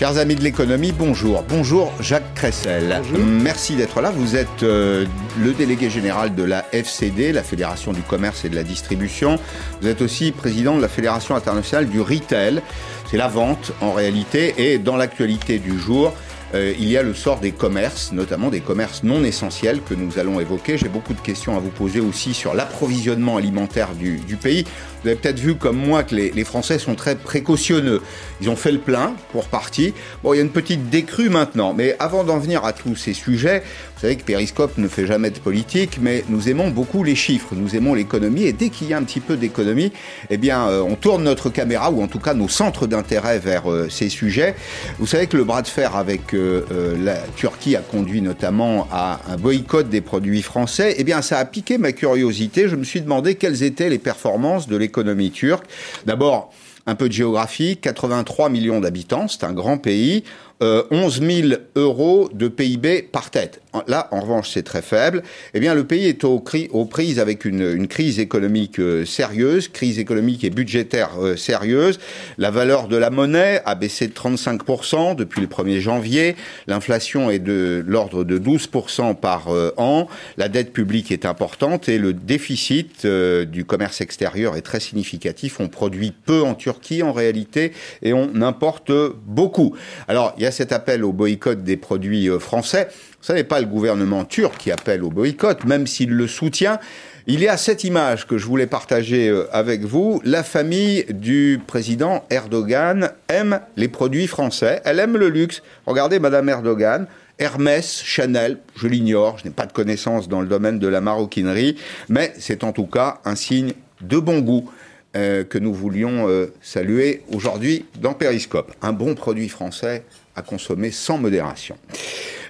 Chers 0.00 0.16
amis 0.16 0.34
de 0.34 0.42
l'économie, 0.42 0.92
bonjour. 0.92 1.44
Bonjour 1.46 1.92
Jacques 2.00 2.32
Cressel. 2.34 3.02
Merci 3.18 3.76
d'être 3.76 4.00
là. 4.00 4.10
Vous 4.10 4.34
êtes 4.34 4.62
euh, 4.62 5.04
le 5.38 5.52
délégué 5.52 5.90
général 5.90 6.34
de 6.34 6.42
la 6.42 6.64
FCD, 6.72 7.32
la 7.32 7.42
Fédération 7.42 7.92
du 7.92 8.00
commerce 8.00 8.46
et 8.46 8.48
de 8.48 8.56
la 8.56 8.62
distribution. 8.62 9.38
Vous 9.82 9.88
êtes 9.88 10.00
aussi 10.00 10.32
président 10.32 10.74
de 10.74 10.80
la 10.80 10.88
Fédération 10.88 11.36
internationale 11.36 11.86
du 11.86 12.00
retail. 12.00 12.62
C'est 13.10 13.18
la 13.18 13.28
vente 13.28 13.72
en 13.82 13.92
réalité. 13.92 14.54
Et 14.56 14.78
dans 14.78 14.96
l'actualité 14.96 15.58
du 15.58 15.78
jour, 15.78 16.14
euh, 16.54 16.74
il 16.78 16.88
y 16.88 16.96
a 16.96 17.02
le 17.02 17.14
sort 17.14 17.40
des 17.40 17.52
commerces, 17.52 18.12
notamment 18.12 18.50
des 18.50 18.60
commerces 18.60 19.02
non 19.04 19.22
essentiels 19.22 19.80
que 19.82 19.94
nous 19.94 20.18
allons 20.18 20.40
évoquer. 20.40 20.76
J'ai 20.76 20.88
beaucoup 20.88 21.14
de 21.14 21.20
questions 21.20 21.56
à 21.56 21.60
vous 21.60 21.70
poser 21.70 22.00
aussi 22.00 22.34
sur 22.34 22.54
l'approvisionnement 22.54 23.36
alimentaire 23.36 23.94
du, 23.94 24.18
du 24.18 24.36
pays. 24.36 24.64
Vous 25.02 25.08
avez 25.08 25.16
peut-être 25.16 25.38
vu 25.38 25.54
comme 25.54 25.76
moi 25.76 26.02
que 26.02 26.14
les, 26.14 26.30
les, 26.30 26.44
Français 26.44 26.78
sont 26.78 26.94
très 26.94 27.14
précautionneux. 27.14 28.02
Ils 28.40 28.50
ont 28.50 28.56
fait 28.56 28.72
le 28.72 28.78
plein 28.78 29.14
pour 29.32 29.46
partie. 29.46 29.94
Bon, 30.22 30.34
il 30.34 30.38
y 30.38 30.40
a 30.40 30.42
une 30.42 30.50
petite 30.50 30.90
décrue 30.90 31.30
maintenant. 31.30 31.72
Mais 31.72 31.96
avant 31.98 32.24
d'en 32.24 32.38
venir 32.38 32.64
à 32.64 32.72
tous 32.72 32.96
ces 32.96 33.14
sujets, 33.14 33.62
vous 34.00 34.06
savez 34.06 34.16
que 34.16 34.24
Periscope 34.24 34.78
ne 34.78 34.88
fait 34.88 35.06
jamais 35.06 35.28
de 35.28 35.38
politique, 35.38 35.98
mais 36.00 36.24
nous 36.30 36.48
aimons 36.48 36.70
beaucoup 36.70 37.04
les 37.04 37.14
chiffres, 37.14 37.54
nous 37.54 37.76
aimons 37.76 37.92
l'économie. 37.92 38.44
Et 38.44 38.54
dès 38.54 38.70
qu'il 38.70 38.88
y 38.88 38.94
a 38.94 38.96
un 38.96 39.02
petit 39.02 39.20
peu 39.20 39.36
d'économie, 39.36 39.92
eh 40.30 40.38
bien, 40.38 40.68
euh, 40.68 40.80
on 40.80 40.94
tourne 40.94 41.22
notre 41.22 41.50
caméra, 41.50 41.90
ou 41.90 42.02
en 42.02 42.06
tout 42.06 42.18
cas 42.18 42.32
nos 42.32 42.48
centres 42.48 42.86
d'intérêt 42.86 43.38
vers 43.38 43.70
euh, 43.70 43.90
ces 43.90 44.08
sujets. 44.08 44.54
Vous 44.98 45.06
savez 45.06 45.26
que 45.26 45.36
le 45.36 45.44
bras 45.44 45.60
de 45.60 45.66
fer 45.66 45.96
avec 45.96 46.32
euh, 46.32 46.62
la 46.98 47.18
Turquie 47.36 47.76
a 47.76 47.82
conduit 47.82 48.22
notamment 48.22 48.88
à 48.90 49.20
un 49.28 49.36
boycott 49.36 49.90
des 49.90 50.00
produits 50.00 50.40
français. 50.40 50.94
Eh 50.96 51.04
bien, 51.04 51.20
ça 51.20 51.36
a 51.36 51.44
piqué 51.44 51.76
ma 51.76 51.92
curiosité. 51.92 52.70
Je 52.70 52.76
me 52.76 52.84
suis 52.84 53.02
demandé 53.02 53.34
quelles 53.34 53.62
étaient 53.62 53.90
les 53.90 53.98
performances 53.98 54.66
de 54.66 54.78
l'économie 54.78 54.90
économie 55.26 55.30
turque. 55.30 55.66
D'abord, 56.06 56.50
un 56.86 56.94
peu 56.94 57.08
de 57.08 57.12
géographie, 57.12 57.76
83 57.76 58.48
millions 58.48 58.80
d'habitants, 58.80 59.28
c'est 59.28 59.44
un 59.44 59.52
grand 59.52 59.78
pays. 59.78 60.24
Euh, 60.62 60.82
11 60.90 61.22
000 61.22 61.48
euros 61.76 62.28
de 62.34 62.48
PIB 62.48 63.02
par 63.10 63.30
tête. 63.30 63.62
Là, 63.86 64.08
en 64.10 64.20
revanche, 64.20 64.50
c'est 64.50 64.62
très 64.62 64.82
faible. 64.82 65.22
Eh 65.54 65.60
bien, 65.60 65.74
le 65.74 65.84
pays 65.84 66.06
est 66.06 66.24
aux, 66.24 66.44
aux 66.72 66.84
prises 66.84 67.20
avec 67.20 67.44
une, 67.44 67.62
une, 67.62 67.86
crise 67.86 68.18
économique 68.18 68.80
euh, 68.80 69.04
sérieuse, 69.04 69.68
crise 69.68 69.98
économique 69.98 70.42
et 70.42 70.50
budgétaire 70.50 71.10
euh, 71.20 71.36
sérieuse. 71.36 72.00
La 72.36 72.50
valeur 72.50 72.88
de 72.88 72.96
la 72.96 73.10
monnaie 73.10 73.62
a 73.64 73.76
baissé 73.76 74.08
de 74.08 74.12
35% 74.12 75.14
depuis 75.14 75.40
le 75.40 75.46
1er 75.46 75.78
janvier. 75.78 76.36
L'inflation 76.66 77.30
est 77.30 77.38
de 77.38 77.84
l'ordre 77.86 78.24
de 78.24 78.38
12% 78.38 79.14
par 79.14 79.48
euh, 79.48 79.72
an. 79.76 80.08
La 80.36 80.48
dette 80.48 80.72
publique 80.72 81.12
est 81.12 81.24
importante 81.24 81.88
et 81.88 81.98
le 81.98 82.12
déficit 82.12 83.04
euh, 83.04 83.44
du 83.44 83.64
commerce 83.64 84.00
extérieur 84.00 84.56
est 84.56 84.62
très 84.62 84.80
significatif. 84.80 85.60
On 85.60 85.68
produit 85.68 86.12
peu 86.12 86.42
en 86.42 86.54
Turquie 86.54 87.02
en 87.02 87.12
réalité 87.12 87.72
et 88.02 88.12
on 88.12 88.42
importe 88.42 88.90
beaucoup. 89.26 89.76
Alors, 90.08 90.34
il 90.36 90.42
y 90.42 90.46
a 90.46 90.49
cet 90.50 90.72
appel 90.72 91.04
au 91.04 91.12
boycott 91.12 91.62
des 91.62 91.76
produits 91.76 92.28
euh, 92.28 92.38
français. 92.38 92.88
Ce 93.20 93.32
n'est 93.32 93.44
pas 93.44 93.60
le 93.60 93.66
gouvernement 93.66 94.24
turc 94.24 94.56
qui 94.58 94.70
appelle 94.70 95.04
au 95.04 95.10
boycott, 95.10 95.64
même 95.64 95.86
s'il 95.86 96.10
le 96.10 96.26
soutient. 96.26 96.78
Il 97.26 97.40
y 97.40 97.48
a 97.48 97.56
cette 97.56 97.84
image 97.84 98.26
que 98.26 98.38
je 98.38 98.46
voulais 98.46 98.66
partager 98.66 99.28
euh, 99.28 99.46
avec 99.52 99.82
vous. 99.82 100.22
La 100.24 100.42
famille 100.42 101.04
du 101.10 101.60
président 101.66 102.24
Erdogan 102.30 103.12
aime 103.28 103.60
les 103.76 103.88
produits 103.88 104.26
français. 104.26 104.80
Elle 104.84 104.98
aime 104.98 105.16
le 105.16 105.28
luxe. 105.28 105.62
Regardez 105.86 106.18
Madame 106.18 106.48
Erdogan. 106.48 107.06
Hermès, 107.38 108.02
Chanel, 108.04 108.58
je 108.76 108.86
l'ignore, 108.86 109.38
je 109.38 109.44
n'ai 109.44 109.50
pas 109.50 109.64
de 109.64 109.72
connaissances 109.72 110.28
dans 110.28 110.42
le 110.42 110.46
domaine 110.46 110.78
de 110.78 110.88
la 110.88 111.00
maroquinerie, 111.00 111.76
mais 112.10 112.34
c'est 112.38 112.64
en 112.64 112.72
tout 112.72 112.84
cas 112.84 113.20
un 113.24 113.34
signe 113.34 113.72
de 114.02 114.18
bon 114.18 114.40
goût. 114.40 114.70
Euh, 115.16 115.42
que 115.42 115.58
nous 115.58 115.74
voulions 115.74 116.28
saluer 116.62 117.22
aujourd'hui 117.32 117.84
dans 118.00 118.14
Périscope. 118.14 118.72
Un 118.80 118.92
bon 118.92 119.16
produit 119.16 119.48
français 119.48 120.04
à 120.40 120.42
consommer 120.42 120.90
sans 120.90 121.18
modération. 121.18 121.76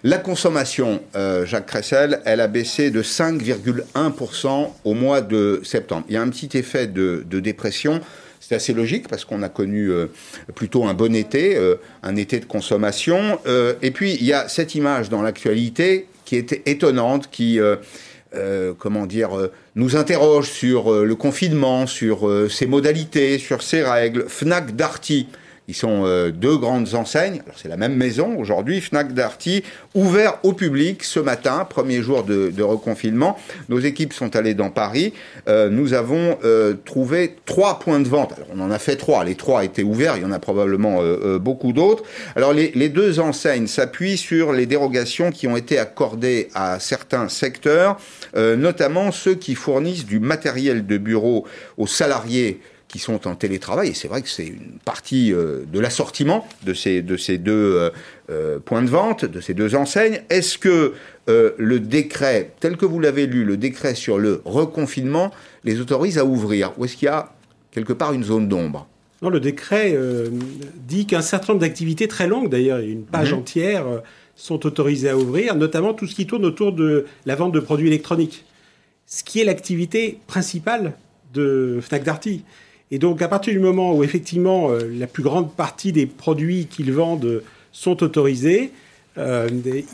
La 0.03 0.17
consommation, 0.17 1.03
euh, 1.15 1.45
Jacques 1.45 1.67
Cressel, 1.67 2.23
elle 2.25 2.41
a 2.41 2.47
baissé 2.47 2.91
de 2.91 3.03
5,1% 3.03 4.73
au 4.84 4.95
mois 4.95 5.21
de 5.21 5.61
septembre. 5.62 6.06
Il 6.09 6.15
y 6.15 6.17
a 6.17 6.23
un 6.23 6.28
petit 6.31 6.56
effet 6.56 6.87
de, 6.87 7.23
dépression. 7.28 8.01
C'est 8.41 8.55
assez 8.55 8.73
logique 8.73 9.09
parce 9.09 9.27
qu'on 9.27 9.43
a 9.43 9.51
connu 9.51 9.91
euh, 9.91 10.06
plutôt 10.55 10.84
un 10.84 10.95
bon 10.95 11.15
été, 11.15 11.56
euh, 11.56 11.77
un 12.03 12.17
été 12.17 12.41
de 12.41 12.47
consommation. 12.47 13.39
Et 13.83 13.91
puis, 13.91 14.15
il 14.15 14.25
y 14.25 14.33
a 14.33 14.49
cette 14.49 14.75
image 14.75 15.11
dans 15.11 15.21
l'actualité 15.21 16.07
qui 16.25 16.37
est 16.37 16.67
étonnante, 16.67 17.28
qui... 17.31 17.59
Comment 18.78 19.07
dire, 19.07 19.31
nous 19.75 19.97
interroge 19.97 20.49
sur 20.49 20.93
le 20.93 21.15
confinement, 21.17 21.89
sur 21.89 22.31
ses 22.49 22.67
modalités, 22.67 23.39
sur 23.39 23.61
ses 23.61 23.83
règles. 23.83 24.27
Fnac 24.28 24.77
Darty, 24.77 25.27
ils 25.71 25.75
sont 25.75 26.03
euh, 26.05 26.33
deux 26.33 26.57
grandes 26.57 26.95
enseignes. 26.95 27.43
C'est 27.55 27.69
la 27.69 27.77
même 27.77 27.95
maison 27.95 28.37
aujourd'hui, 28.37 28.81
Fnac 28.81 29.15
Darty, 29.15 29.63
ouvert 29.95 30.41
au 30.43 30.53
public 30.53 31.05
ce 31.05 31.21
matin, 31.21 31.65
premier 31.65 32.03
jour 32.03 32.25
de, 32.25 32.61
reconfinement. 32.61 33.39
Nos 33.69 33.79
équipes 33.79 34.13
sont 34.13 34.35
allées 34.35 34.55
dans 34.55 34.71
Paris. 34.71 35.15
Euh, 35.49 35.71
nous 35.71 35.95
avons 35.95 36.39
euh, 36.45 36.75
trouvé 36.85 37.37
trois 37.47 37.79
points 37.79 38.01
de 38.01 38.09
vente. 38.09 38.35
On 38.53 38.59
en 38.59 38.73
a 38.73 38.81
fait 38.81 38.97
trois. 38.97 39.23
Les 39.23 39.37
trois 39.37 39.65
étaient 39.65 39.85
ouverts. 39.85 40.17
Il 40.17 40.23
y 40.23 40.27
en 40.27 40.33
a 40.33 40.41
probablement 40.41 41.01
beaucoup 41.39 41.73
d'autres. 41.73 42.03
Alors 42.35 42.53
les, 42.53 42.89
deux 42.89 43.21
enseignes 43.21 43.69
s'appuient 43.69 44.17
sur 44.17 44.53
les 44.53 44.67
dérogations 44.67 45.31
qui 45.31 45.47
ont 45.47 45.57
été 45.57 45.79
accordées 45.79 46.49
à 46.55 46.81
certains 46.81 47.29
secteurs, 47.29 47.97
notamment 48.35 49.13
ceux 49.13 49.37
qui 49.37 49.55
fournissent 49.55 50.07
du 50.07 50.19
matériel 50.19 50.85
de 50.85 50.99
bureau 50.99 51.47
aux 51.79 51.87
salariés 51.87 52.61
qui 52.91 52.99
sont 52.99 53.28
en 53.28 53.37
télétravail. 53.37 53.91
Et 53.91 53.95
c'est 53.95 54.09
vrai 54.09 54.21
que 54.21 54.28
c'est 54.28 54.47
une 54.47 54.78
partie 54.84 55.33
euh, 55.33 55.61
de 55.73 55.78
l'assortiment 55.78 56.47
de 56.65 56.75
ces, 56.75 57.03
de 57.03 57.17
ces 57.17 57.39
deux 57.39 57.53
euh, 57.53 57.91
euh, 58.31 58.59
points 58.59 58.83
de 58.83 58.89
vente, 58.89 59.25
de 59.25 59.41
ces 59.41 59.55
deux 59.55 59.77
enseignes. 59.77 60.23
Est-ce 60.28 60.59
que 60.59 60.95
euh, 61.28 61.53
le 61.56 61.78
décret, 61.78 62.51
tel 62.59 62.77
que 62.77 62.87
vous 62.87 62.99
l'avez 62.99 63.27
lu, 63.27 63.45
le 63.45 63.56
décret 63.56 63.95
sur 63.95 64.19
le 64.19 64.43
reconfinement, 64.45 65.31
les 65.65 65.81
autorise 65.81 66.19
à 66.19 66.25
ouvrir 66.25 66.73
Ou 66.78 66.84
est-ce 66.84 66.97
qu'il 66.97 67.06
y 67.06 67.09
a 67.09 67.33
quelque 67.71 67.93
part 67.93 68.12
une 68.12 68.25
zone 68.25 68.49
d'ombre? 68.49 68.89
Non, 69.22 69.31
le 69.31 69.39
décret 69.39 69.95
dit 70.89 71.05
qu'un 71.05 71.21
certain 71.21 71.53
nombre 71.53 71.61
d'activités 71.61 72.09
très 72.09 72.27
longues, 72.27 72.49
d'ailleurs, 72.49 72.78
une 72.78 73.05
page 73.05 73.34
mmh. 73.34 73.37
entière, 73.37 73.84
sont 74.34 74.65
autorisées 74.65 75.11
à 75.11 75.17
ouvrir, 75.19 75.57
notamment 75.57 75.93
tout 75.93 76.07
ce 76.07 76.15
qui 76.15 76.27
tourne 76.27 76.47
autour 76.47 76.72
de 76.72 77.05
la 77.27 77.37
vente 77.37 77.53
de 77.53 77.61
produits 77.61 77.89
électroniques, 77.89 78.47
ce 79.05 79.22
qui 79.22 79.39
est 79.39 79.45
l'activité 79.45 80.19
principale 80.27 80.95
de 81.34 81.81
Fnac 81.83 82.03
Darty. 82.03 82.45
Et 82.91 82.99
donc, 82.99 83.23
à 83.23 83.28
partir 83.28 83.53
du 83.53 83.61
moment 83.61 83.95
où, 83.95 84.03
effectivement, 84.03 84.71
euh, 84.71 84.81
la 84.99 85.06
plus 85.06 85.23
grande 85.23 85.53
partie 85.53 85.93
des 85.93 86.06
produits 86.06 86.67
qu'ils 86.67 86.93
vendent 86.93 87.43
sont 87.73 88.03
autorisés, 88.03 88.73
euh, 89.19 89.49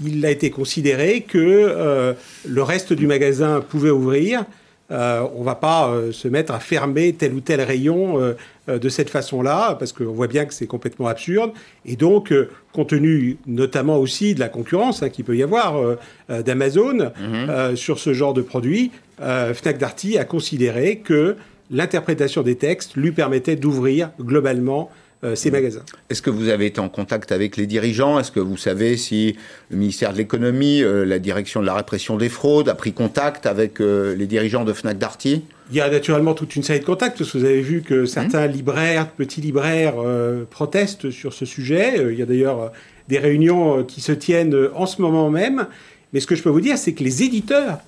il 0.04 0.24
a 0.24 0.30
été 0.30 0.50
considéré 0.50 1.22
que 1.22 1.38
euh, 1.38 2.12
le 2.46 2.62
reste 2.62 2.92
du 2.92 3.06
magasin 3.06 3.60
pouvait 3.60 3.90
ouvrir. 3.90 4.44
Euh, 4.92 5.26
on 5.34 5.40
ne 5.40 5.44
va 5.44 5.56
pas 5.56 5.88
euh, 5.88 6.12
se 6.12 6.28
mettre 6.28 6.52
à 6.52 6.60
fermer 6.60 7.12
tel 7.12 7.32
ou 7.34 7.40
tel 7.40 7.60
rayon 7.60 8.20
euh, 8.20 8.78
de 8.78 8.88
cette 8.88 9.10
façon-là, 9.10 9.74
parce 9.78 9.92
qu'on 9.92 10.12
voit 10.12 10.26
bien 10.28 10.44
que 10.44 10.54
c'est 10.54 10.66
complètement 10.66 11.06
absurde. 11.06 11.50
Et 11.84 11.96
donc, 11.96 12.32
compte 12.72 12.88
tenu 12.88 13.36
notamment 13.46 13.96
aussi 13.98 14.34
de 14.34 14.40
la 14.40 14.48
concurrence 14.48 15.02
hein, 15.02 15.08
qu'il 15.08 15.24
peut 15.24 15.36
y 15.36 15.42
avoir 15.42 15.96
d'Amazon 16.28 16.94
mm 16.94 17.10
-hmm. 17.20 17.76
sur 17.76 18.00
ce 18.00 18.12
genre 18.12 18.34
de 18.34 18.42
produit, 18.42 18.90
Fnac 19.18 19.78
Darty 19.78 20.18
a 20.18 20.24
considéré 20.24 20.96
que 20.98 21.36
l'interprétation 21.70 22.42
des 22.42 22.56
textes 22.56 22.96
lui 22.96 23.12
permettait 23.12 23.56
d'ouvrir 23.56 24.10
globalement 24.20 24.90
euh, 25.24 25.34
ces 25.34 25.50
magasins. 25.50 25.82
Est-ce 26.10 26.20
que 26.20 26.28
vous 26.28 26.50
avez 26.50 26.66
été 26.66 26.78
en 26.78 26.90
contact 26.90 27.32
avec 27.32 27.56
les 27.56 27.66
dirigeants? 27.66 28.20
Est-ce 28.20 28.30
que 28.30 28.38
vous 28.40 28.58
savez 28.58 28.98
si 28.98 29.36
le 29.70 29.78
ministère 29.78 30.12
de 30.12 30.18
l'économie, 30.18 30.82
euh, 30.82 31.06
la 31.06 31.18
direction 31.18 31.60
de 31.62 31.66
la 31.66 31.74
répression 31.74 32.18
des 32.18 32.28
fraudes 32.28 32.68
a 32.68 32.74
pris 32.74 32.92
contact 32.92 33.46
avec 33.46 33.80
euh, 33.80 34.14
les 34.14 34.26
dirigeants 34.26 34.64
de 34.64 34.74
Fnac 34.74 34.98
Darty? 34.98 35.42
Il 35.70 35.76
y 35.76 35.80
a 35.80 35.88
naturellement 35.88 36.34
toute 36.34 36.54
une 36.54 36.62
série 36.62 36.80
de 36.80 36.84
contacts, 36.84 37.16
parce 37.16 37.32
que 37.32 37.38
vous 37.38 37.44
avez 37.46 37.62
vu 37.62 37.80
que 37.80 38.04
certains 38.04 38.46
mmh. 38.46 38.52
libraires, 38.52 39.08
petits 39.08 39.40
libraires, 39.40 39.94
euh, 39.98 40.44
protestent 40.48 41.10
sur 41.10 41.32
ce 41.32 41.46
sujet. 41.46 41.94
Il 42.12 42.18
y 42.18 42.22
a 42.22 42.26
d'ailleurs 42.26 42.70
des 43.08 43.18
réunions 43.18 43.84
qui 43.84 44.02
se 44.02 44.12
tiennent 44.12 44.54
en 44.74 44.84
ce 44.84 45.00
moment 45.00 45.30
même. 45.30 45.66
Mais 46.12 46.20
ce 46.20 46.26
que 46.26 46.34
je 46.34 46.42
peux 46.42 46.50
vous 46.50 46.60
dire, 46.60 46.76
c'est 46.76 46.92
que 46.92 47.02
les 47.02 47.22
éditeurs 47.22 47.78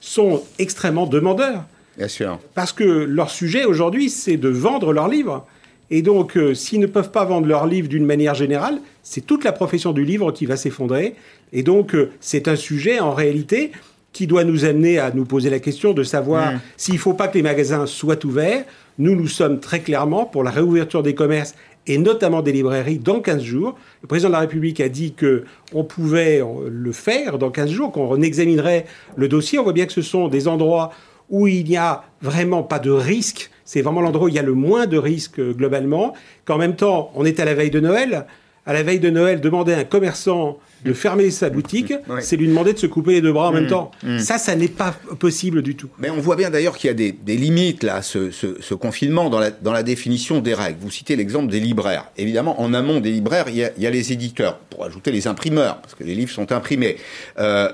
sont 0.00 0.42
extrêmement 0.58 1.06
demandeurs. 1.06 1.64
Bien 1.96 2.08
sûr. 2.08 2.38
Parce 2.54 2.72
que 2.72 2.84
leur 2.84 3.30
sujet 3.30 3.64
aujourd'hui, 3.64 4.10
c'est 4.10 4.36
de 4.36 4.48
vendre 4.48 4.92
leurs 4.92 5.08
livres. 5.08 5.46
Et 5.90 6.00
donc, 6.00 6.36
euh, 6.36 6.54
s'ils 6.54 6.80
ne 6.80 6.86
peuvent 6.86 7.10
pas 7.10 7.24
vendre 7.24 7.46
leurs 7.46 7.66
livres 7.66 7.88
d'une 7.88 8.06
manière 8.06 8.34
générale, 8.34 8.78
c'est 9.02 9.26
toute 9.26 9.44
la 9.44 9.52
profession 9.52 9.92
du 9.92 10.04
livre 10.04 10.32
qui 10.32 10.46
va 10.46 10.56
s'effondrer. 10.56 11.14
Et 11.52 11.62
donc, 11.62 11.94
euh, 11.94 12.10
c'est 12.20 12.48
un 12.48 12.56
sujet, 12.56 12.98
en 12.98 13.12
réalité, 13.12 13.72
qui 14.14 14.26
doit 14.26 14.44
nous 14.44 14.64
amener 14.64 14.98
à 14.98 15.10
nous 15.10 15.26
poser 15.26 15.50
la 15.50 15.58
question 15.58 15.92
de 15.92 16.02
savoir 16.02 16.52
mmh. 16.52 16.60
s'il 16.78 16.94
ne 16.94 16.98
faut 16.98 17.12
pas 17.12 17.28
que 17.28 17.34
les 17.34 17.42
magasins 17.42 17.86
soient 17.86 18.24
ouverts. 18.24 18.64
Nous, 18.98 19.14
nous 19.14 19.26
sommes 19.26 19.60
très 19.60 19.80
clairement 19.80 20.24
pour 20.24 20.44
la 20.44 20.50
réouverture 20.50 21.02
des 21.02 21.14
commerces 21.14 21.54
et 21.86 21.98
notamment 21.98 22.42
des 22.42 22.52
librairies 22.52 22.98
dans 22.98 23.20
15 23.20 23.42
jours. 23.42 23.76
Le 24.02 24.08
président 24.08 24.28
de 24.28 24.34
la 24.34 24.40
République 24.40 24.80
a 24.80 24.88
dit 24.88 25.14
qu'on 25.14 25.84
pouvait 25.84 26.42
le 26.68 26.92
faire 26.92 27.38
dans 27.38 27.50
15 27.50 27.70
jours, 27.70 27.92
qu'on 27.92 28.22
examinerait 28.22 28.86
le 29.16 29.28
dossier. 29.28 29.58
On 29.58 29.64
voit 29.64 29.72
bien 29.72 29.86
que 29.86 29.92
ce 29.92 30.02
sont 30.02 30.28
des 30.28 30.46
endroits 30.46 30.92
où 31.30 31.46
il 31.46 31.64
n'y 31.64 31.76
a 31.76 32.04
vraiment 32.20 32.62
pas 32.62 32.78
de 32.78 32.90
risque 32.90 33.50
c'est 33.72 33.80
vraiment 33.80 34.02
l'endroit 34.02 34.26
où 34.26 34.28
il 34.28 34.34
y 34.34 34.38
a 34.38 34.42
le 34.42 34.52
moins 34.52 34.86
de 34.86 34.98
risques 34.98 35.38
euh, 35.38 35.54
globalement, 35.54 36.12
qu'en 36.44 36.58
même 36.58 36.76
temps, 36.76 37.10
on 37.14 37.24
est 37.24 37.40
à 37.40 37.46
la 37.46 37.54
veille 37.54 37.70
de 37.70 37.80
Noël. 37.80 38.26
À 38.64 38.72
la 38.72 38.82
veille 38.82 39.00
de 39.00 39.10
Noël, 39.10 39.40
demander 39.40 39.72
à 39.72 39.78
un 39.78 39.84
commerçant 39.84 40.58
de 40.84 40.92
fermer 40.92 41.30
sa 41.30 41.48
boutique, 41.48 41.94
c'est 42.20 42.36
lui 42.36 42.48
demander 42.48 42.72
de 42.72 42.78
se 42.78 42.86
couper 42.86 43.12
les 43.12 43.20
deux 43.20 43.32
bras 43.32 43.48
en 43.48 43.52
même 43.52 43.66
mmh. 43.66 43.68
temps. 43.68 43.90
Mmh. 44.02 44.18
Ça, 44.18 44.38
ça 44.38 44.56
n'est 44.56 44.68
pas 44.68 44.94
possible 45.18 45.62
du 45.62 45.76
tout. 45.76 45.88
Mais 45.98 46.10
on 46.10 46.18
voit 46.18 46.36
bien 46.36 46.50
d'ailleurs 46.50 46.76
qu'il 46.76 46.88
y 46.88 46.90
a 46.90 46.94
des, 46.94 47.36
limites, 47.36 47.84
là, 47.84 48.02
ce, 48.02 48.30
ce, 48.30 48.74
confinement, 48.74 49.30
dans 49.30 49.38
la, 49.38 49.50
dans 49.50 49.72
la, 49.72 49.82
définition 49.82 50.40
des 50.40 50.54
règles. 50.54 50.78
Vous 50.80 50.90
citez 50.90 51.16
l'exemple 51.16 51.50
des 51.50 51.60
libraires. 51.60 52.06
Évidemment, 52.16 52.60
en 52.60 52.74
amont 52.74 53.00
des 53.00 53.10
libraires, 53.10 53.46
il 53.48 53.56
y, 53.56 53.64
a, 53.64 53.70
il 53.76 53.82
y, 53.82 53.86
a, 53.86 53.90
les 53.90 54.12
éditeurs, 54.12 54.58
pour 54.70 54.84
ajouter 54.84 55.12
les 55.12 55.26
imprimeurs, 55.26 55.78
parce 55.80 55.94
que 55.94 56.04
les 56.04 56.14
livres 56.14 56.32
sont 56.32 56.50
imprimés. 56.50 56.96
Euh, 57.38 57.68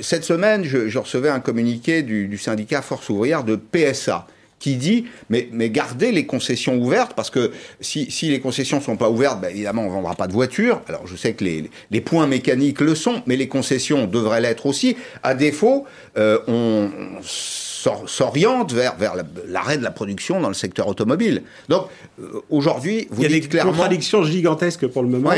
cette 0.00 0.24
semaine, 0.24 0.64
je, 0.64 0.88
je, 0.88 0.98
recevais 0.98 1.28
un 1.28 1.40
communiqué 1.40 2.02
du, 2.02 2.26
du 2.26 2.38
syndicat 2.38 2.82
Force 2.82 3.08
ouvrière 3.08 3.44
de 3.44 3.56
PSA 3.56 4.26
qui 4.58 4.76
dit 4.76 5.04
mais, 5.30 5.48
mais 5.52 5.70
gardez 5.70 6.12
les 6.12 6.26
concessions 6.26 6.76
ouvertes 6.76 7.12
parce 7.14 7.30
que 7.30 7.52
si, 7.80 8.10
si 8.10 8.28
les 8.28 8.40
concessions 8.40 8.80
sont 8.80 8.96
pas 8.96 9.10
ouvertes, 9.10 9.40
ben 9.40 9.50
évidemment 9.50 9.86
on 9.86 9.90
vendra 9.90 10.14
pas 10.14 10.26
de 10.26 10.32
voitures. 10.32 10.82
Alors 10.88 11.06
je 11.06 11.16
sais 11.16 11.34
que 11.34 11.44
les, 11.44 11.70
les 11.90 12.00
points 12.00 12.26
mécaniques 12.26 12.80
le 12.80 12.94
sont, 12.94 13.22
mais 13.26 13.36
les 13.36 13.48
concessions 13.48 14.06
devraient 14.06 14.40
l'être 14.40 14.66
aussi. 14.66 14.96
À 15.22 15.34
défaut, 15.34 15.84
euh, 16.16 16.38
on, 16.48 16.90
s'oriente 17.22 18.72
vers, 18.72 18.96
vers 18.96 19.14
l'arrêt 19.46 19.78
de 19.78 19.84
la 19.84 19.92
production 19.92 20.40
dans 20.40 20.48
le 20.48 20.54
secteur 20.54 20.88
automobile. 20.88 21.42
Donc 21.68 21.84
euh, 22.20 22.42
aujourd'hui, 22.50 23.06
vous 23.10 23.22
Il 23.22 23.30
y 23.30 23.36
a 23.36 23.40
des 23.40 23.58
contradictions 23.58 24.24
gigantesques 24.24 24.86
pour 24.88 25.02
le 25.02 25.08
moment. 25.08 25.30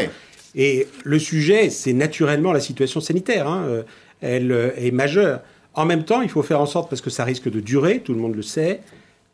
Et 0.57 0.89
le 1.05 1.19
sujet, 1.19 1.71
c'est 1.71 1.93
naturellement 1.93 2.53
la 2.53 2.61
situation 2.61 3.01
sanitaire. 3.01 3.47
Hein. 3.47 3.65
Euh, 3.69 3.83
elle 4.23 4.73
est 4.77 4.91
majeure. 4.91 5.41
En 5.75 5.85
même 5.85 6.05
temps, 6.05 6.23
il 6.23 6.29
faut 6.29 6.43
faire 6.43 6.61
en 6.61 6.67
sorte, 6.67 6.91
parce 6.91 7.01
que 7.01 7.11
ça 7.11 7.25
risque 7.25 7.51
de 7.51 7.61
durer, 7.61 8.01
tout 8.01 8.13
le 8.13 8.21
monde 8.21 8.35
le 8.35 8.43
sait, 8.43 8.81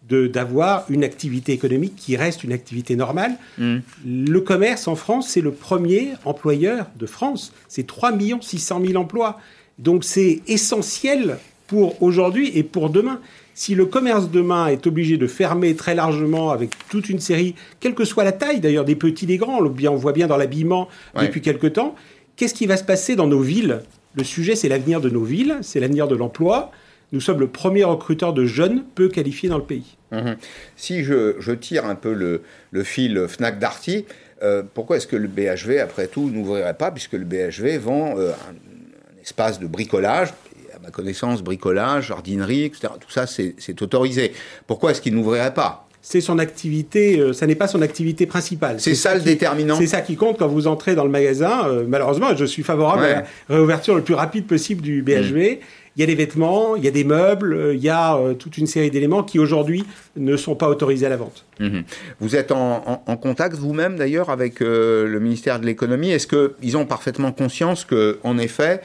d'avoir 0.09 0.85
une 0.89 1.05
activité 1.05 1.53
économique 1.53 1.97
qui 1.97 2.17
reste 2.17 2.45
une 2.45 2.53
activité 2.53 2.97
normale. 2.97 3.33
Mm. 3.59 3.79
Le 4.05 4.41
commerce 4.41 4.87
en 4.89 4.95
France, 4.95 5.29
c'est 5.29 5.41
le 5.41 5.53
premier 5.53 6.13
employeur 6.25 6.87
de 6.97 7.07
France. 7.07 7.53
C'est 7.69 7.87
3 7.87 8.13
600 8.41 8.83
000 8.87 9.01
emplois. 9.03 9.41
Donc 9.79 10.05
c'est 10.05 10.43
essentiel 10.47 11.39
pour 11.67 12.01
aujourd'hui 12.03 12.51
et 12.55 12.63
pour 12.63 12.91
demain. 12.91 13.21
Si 13.55 13.75
le 13.75 13.87
commerce 13.87 14.31
demain 14.31 14.67
est 14.67 14.87
obligé 14.87 15.17
de 15.17 15.27
fermer 15.27 15.75
très 15.75 15.95
largement 15.95 16.51
avec 16.51 16.71
toute 16.89 17.09
une 17.09 17.21
série, 17.21 17.55
quelle 17.81 17.95
que 17.95 18.05
soit 18.05 18.23
la 18.23 18.33
taille 18.33 18.61
d'ailleurs, 18.61 18.85
des 18.85 18.97
petits, 18.97 19.27
des 19.27 19.39
grands, 19.39 19.59
on 19.59 19.97
voit 19.97 20.13
bien 20.13 20.27
dans 20.27 20.37
l'habillement 20.37 20.89
depuis 21.19 21.41
quelque 21.41 21.67
temps, 21.67 21.95
qu'est-ce 22.37 22.55
qui 22.55 22.67
va 22.67 22.77
se 22.77 22.85
passer 22.85 23.17
dans 23.17 23.27
nos 23.27 23.41
villes? 23.41 23.81
Le 24.15 24.25
sujet, 24.25 24.57
c'est 24.57 24.69
l'avenir 24.69 25.01
de 25.01 25.09
nos 25.09 25.25
villes, 25.25 25.59
c'est 25.63 25.81
l'avenir 25.81 26.07
de 26.07 26.15
l'emploi. 26.15 26.71
Nous 27.13 27.21
sommes 27.21 27.41
le 27.41 27.47
premier 27.47 27.85
recruteur 27.85 28.33
de 28.33 28.45
jeunes 28.45 28.85
peu 28.95 29.09
qualifiés 29.09 29.49
dans 29.49 29.59
le 29.59 29.65
pays. 29.65 29.97
Mhm. 30.13 30.37
Si 30.77 31.05
je, 31.05 31.53
tire 31.53 31.87
un 31.87 31.95
peu 31.95 32.13
le, 32.13 32.85
fil 32.85 33.27
Fnac 33.29 33.59
Darty, 33.59 34.05
euh, 34.43 34.63
pourquoi 34.75 34.97
est-ce 34.97 35.07
que 35.07 35.17
le 35.17 35.29
BHV, 35.29 35.79
après 35.81 36.09
tout, 36.09 36.31
n'ouvrirait 36.31 36.75
pas, 36.75 36.91
puisque 36.91 37.15
le 37.15 37.25
BHV 37.25 37.79
vend 37.79 38.15
euh, 38.19 38.31
un, 38.31 39.23
espace 39.23 39.59
de 39.59 39.67
bricolage, 39.67 40.29
à 40.75 40.79
ma 40.81 40.91
connaissance, 40.91 41.43
bricolage, 41.43 42.09
jardinerie, 42.09 42.65
etc. 42.65 42.89
Tout 43.01 43.11
ça, 43.11 43.27
c'est 43.27 43.83
autorisé. 43.83 44.33
Pourquoi 44.67 44.91
est-ce 44.91 45.01
qu'il 45.01 45.15
n'ouvrirait 45.15 45.55
pas? 45.55 45.89
C'est 46.03 46.21
son 46.21 46.39
activité, 46.39 47.19
euh, 47.19 47.33
ça 47.33 47.49
n'est 47.49 47.57
pas 47.57 47.67
son 47.67 47.83
activité 47.83 48.27
principale. 48.27 48.79
C'est 48.79 48.95
ça, 48.95 49.17
le 49.17 49.23
déterminant. 49.23 49.77
C'est 49.77 49.89
ça 49.89 50.01
qui 50.01 50.15
compte 50.15 50.39
quand 50.39 50.47
vous 50.47 50.69
entrez 50.69 50.95
dans 50.95 51.03
le 51.03 51.11
magasin. 51.11 51.69
malheureusement, 51.89 52.37
je 52.37 52.45
suis 52.45 52.63
favorable 52.63 53.05
à 53.05 53.09
la 53.09 53.25
réouverture 53.49 53.97
le 53.97 54.03
plus 54.03 54.15
rapide 54.15 54.47
possible 54.47 54.83
du 54.83 55.03
BHV. 55.03 55.59
Il 55.97 56.01
y 56.01 56.03
a 56.03 56.07
des 56.07 56.15
vêtements, 56.15 56.77
il 56.77 56.85
y 56.85 56.89
a 56.89 56.91
des 56.91 57.05
meubles, 57.05 57.55
euh, 57.55 57.75
il 57.75 57.83
y 57.83 57.89
a 57.89 58.17
euh, 58.17 58.35
toute 58.35 58.59
une 58.59 58.67
série 58.67 58.91
d'éléments 58.91 59.23
qui 59.23 59.39
aujourd'hui 59.39 59.87
ne 60.17 60.37
sont 60.37 60.55
pas 60.55 60.69
autorisés 60.69 61.07
à 61.07 61.09
la 61.09 61.17
vente. 61.17 61.47
Mhm. 61.59 61.85
Vous 62.21 62.37
êtes 62.37 62.53
en, 62.53 63.01
contact 63.17 63.57
vous-même 63.57 63.97
d'ailleurs 63.97 64.29
avec 64.29 64.61
euh, 64.61 65.07
le 65.07 65.21
ministère 65.21 65.59
de 65.59 65.65
l'économie. 65.65 66.11
Est-ce 66.11 66.27
qu'ils 66.27 66.77
ont 66.77 66.85
parfaitement 66.85 67.33
conscience 67.33 67.87
que, 67.87 68.19
en 68.25 68.37
effet, 68.37 68.83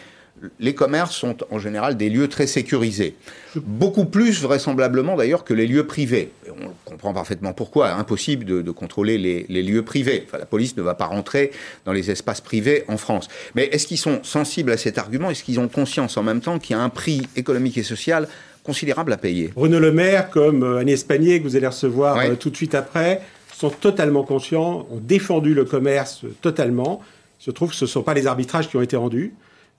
les 0.59 0.73
commerces 0.73 1.15
sont 1.15 1.37
en 1.49 1.59
général 1.59 1.97
des 1.97 2.09
lieux 2.09 2.27
très 2.27 2.47
sécurisés. 2.47 3.15
Beaucoup 3.55 4.05
plus 4.05 4.41
vraisemblablement 4.41 5.15
d'ailleurs 5.15 5.43
que 5.43 5.53
les 5.53 5.67
lieux 5.67 5.85
privés. 5.85 6.31
On 6.49 6.71
comprend 6.85 7.13
parfaitement 7.13 7.53
pourquoi. 7.53 7.93
Impossible 7.93 8.45
de, 8.45 8.71
contrôler 8.71 9.17
les, 9.17 9.63
lieux 9.63 9.83
privés. 9.83 10.23
Enfin, 10.27 10.37
la 10.37 10.45
police 10.45 10.77
ne 10.77 10.81
va 10.81 10.95
pas 10.95 11.05
rentrer 11.05 11.51
dans 11.85 11.91
les 11.91 12.11
espaces 12.11 12.41
privés 12.41 12.83
en 12.87 12.97
France. 12.97 13.27
Mais 13.55 13.65
est-ce 13.65 13.87
qu'ils 13.87 13.97
sont 13.97 14.23
sensibles 14.23 14.71
à 14.71 14.77
cet 14.77 14.97
argument? 14.97 15.29
Est-ce 15.29 15.43
qu'ils 15.43 15.59
ont 15.59 15.67
conscience 15.67 16.17
en 16.17 16.23
même 16.23 16.41
temps 16.41 16.59
qu'il 16.59 16.75
y 16.75 16.79
a 16.79 16.81
un 16.81 16.89
prix 16.89 17.27
économique 17.35 17.77
et 17.77 17.83
social 17.83 18.27
considérable 18.63 19.13
à 19.13 19.17
payer? 19.17 19.51
Bruno 19.55 19.79
Le 19.79 19.91
Maire, 19.91 20.29
comme 20.29 20.63
euh, 20.63 20.77
Agnès 20.77 21.03
Pannier, 21.03 21.39
que 21.39 21.43
vous 21.43 21.55
allez 21.55 21.67
recevoir 21.67 22.17
euh, 22.17 22.35
tout 22.35 22.49
de 22.49 22.55
suite 22.55 22.75
après, 22.75 23.21
sont 23.53 23.69
totalement 23.69 24.23
conscients, 24.23 24.87
ont 24.89 24.99
défendu 24.99 25.53
le 25.53 25.65
commerce 25.65 26.25
totalement. 26.41 27.01
Il 27.39 27.45
se 27.45 27.51
trouve 27.51 27.69
que 27.69 27.75
ce 27.75 27.85
ne 27.85 27.89
sont 27.89 28.03
pas 28.03 28.13
les 28.13 28.27
arbitrages 28.27 28.69
qui 28.69 28.77
ont 28.77 28.81
été 28.81 28.95
rendus. 28.95 29.33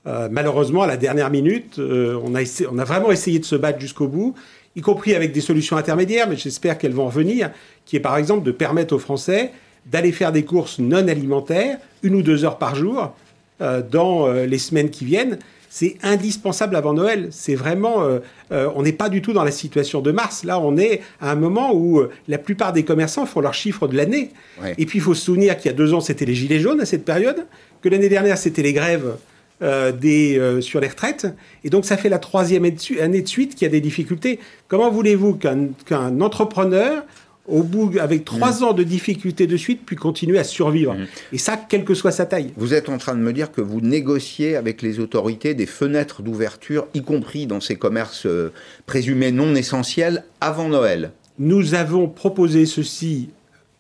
Euh, 0.07 0.29
malheureusement, 0.31 0.83
à 0.83 0.87
la 0.87 0.97
dernière 0.97 1.31
minute, 1.31 1.79
euh, 1.79 2.19
on, 2.25 2.35
a 2.35 2.41
on, 2.71 2.79
a 2.79 2.85
vraiment 2.85 3.13
essayé 3.13 3.39
de 3.39 3.45
se 3.45 3.55
battre 3.55 3.81
jusqu'au 3.81 4.09
bout, 4.09 4.35
y 4.75 4.81
compris 4.81 5.15
avec 5.15 5.33
des 5.33 5.41
solutions 5.41 5.77
intermédiaires, 5.77 6.29
mais 6.29 6.37
j'espère 6.37 6.77
qu'elles 6.77 6.95
vont 6.95 7.07
revenir, 7.07 7.51
qui 7.85 7.97
est 7.97 8.01
par 8.01 8.17
exemple 8.17 8.45
de 8.45 8.51
permettre 8.51 8.95
aux 8.95 8.99
Français 8.99 9.53
d'aller 9.87 10.13
faire 10.13 10.31
des 10.31 10.45
courses 10.45 10.79
non 10.79 11.09
alimentaires, 11.09 11.77
une 12.03 12.15
ou 12.15 12.23
deux 12.23 12.45
heures 12.45 12.59
par 12.59 12.75
jour, 12.75 13.15
euh, 13.61 13.83
dans 13.83 14.31
les 14.33 14.59
semaines 14.59 14.91
qui 14.91 15.05
viennent. 15.05 15.39
C'est 15.69 15.97
indispensable 16.03 16.77
avant 16.77 16.93
Noël. 16.93 17.29
C'est 17.31 17.55
vraiment, 17.55 18.07
on 18.51 18.83
n'est 18.83 18.93
pas 18.93 19.09
du 19.09 19.23
tout 19.23 19.33
dans 19.33 19.43
la 19.43 19.51
situation 19.51 20.03
de 20.03 20.13
mars. 20.13 20.45
Là, 20.45 20.61
on 20.61 20.77
est 20.77 21.01
à 21.19 21.31
un 21.31 21.35
moment 21.35 21.75
où 21.75 22.03
la 22.29 22.37
plupart 22.37 22.75
des 22.75 22.85
commerçants 22.85 23.25
font 23.25 23.41
leurs 23.41 23.55
chiffres 23.55 23.89
de 23.89 23.97
l'année. 23.97 24.33
Et 24.77 24.85
puis, 24.85 24.99
il 24.99 25.03
faut 25.03 25.15
se 25.15 25.25
souvenir 25.25 25.57
qu'il 25.57 25.71
y 25.71 25.75
a 25.75 25.77
deux 25.77 25.95
ans, 25.95 26.01
c'était 26.01 26.27
les 26.27 26.35
gilets 26.35 26.61
jaunes 26.61 26.83
à 26.83 26.85
cette 26.85 27.07
période, 27.07 27.47
que 27.81 27.89
l'année 27.89 28.11
dernière, 28.11 28.37
c'était 28.37 28.61
les 28.61 28.75
grèves 28.75 29.17
euh, 29.63 29.93
des, 29.93 30.39
euh, 30.39 30.61
sur 30.61 30.81
les 30.81 30.89
retraites. 30.89 31.27
Et 31.65 31.71
donc, 31.71 31.85
ça 31.85 31.97
fait 31.97 32.09
la 32.09 32.19
troisième 32.19 32.65
année 33.01 33.23
de 33.23 33.29
suite 33.29 33.55
qu'il 33.55 33.67
y 33.67 33.69
a 33.69 33.71
des 33.71 33.81
difficultés. 33.81 34.39
Comment 34.69 34.91
voulez-vous 34.91 35.35
qu'un 35.35 36.21
entrepreneur, 36.21 37.05
au 37.47 37.63
bout, 37.63 37.93
avec 38.01 38.25
trois 38.25 38.61
mmh. 38.61 38.65
ans 38.65 38.73
de 38.73 38.83
difficultés 38.83 39.47
de 39.47 39.57
suite, 39.57 39.85
puisse 39.85 39.99
continuer 39.99 40.39
à 40.39 40.45
survivre 40.45 40.95
mmh. 40.95 41.07
Et 41.33 41.39
ça, 41.39 41.57
quelle 41.57 41.85
que 41.85 41.95
soit 41.95 42.13
sa 42.13 42.27
taille. 42.27 42.53
Vous 42.57 42.75
êtes 42.75 42.89
en 42.89 42.99
train 42.99 43.15
de 43.15 43.21
me 43.21 43.33
dire 43.33 43.53
que 43.53 43.61
vous 43.61 43.81
négociez 43.81 44.57
avec 44.57 44.83
les 44.83 45.01
autorités 45.01 45.55
des 45.55 45.67
fenêtres 45.67 46.23
d'ouverture, 46.23 46.87
y 46.95 47.03
compris 47.03 47.47
dans 47.47 47.61
ces 47.61 47.77
commerces 47.77 48.27
euh, 48.27 48.53
présumés 48.87 49.33
non 49.33 49.55
essentiels, 49.55 50.25
avant 50.41 50.69
Noël 50.69 51.13
nous 51.39 51.75
avons 51.75 52.09
proposé 52.09 52.67
ceci 52.67 53.31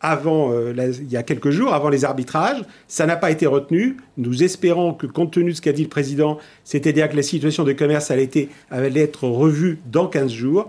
avant, 0.03 0.53
euh, 0.53 0.75
il 1.01 1.11
y 1.11 1.17
a 1.17 1.23
quelques 1.23 1.51
jours, 1.51 1.73
avant 1.73 1.89
les 1.89 2.05
arbitrages. 2.05 2.63
Ça 2.89 3.07
n'a 3.07 3.17
pas 3.17 3.31
été 3.31 3.47
retenu. 3.47 3.97
Nous 4.17 4.43
espérons 4.43 4.93
que, 4.93 5.07
compte 5.07 5.33
tenu 5.33 5.53
de 5.53 5.57
ce 5.57 5.63
qu'a 5.63 5.73
dit 5.73 5.85
le 5.85 5.89
président, 5.89 6.39
c'est-à-dire 6.65 7.09
que 7.09 7.17
la 7.17 7.23
situation 7.23 7.63
de 7.63 7.73
commerce 7.73 8.11
allait, 8.11 8.31
être 8.73 9.29
revue 9.29 9.79
dans 9.87 10.09
15 10.09 10.33
jours, 10.33 10.69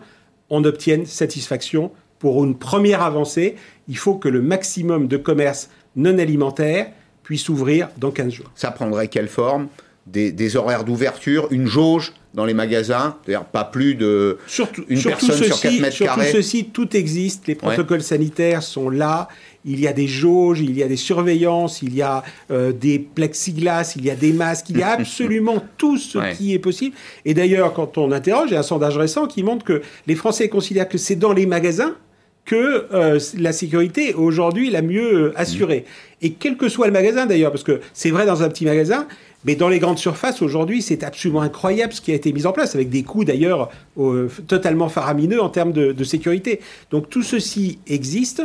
on 0.50 0.64
obtienne 0.64 1.06
satisfaction 1.06 1.92
pour 2.20 2.44
une 2.44 2.56
première 2.56 3.02
avancée. 3.02 3.56
Il 3.88 3.98
faut 3.98 4.16
que 4.16 4.30
le 4.30 4.42
maximum 4.42 5.08
de 5.08 5.18
commerces 5.18 5.70
non 5.96 6.20
alimentaires 6.20 6.92
puisse 7.24 7.50
ouvrir 7.50 7.90
dans 7.98 8.12
15 8.12 8.32
jours. 8.32 8.52
Ça 8.56 8.72
prendrait 8.72 9.08
quelle 9.08 9.28
forme? 9.28 9.68
Des, 10.06 10.56
horaires 10.56 10.84
d'ouverture, 10.84 11.48
une 11.52 11.66
jauge 11.66 12.14
dans 12.34 12.46
les 12.46 12.54
magasins, 12.54 13.18
c'est-à-dire 13.24 13.46
pas 13.46 13.64
plus 13.64 13.96
de 13.96 14.38
surtout, 14.48 14.84
une 14.90 15.02
personne 15.02 15.44
sur 15.44 15.62
4 15.62 15.80
mètres 15.80 15.96
surtout 15.96 16.22
ceci, 16.32 16.66
tout 16.66 16.98
existe, 16.98 17.48
les 17.48 17.56
protocoles 17.56 18.02
sanitaires 18.02 18.64
sont 18.64 18.90
là, 18.90 19.30
il 19.66 19.80
y 19.80 19.88
a 19.88 19.94
des 19.94 20.08
jauges, 20.08 20.60
il 20.60 20.76
y 20.76 20.84
a 20.84 20.88
des 20.88 20.98
surveillances, 20.98 21.82
il 21.82 21.96
y 21.96 22.02
a 22.02 22.24
euh, 22.52 22.74
des 22.74 23.00
plexiglas, 23.00 23.94
il 23.96 24.04
y 24.04 24.10
a 24.10 24.16
des 24.16 24.34
masques, 24.34 24.70
il 24.72 24.80
y 24.80 24.84
a 24.84 24.90
absolument 25.00 25.64
tout 25.78 25.98
ce 25.98 26.34
qui 26.36 26.54
est 26.54 26.60
possible. 26.60 26.96
Et 27.24 27.34
d'ailleurs, 27.34 27.74
quand 27.74 27.98
on 27.98 28.12
interroge, 28.12 28.50
il 28.50 28.54
y 28.54 28.58
a 28.58 28.60
un 28.60 28.64
sondage 28.64 28.98
récent 28.98 29.28
qui 29.28 29.44
montre 29.44 29.64
que 29.64 29.82
les 30.08 30.16
Français 30.16 30.50
considèrent 30.50 30.90
que 30.90 30.98
c'est 30.98 31.16
dans 31.16 31.34
les 31.34 31.46
magasins 31.46 31.96
que 32.46 32.88
euh, 32.94 33.20
la 33.38 33.54
sécurité 33.54 34.14
aujourd'hui 34.14 34.70
la 34.70 34.82
mieux 34.82 35.34
assurée. 35.38 35.86
Et 36.22 36.32
quel 36.32 36.58
que 36.58 36.70
soit 36.70 36.88
le 36.88 36.94
magasin 36.94 37.26
d'ailleurs, 37.26 37.52
parce 37.52 37.64
que 37.64 37.80
c'est 37.94 38.12
vrai 38.12 38.26
dans 38.26 38.44
un 38.44 38.50
petit 38.50 38.66
magasin, 38.66 39.08
mais 39.46 39.56
dans 39.56 39.70
les 39.70 39.80
grandes 39.80 39.98
surfaces, 39.98 40.42
aujourd'hui, 40.42 40.82
c'est 40.82 41.04
absolument 41.04 41.42
incroyable 41.42 41.94
ce 41.94 42.02
qui 42.02 42.12
a 42.12 42.16
été 42.16 42.32
mis 42.32 42.46
en 42.46 42.54
place, 42.54 42.76
avec 42.76 42.90
des 42.90 43.04
coûts 43.04 43.26
d'ailleurs 43.26 43.70
totalement 44.48 44.88
faramineux 44.88 45.42
en 45.42 45.50
termes 45.50 45.74
de, 45.74 46.04
sécurité. 46.04 46.62
Donc 46.92 47.10
tout 47.10 47.24
ceci 47.24 47.80
existe. 47.88 48.42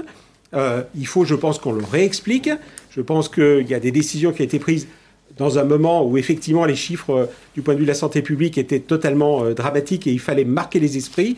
Euh, 0.55 0.83
il 0.97 1.07
faut, 1.07 1.25
je 1.25 1.35
pense, 1.35 1.59
qu'on 1.59 1.73
le 1.73 1.85
réexplique. 1.85 2.51
Je 2.91 3.01
pense 3.01 3.29
qu'il 3.29 3.69
y 3.69 3.75
a 3.75 3.81
des 3.81 3.93
décisions 3.93 4.33
qui 4.33 4.43
ont 4.43 4.45
été 4.45 4.59
prises 4.59 4.89
dans 5.37 5.59
un 5.59 5.65
moment 5.65 6.05
où 6.05 6.19
effectivement 6.19 6.65
les 6.65 6.75
chiffres 6.75 7.11
euh, 7.11 7.27
du 7.55 7.63
point 7.63 7.75
de 7.75 7.79
vue 7.79 7.85
de 7.85 7.91
la 7.91 7.95
santé 7.95 8.23
publique 8.23 8.59
étaient 8.59 8.81
totalement 8.81 9.51
dramatiques 9.51 10.07
et 10.09 10.13
il 10.13 10.19
fallait 10.19 10.45
marquer 10.45 10.81
les 10.81 10.97
esprits. 10.97 11.37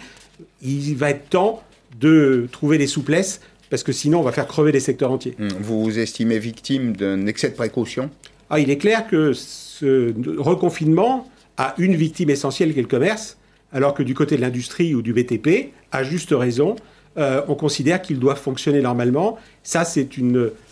Il 0.62 0.94
va 0.96 1.10
être 1.10 1.28
temps 1.28 1.62
de 1.98 2.48
trouver 2.52 2.78
des 2.78 2.86
souplesses 2.86 3.40
parce 3.70 3.82
que 3.82 3.92
sinon 3.92 4.20
on 4.20 4.22
va 4.22 4.32
faire 4.32 4.46
crever 4.46 4.72
les 4.72 4.80
secteurs 4.80 5.12
entiers. 5.12 5.36
Vous 5.60 5.84
vous 5.84 5.98
estimez 5.98 6.38
victime 6.38 6.96
d'un 6.96 7.26
excès 7.26 7.50
de 7.50 7.54
précaution? 7.54 8.10
Ah, 8.48 8.58
il 8.58 8.70
est 8.70 8.78
clair 8.78 9.06
que 9.06 9.32
ce 9.32 10.12
reconfinement 10.38 11.28
a 11.56 11.74
une 11.78 11.94
victime 11.94 12.30
essentielle 12.30 12.72
qui 12.72 12.78
est 12.78 12.82
le 12.82 12.88
commerce, 12.88 13.36
alors 13.72 13.94
que 13.94 14.02
du 14.02 14.14
côté 14.14 14.36
de 14.36 14.40
l'industrie 14.40 14.94
ou 14.94 15.02
du 15.02 15.12
BTP, 15.12 15.72
à 15.92 16.02
juste 16.02 16.32
raison, 16.32 16.74
on 17.16 17.54
considère 17.54 18.02
qu'ils 18.02 18.18
doivent 18.18 18.40
fonctionner 18.40 18.80
normalement. 18.80 19.38
Ça, 19.62 19.84
c'est 19.84 20.08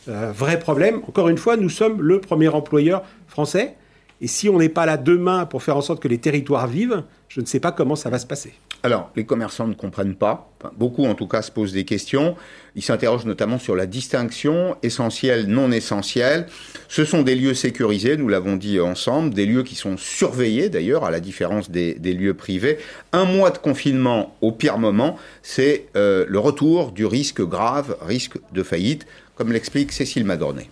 un 0.08 0.32
vrai 0.32 0.58
problème. 0.58 1.00
Encore 1.06 1.28
une 1.28 1.38
fois, 1.38 1.56
nous 1.56 1.68
sommes 1.68 2.00
le 2.00 2.20
premier 2.20 2.48
employeur 2.48 3.04
français. 3.26 3.75
Et 4.20 4.26
si 4.26 4.48
on 4.48 4.58
n'est 4.58 4.68
pas 4.68 4.87
là 4.87 4.96
demain 4.96 5.46
pour 5.46 5.62
faire 5.62 5.76
en 5.76 5.82
sorte 5.82 6.02
que 6.02 6.08
les 6.08 6.18
territoires 6.18 6.66
vivent, 6.66 7.04
je 7.28 7.40
ne 7.40 7.46
sais 7.46 7.60
pas 7.60 7.70
comment 7.70 7.94
ça 7.94 8.10
va 8.10 8.18
se 8.18 8.26
passer. 8.26 8.54
Alors, 8.85 9.11
les 9.16 9.26
commerçants 9.26 9.66
ne 9.66 9.75
comprennent 9.75 10.14
pas. 10.14 10.52
beaucoup, 10.76 11.04
en 11.04 11.14
tout 11.14 11.26
cas, 11.26 11.42
se 11.42 11.50
posent 11.50 11.73
des 11.73 11.85
questions. 11.85 12.37
Ils 12.76 12.82
s'interrogent 12.82 13.25
notamment 13.25 13.58
sur 13.58 13.75
la 13.75 13.87
distinction 13.87 14.76
essentielle, 14.85 15.47
non 15.47 15.73
essentielle. 15.73 16.47
Ce 16.88 17.04
sont 17.04 17.23
des 17.23 17.35
lieux 17.35 17.54
sécurisés, 17.54 18.16
nous 18.16 18.28
l'avons 18.28 18.54
dit 18.54 18.78
ensemble, 18.78 19.35
des 19.35 19.47
lieux 19.47 19.64
qui 19.64 19.75
sont 19.75 19.97
surveillés 19.97 20.68
d'ailleurs, 20.68 21.04
à 21.04 21.11
la 21.11 21.18
différence 21.18 21.70
des, 21.70 21.94
lieux 21.94 22.35
privés. 22.35 22.78
Un 23.12 23.25
mois 23.25 23.50
de 23.50 23.58
confinement 23.58 24.37
au 24.42 24.52
pire 24.52 24.78
moment, 24.78 25.16
c'est 25.42 25.87
euh, 25.97 26.25
le 26.28 26.38
retour 26.38 26.92
du 26.92 27.04
risque 27.04 27.42
grave, 27.42 27.97
risque 28.00 28.38
de 28.52 28.62
faillite, 28.62 29.06
comme 29.35 29.52
l'explique 29.52 29.90
Cécile 29.90 30.25
Madornet. 30.25 30.70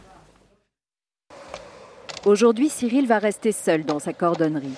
Aujourd'hui, 2.25 2.68
Cyril 2.68 3.06
va 3.06 3.18
rester 3.18 3.52
seul 3.52 3.84
dans 3.84 3.98
sa 3.98 4.12
cordonnerie. 4.12 4.75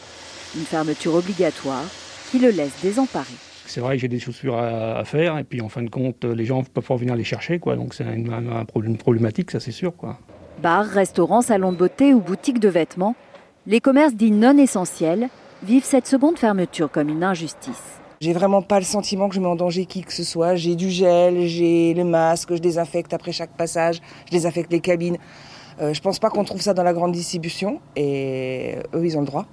Une 0.56 0.64
fermeture 0.64 1.14
obligatoire 1.14 1.84
qui 2.30 2.38
le 2.38 2.50
laisse 2.50 2.74
désemparé. 2.82 3.32
C'est 3.66 3.80
vrai 3.80 3.96
que 3.96 4.00
j'ai 4.02 4.08
des 4.08 4.18
chaussures 4.18 4.56
à, 4.56 5.04
faire 5.04 5.36
et 5.36 5.44
puis 5.44 5.60
en 5.60 5.68
fin 5.68 5.82
de 5.82 5.90
compte, 5.90 6.24
les 6.24 6.46
gens 6.46 6.60
ne 6.60 6.64
peuvent 6.64 6.84
pas 6.84 6.96
venir 6.96 7.14
les 7.14 7.24
chercher. 7.24 7.58
Quoi, 7.58 7.76
donc 7.76 7.92
c'est 7.92 8.04
une, 8.04 8.32
un 8.32 8.64
problème, 8.64 8.96
problématique, 8.96 9.50
ça 9.50 9.60
c'est 9.60 9.72
sûr. 9.72 9.94
Quoi. 9.94 10.18
Bar, 10.62 10.86
restaurant, 10.86 11.42
salon 11.42 11.72
de 11.72 11.76
beauté 11.76 12.14
ou 12.14 12.20
boutique 12.20 12.60
de 12.60 12.68
vêtements, 12.68 13.14
les 13.66 13.80
commerces 13.80 14.14
dits 14.14 14.30
non 14.30 14.56
essentiels 14.56 15.28
vivent 15.62 15.84
cette 15.84 16.06
seconde 16.06 16.38
fermeture 16.38 16.90
comme 16.90 17.10
une 17.10 17.22
injustice. 17.22 17.82
J'ai 18.20 18.32
vraiment 18.32 18.62
pas 18.62 18.78
le 18.78 18.84
sentiment 18.84 19.28
que 19.28 19.34
je 19.34 19.40
mets 19.40 19.46
en 19.46 19.54
danger 19.54 19.86
qui 19.86 20.02
que 20.02 20.12
ce 20.12 20.24
soit. 20.24 20.56
J'ai 20.56 20.74
du 20.74 20.90
gel, 20.90 21.46
j'ai 21.46 21.94
le 21.94 22.04
masque, 22.04 22.54
je 22.54 22.60
désinfecte 22.60 23.12
après 23.14 23.30
chaque 23.30 23.56
passage, 23.56 24.00
je 24.26 24.32
désinfecte 24.32 24.72
les 24.72 24.80
cabines. 24.80 25.18
Euh, 25.80 25.94
je 25.94 26.00
pense 26.00 26.18
pas 26.18 26.30
qu'on 26.30 26.44
trouve 26.44 26.60
ça 26.60 26.74
dans 26.74 26.82
la 26.82 26.92
grande 26.92 27.12
distribution 27.12 27.80
et 27.94 28.76
eux, 28.94 29.04
ils 29.04 29.16
ont 29.16 29.20
le 29.20 29.26
droit. 29.26 29.46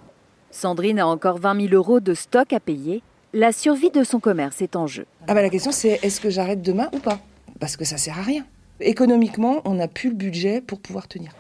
Sandrine 0.56 1.00
a 1.00 1.08
encore 1.08 1.38
20 1.38 1.68
000 1.68 1.74
euros 1.74 2.00
de 2.00 2.14
stock 2.14 2.54
à 2.54 2.62
payer. 2.62 3.04
La 3.34 3.52
survie 3.52 3.90
de 3.90 4.06
son 4.06 4.22
commerce 4.22 4.62
est 4.62 4.78
en 4.78 4.88
jeu. 4.88 5.06
Ah 5.28 5.34
bah 5.34 5.42
la 5.42 5.50
question 5.50 5.74
c'est 5.74 6.00
est-ce 6.02 6.22
que 6.22 6.30
j'arrête 6.30 6.62
demain 6.62 6.88
ou 6.94 7.00
pas? 7.00 7.20
Parce 7.60 7.76
que 7.76 7.84
ça 7.84 7.98
sert 7.98 8.18
à 8.18 8.22
rien. 8.22 8.46
Économiquement, 8.80 9.62
on 9.66 9.74
n'a 9.74 9.90
plus 9.90 10.12
le 10.12 10.16
budget 10.16 10.62
pour 10.62 10.80
pouvoir 10.80 11.10
tenir. 11.10 11.32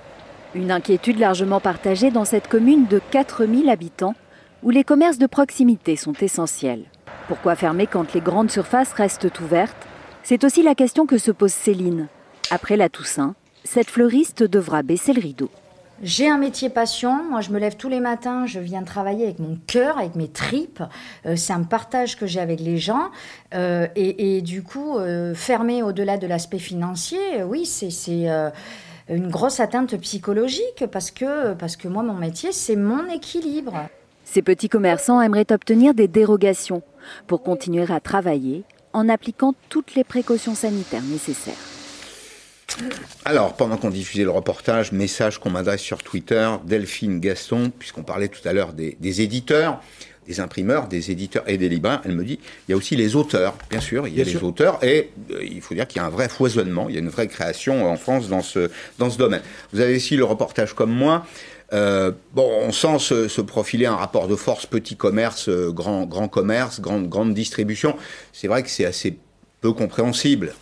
Une 0.54 0.70
inquiétude 0.70 1.18
largement 1.18 1.62
partagée 1.62 2.12
dans 2.12 2.26
cette 2.26 2.50
commune 2.50 2.88
de 2.88 3.00
4000 3.12 3.70
habitants 3.70 4.16
où 4.64 4.70
les 4.70 4.84
commerces 4.84 5.18
de 5.18 5.28
proximité 5.28 5.96
sont 5.96 6.16
essentiels. 6.20 6.84
Pourquoi 7.30 7.56
fermer 7.56 7.88
quand 7.88 8.14
les 8.14 8.22
grandes 8.22 8.52
surfaces 8.52 8.92
restent 8.92 9.40
ouvertes? 9.40 9.88
C'est 10.24 10.44
aussi 10.44 10.62
la 10.62 10.76
question 10.76 11.06
que 11.06 11.18
se 11.18 11.32
pose 11.32 11.54
Céline. 11.54 12.10
Après 12.52 12.76
la 12.76 12.90
Toussaint, 12.90 13.36
cette 13.64 13.90
fleuriste 13.90 14.44
devra 14.44 14.84
baisser 14.84 15.14
le 15.14 15.22
rideau. 15.22 15.50
J'ai 16.02 16.30
un 16.30 16.38
métier 16.38 16.70
passion. 16.70 17.24
Moi, 17.24 17.42
je 17.42 17.52
me 17.52 17.60
lève 17.60 17.78
tous 17.78 17.88
les 17.88 18.02
matins. 18.02 18.46
Je 18.46 18.60
viens 18.60 18.84
travailler 18.84 19.24
avec 19.24 19.40
mon 19.40 19.58
cœur, 19.66 19.98
avec 19.98 20.16
mes 20.16 20.28
tripes. 20.28 20.84
Euh, 21.26 21.36
c'est 21.38 21.54
un 21.54 21.64
partage 21.64 22.18
que 22.18 22.28
j'ai 22.28 22.42
avec 22.42 22.60
les 22.60 22.78
gens. 22.78 23.12
Euh, 23.54 23.88
et, 23.96 24.42
du 24.42 24.62
coup, 24.62 24.98
euh, 24.98 25.34
fermer 25.34 25.84
au-delà 25.84 26.18
de 26.18 26.28
l'aspect 26.28 26.60
financier, 26.60 27.44
oui, 27.44 27.66
c'est 27.66 28.28
une 29.08 29.30
grosse 29.30 29.60
atteinte 29.60 29.96
psychologique 30.02 30.86
parce 30.92 31.12
que, 31.12 31.54
parce 31.54 31.78
que 31.78 31.88
moi, 31.88 32.04
mon 32.04 32.16
métier, 32.16 32.52
c'est 32.52 32.76
mon 32.76 33.08
équilibre. 33.08 33.88
Ces 34.26 34.42
petits 34.42 34.70
commerçants 34.70 35.22
aimeraient 35.22 35.52
obtenir 35.52 35.94
des 35.94 36.08
dérogations 36.08 36.82
pour 37.28 37.44
continuer 37.44 37.86
à 37.90 38.00
travailler 38.00 38.64
en 38.94 39.08
appliquant 39.08 39.54
toutes 39.70 39.96
les 39.96 40.04
précautions 40.04 40.56
sanitaires 40.56 41.04
nécessaires. 41.04 41.75
Alors, 43.24 43.56
pendant 43.56 43.78
qu'on 43.78 43.90
diffusait 43.90 44.24
le 44.24 44.32
reportage, 44.32 44.92
message 44.92 45.40
qu'on 45.40 45.50
m'adresse 45.50 45.82
sur 45.82 46.04
Twitter, 46.04 46.50
Delphine 46.66 47.20
Gaston, 47.20 47.72
puisqu'on 47.78 48.04
parlait 48.04 48.28
tout 48.28 48.46
à 48.48 48.54
l'heure 48.54 48.74
des, 48.74 49.22
éditeurs, 49.22 49.82
des 50.28 50.40
imprimeurs, 50.40 50.88
des 50.88 51.12
éditeurs 51.12 51.44
et 51.48 51.58
des 51.58 51.70
libraires, 51.70 52.02
elle 52.06 52.16
me 52.16 52.24
dit, 52.24 52.40
il 52.68 52.72
y 52.72 52.74
a 52.74 52.78
aussi 52.78 52.96
les 52.96 53.16
auteurs, 53.16 53.56
bien 53.70 53.80
sûr, 53.80 54.08
il 54.08 54.16
y 54.16 54.22
a 54.22 54.24
les 54.24 54.44
auteurs, 54.44 54.84
et 54.84 55.12
euh, 55.32 55.44
il 55.44 55.62
faut 55.62 55.74
dire 55.74 55.88
qu'il 55.88 56.02
y 56.02 56.04
a 56.04 56.08
un 56.08 56.12
vrai 56.12 56.30
foisonnement, 56.30 56.90
il 56.90 56.96
y 56.96 56.98
a 56.98 57.02
une 57.02 57.10
vraie 57.10 57.28
création 57.28 57.90
en 57.90 57.98
France 57.98 58.28
dans 58.28 58.42
ce, 58.42 58.70
dans 59.00 59.10
ce 59.10 59.18
domaine. 59.18 59.42
Vous 59.74 59.80
avez 59.80 59.96
aussi 59.96 60.18
le 60.18 60.26
reportage 60.26 60.74
comme 60.74 60.92
moi. 60.92 61.26
Euh, 61.74 62.12
bon, 62.34 62.50
on 62.62 62.72
sent 62.72 63.00
se, 63.00 63.42
profiler 63.42 63.88
un 63.88 63.96
rapport 63.96 64.28
de 64.28 64.36
force 64.36 64.66
petit 64.66 64.96
commerce, 64.96 65.50
euh, 65.50 65.72
grand, 65.72 66.06
grand 66.06 66.28
commerce, 66.28 66.80
grande, 66.80 67.10
grande 67.10 67.34
distribution. 67.34 67.96
C'est 68.34 68.48
vrai 68.48 68.62
que 68.62 68.70
c'est 68.70 68.86
assez 68.86 69.18
peu 69.62 69.74
compréhensible 69.74 70.54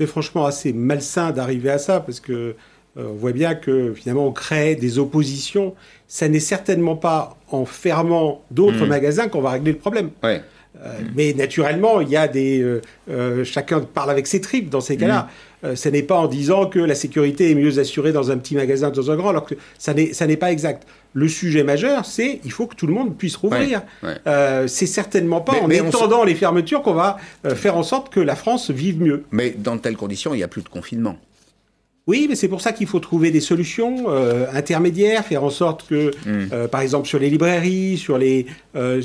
c'est 0.00 0.06
franchement 0.06 0.46
assez 0.46 0.72
malsain 0.72 1.30
d'arriver 1.30 1.68
à 1.68 1.76
ça 1.76 2.00
parce 2.00 2.20
que 2.20 2.32
euh, 2.32 2.54
on 2.96 3.16
voit 3.16 3.32
bien 3.32 3.54
que 3.54 3.92
finalement 3.92 4.26
on 4.26 4.32
crée 4.32 4.74
des 4.74 4.98
oppositions. 4.98 5.74
Ça 6.08 6.26
n'est 6.26 6.40
certainement 6.40 6.96
pas 6.96 7.36
en 7.50 7.66
fermant 7.66 8.40
d'autres 8.50 8.86
mmh. 8.86 8.88
magasins 8.88 9.28
qu'on 9.28 9.42
va 9.42 9.50
régler 9.50 9.72
le 9.72 9.78
problème. 9.78 10.08
Euh, 10.82 10.98
mais 11.14 11.34
naturellement, 11.34 12.00
il 12.00 12.08
y 12.08 12.16
a 12.16 12.28
des. 12.28 12.62
Euh, 13.10 13.44
chacun 13.44 13.80
parle 13.80 14.10
avec 14.10 14.26
ses 14.26 14.40
tripes 14.40 14.70
dans 14.70 14.80
ces 14.80 14.96
cas-là. 14.96 15.28
Mmh. 15.62 15.76
ce 15.76 15.88
n'est 15.88 16.02
pas 16.02 16.16
en 16.16 16.26
disant 16.26 16.66
que 16.66 16.78
la 16.78 16.94
sécurité 16.94 17.50
est 17.50 17.54
mieux 17.54 17.78
assurée 17.78 18.12
dans 18.12 18.30
un 18.30 18.38
petit 18.38 18.54
magasin 18.54 18.90
que 18.90 18.96
dans 18.96 19.10
un 19.10 19.16
grand, 19.16 19.30
alors 19.30 19.44
que 19.44 19.54
ça 19.78 19.92
n'est 19.94 20.36
pas 20.36 20.52
exact 20.52 20.86
le 21.12 21.28
sujet 21.28 21.64
majeur, 21.64 22.04
c'est 22.04 22.40
il 22.44 22.52
faut 22.52 22.66
que 22.66 22.76
tout 22.76 22.86
le 22.86 22.92
monde 22.92 23.16
puisse 23.16 23.36
rouvrir. 23.36 23.82
Euh, 24.26 24.66
c'est 24.66 24.86
certainement 24.86 25.40
pas 25.40 25.54
en 25.60 25.70
étendant 25.70 26.24
les 26.24 26.34
fermetures 26.34 26.82
qu'on 26.82 26.94
va 26.94 27.18
euh, 27.44 27.54
faire 27.54 27.76
en 27.76 27.82
sorte 27.82 28.12
que 28.12 28.20
la 28.20 28.36
France 28.36 28.70
vive 28.70 29.00
mieux. 29.00 29.24
Mais 29.32 29.54
dans 29.56 29.76
de 29.76 29.80
telles 29.80 29.96
conditions, 29.96 30.34
il 30.34 30.38
n'y 30.38 30.42
a 30.42 30.48
plus 30.48 30.62
de 30.62 30.68
confinement. 30.68 31.16
Oui, 32.06 32.26
mais 32.28 32.34
c'est 32.34 32.48
pour 32.48 32.60
ça 32.60 32.72
qu'il 32.72 32.86
faut 32.86 32.98
trouver 32.98 33.30
des 33.30 33.40
solutions 33.40 34.06
euh, 34.08 34.46
intermédiaires, 34.52 35.24
faire 35.24 35.44
en 35.44 35.50
sorte 35.50 35.86
que, 35.86 36.10
hmm. 36.26 36.68
par 36.68 36.80
exemple, 36.80 37.06
sur 37.06 37.18
les 37.18 37.30
librairies, 37.30 37.98
sur 37.98 38.18
les 38.18 38.46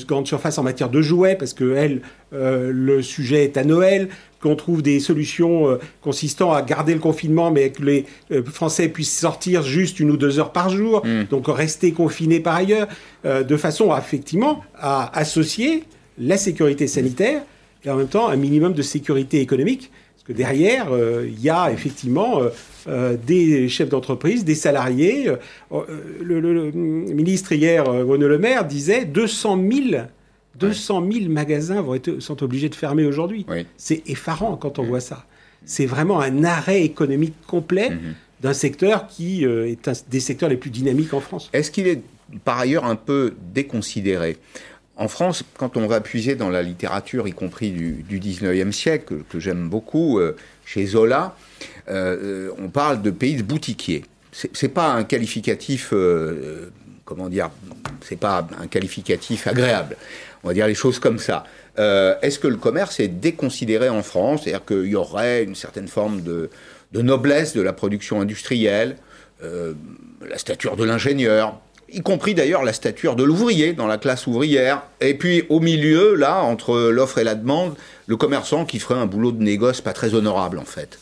grandes 0.08 0.28
surfaces 0.28 0.58
en 0.58 0.64
matière 0.64 0.90
de 0.90 1.02
jouets, 1.02 1.36
parce 1.36 1.54
que 1.54 1.76
elle, 1.76 2.02
le 2.32 3.02
sujet 3.02 3.44
est 3.44 3.58
à 3.58 3.64
Noël, 3.64 4.10
qu'on 4.46 4.56
trouve 4.56 4.84
des 4.84 5.00
solutions 5.00 5.68
euh, 5.68 5.80
consistant 6.02 6.54
à 6.54 6.62
garder 6.62 6.94
le 6.94 7.00
confinement, 7.00 7.50
mais 7.50 7.72
que 7.72 7.82
les 7.82 8.06
euh, 8.32 8.44
Français 8.44 8.90
puissent 8.90 9.18
sortir 9.18 9.64
juste 9.64 10.00
une 10.00 10.12
ou 10.12 10.18
deux 10.18 10.38
heures 10.38 10.52
par 10.52 10.70
jour, 10.70 11.04
mm. 11.04 11.24
donc 11.32 11.48
rester 11.48 11.92
confinés 11.94 12.40
par 12.40 12.54
ailleurs, 12.54 12.88
euh, 13.26 13.42
de 13.42 13.58
façon 13.58 13.92
à, 13.92 13.98
effectivement 13.98 14.64
à 14.76 15.18
associer 15.18 15.84
la 16.20 16.38
sécurité 16.38 16.86
sanitaire 16.86 17.42
et 17.84 17.90
en 17.90 17.96
même 17.96 18.08
temps 18.08 18.28
un 18.28 18.36
minimum 18.36 18.74
de 18.74 18.84
sécurité 18.84 19.42
économique. 19.42 19.92
Que 20.26 20.34
derrière, 20.34 20.88
il 21.24 21.40
y 21.40 21.52
a 21.52 21.72
effectivement 21.72 22.42
des 22.88 23.70
chefs 23.70 23.90
d'entreprise, 23.90 24.44
des 24.44 24.56
salariés. 24.56 25.32
Le, 26.20 26.72
ministre 26.72 27.52
hier, 27.52 27.86
Renaud 27.86 28.28
Le 28.28 28.40
Maire, 28.40 28.66
disait 28.66 29.06
200 29.06 29.60
000 29.72 30.04
200 30.60 31.08
000 31.12 31.30
magasins 31.30 31.82
vont 31.82 31.96
être, 31.96 32.20
sont 32.20 32.42
obligés 32.44 32.70
de 32.70 32.76
fermer 32.76 33.06
aujourd'hui. 33.06 33.46
C'est 33.78 34.08
effarant 34.08 34.58
quand 34.58 34.80
on 34.80 34.84
mm. 34.84 34.88
voit 34.88 35.00
ça. 35.00 35.26
C'est 35.66 35.86
vraiment 35.86 36.22
un 36.22 36.44
arrêt 36.44 36.84
économique 36.84 37.34
complet 37.48 37.90
mm-hmm. 37.90 38.42
d'un 38.42 38.54
secteur 38.54 39.08
qui 39.08 39.46
euh, 39.46 39.70
est 39.70 39.88
un 39.88 39.94
des 40.10 40.20
secteurs 40.20 40.50
les 40.50 40.58
plus 40.58 40.70
dynamiques 40.70 41.14
en 41.14 41.20
France. 41.20 41.50
Est-ce 41.54 41.72
qu'il 41.72 41.88
est 41.88 42.02
par 42.44 42.60
ailleurs 42.60 42.86
un 42.86 42.96
peu 42.96 43.34
déconsidéré? 43.54 44.38
En 44.98 45.08
France, 45.08 45.44
quand 45.58 45.78
on 45.78 45.88
va 45.88 46.02
puiser 46.02 46.36
dans 46.36 46.50
la 46.50 46.64
littérature, 46.64 47.28
y 47.28 47.34
compris 47.34 47.72
du, 47.72 48.20
19e 48.20 48.72
siècle, 48.72 49.24
que, 49.30 49.40
j'aime 49.40 49.70
beaucoup, 49.70 50.20
euh, 50.20 50.36
chez 50.66 50.86
Zola, 50.86 51.36
euh, 51.90 52.50
on 52.58 52.70
parle 52.70 53.02
de 53.02 53.12
pays 53.12 53.36
de 53.36 53.44
boutiquiers. 53.44 54.04
C'est 54.32 54.70
pas 54.70 54.92
un 54.92 55.06
qualificatif, 55.06 55.94
comment 57.06 57.30
dire, 57.30 57.52
c'est 58.02 58.20
pas 58.20 58.46
un 58.60 58.68
qualificatif 58.68 59.48
agréable. 59.48 59.96
On 60.44 60.50
va 60.50 60.54
dire 60.54 60.68
les 60.68 60.76
choses 60.76 61.00
comme 61.00 61.20
ça. 61.20 61.46
Euh, 61.80 62.16
est-ce 62.22 62.40
que 62.40 62.48
le 62.48 62.58
commerce 62.58 63.00
est 63.00 63.08
déconsidéré 63.08 63.90
en 63.90 64.04
France? 64.04 64.44
C'est-à-dire 64.44 64.66
qu'il 64.66 64.86
y 64.86 64.96
aurait 64.96 65.44
une 65.44 65.56
certaine 65.56 65.88
forme 65.88 66.22
de, 66.22 66.50
noblesse 66.94 67.54
de 67.54 67.62
la 67.62 67.74
production 67.74 68.22
industrielle, 68.22 68.98
euh, 69.44 69.74
la 70.28 70.38
stature 70.38 70.78
de 70.78 70.84
l'ingénieur, 70.84 71.60
y 71.92 72.02
compris 72.02 72.34
d'ailleurs 72.34 72.64
la 72.64 72.74
stature 72.74 73.16
de 73.16 73.24
l'ouvrier 73.24 73.74
dans 73.74 73.88
la 73.88 73.98
classe 73.98 74.28
ouvrière. 74.28 74.84
Et 75.02 75.14
puis 75.14 75.44
au 75.50 75.60
milieu, 75.60 76.16
là, 76.16 76.42
entre 76.42 76.90
l'offre 76.90 77.20
et 77.20 77.24
la 77.24 77.36
demande, 77.36 77.76
le 78.08 78.18
commerçant 78.18 78.66
qui 78.66 78.80
ferait 78.80 79.00
un 79.00 79.06
boulot 79.06 79.32
de 79.32 79.42
négoce 79.42 79.82
pas 79.82 79.94
très 79.94 80.14
honorable 80.14 80.60
en 80.60 80.66
fait. 80.66 81.00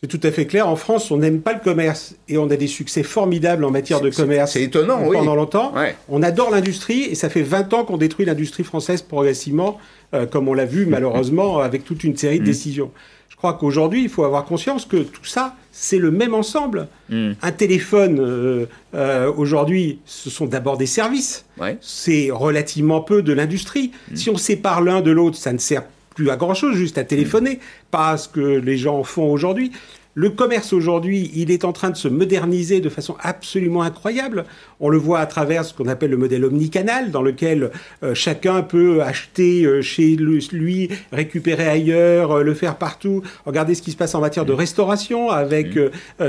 C'est 0.00 0.08
tout 0.08 0.20
à 0.24 0.32
fait 0.32 0.46
clair. 0.46 0.68
En 0.68 0.74
France, 0.74 1.12
on 1.12 1.18
n'aime 1.18 1.40
pas 1.40 1.52
le 1.52 1.60
commerce 1.60 2.16
et 2.28 2.36
on 2.36 2.50
a 2.50 2.56
des 2.56 2.66
succès 2.66 3.04
formidables 3.04 3.64
en 3.64 3.70
matière 3.70 4.00
de 4.00 4.10
commerce. 4.10 4.50
C'est 4.50 4.62
étonnant, 4.62 5.00
oui. 5.06 5.16
Pendant 5.16 5.36
longtemps. 5.36 5.72
On 6.08 6.24
adore 6.24 6.50
l'industrie 6.50 7.04
et 7.04 7.14
ça 7.14 7.28
fait 7.28 7.42
20 7.42 7.72
ans 7.72 7.84
qu'on 7.84 7.98
détruit 7.98 8.26
l'industrie 8.26 8.64
française 8.64 9.02
progressivement, 9.02 9.78
euh, 10.12 10.26
comme 10.26 10.48
on 10.48 10.54
l'a 10.54 10.64
vu 10.64 10.86
malheureusement 10.86 11.60
avec 11.60 11.84
toute 11.84 12.02
une 12.02 12.16
série 12.16 12.38
de 12.38 12.42
mm. 12.42 12.46
décisions. 12.46 12.90
Je 13.42 13.48
crois 13.48 13.58
qu'aujourd'hui, 13.58 14.04
il 14.04 14.08
faut 14.08 14.22
avoir 14.22 14.44
conscience 14.44 14.84
que 14.84 14.98
tout 14.98 15.24
ça, 15.24 15.56
c'est 15.72 15.98
le 15.98 16.12
même 16.12 16.32
ensemble. 16.32 16.86
Mm. 17.08 17.32
Un 17.42 17.50
téléphone, 17.50 18.20
euh, 18.20 18.66
euh, 18.94 19.32
aujourd'hui, 19.36 19.98
ce 20.04 20.30
sont 20.30 20.46
d'abord 20.46 20.78
des 20.78 20.86
services. 20.86 21.44
C'est 21.80 22.30
relativement 22.30 23.00
peu 23.00 23.20
de 23.20 23.32
l'industrie. 23.32 23.90
Mm. 24.12 24.14
Si 24.14 24.30
on 24.30 24.36
sépare 24.36 24.80
l'un 24.80 25.00
de 25.00 25.10
l'autre, 25.10 25.36
ça 25.36 25.52
ne 25.52 25.58
sert 25.58 25.82
plus 26.14 26.30
à 26.30 26.36
grand-chose, 26.36 26.76
juste 26.76 26.98
à 26.98 27.04
téléphoner, 27.04 27.58
pas 27.90 28.10
à 28.10 28.16
ce 28.16 28.28
que 28.28 28.40
les 28.40 28.76
gens 28.76 29.02
font 29.02 29.32
aujourd'hui. 29.32 29.72
Le 30.14 30.28
commerce 30.28 30.74
aujourd'hui, 30.74 31.30
il 31.34 31.50
est 31.50 31.64
en 31.64 31.72
train 31.72 31.88
de 31.88 31.96
se 31.96 32.06
moderniser 32.06 32.80
de 32.80 32.90
façon 32.90 33.16
absolument 33.20 33.80
incroyable. 33.80 34.44
On 34.78 34.90
le 34.90 34.98
voit 34.98 35.20
à 35.20 35.26
travers 35.26 35.64
ce 35.64 35.72
qu'on 35.72 35.88
appelle 35.88 36.10
le 36.10 36.18
modèle 36.18 36.44
omnicanal, 36.44 37.10
dans 37.10 37.22
lequel 37.22 37.70
euh, 38.02 38.14
chacun 38.14 38.60
peut 38.60 39.02
acheter 39.02 39.64
euh, 39.64 39.80
chez 39.80 40.16
lui, 40.16 40.90
récupérer 41.12 41.66
ailleurs, 41.66 42.32
euh, 42.32 42.42
le 42.42 42.52
faire 42.52 42.76
partout. 42.76 43.22
Regardez 43.46 43.74
ce 43.74 43.80
qui 43.80 43.90
se 43.90 43.96
passe 43.96 44.14
en 44.14 44.20
matière 44.20 44.44
de 44.44 44.52
restauration, 44.52 45.30
avec 45.30 45.78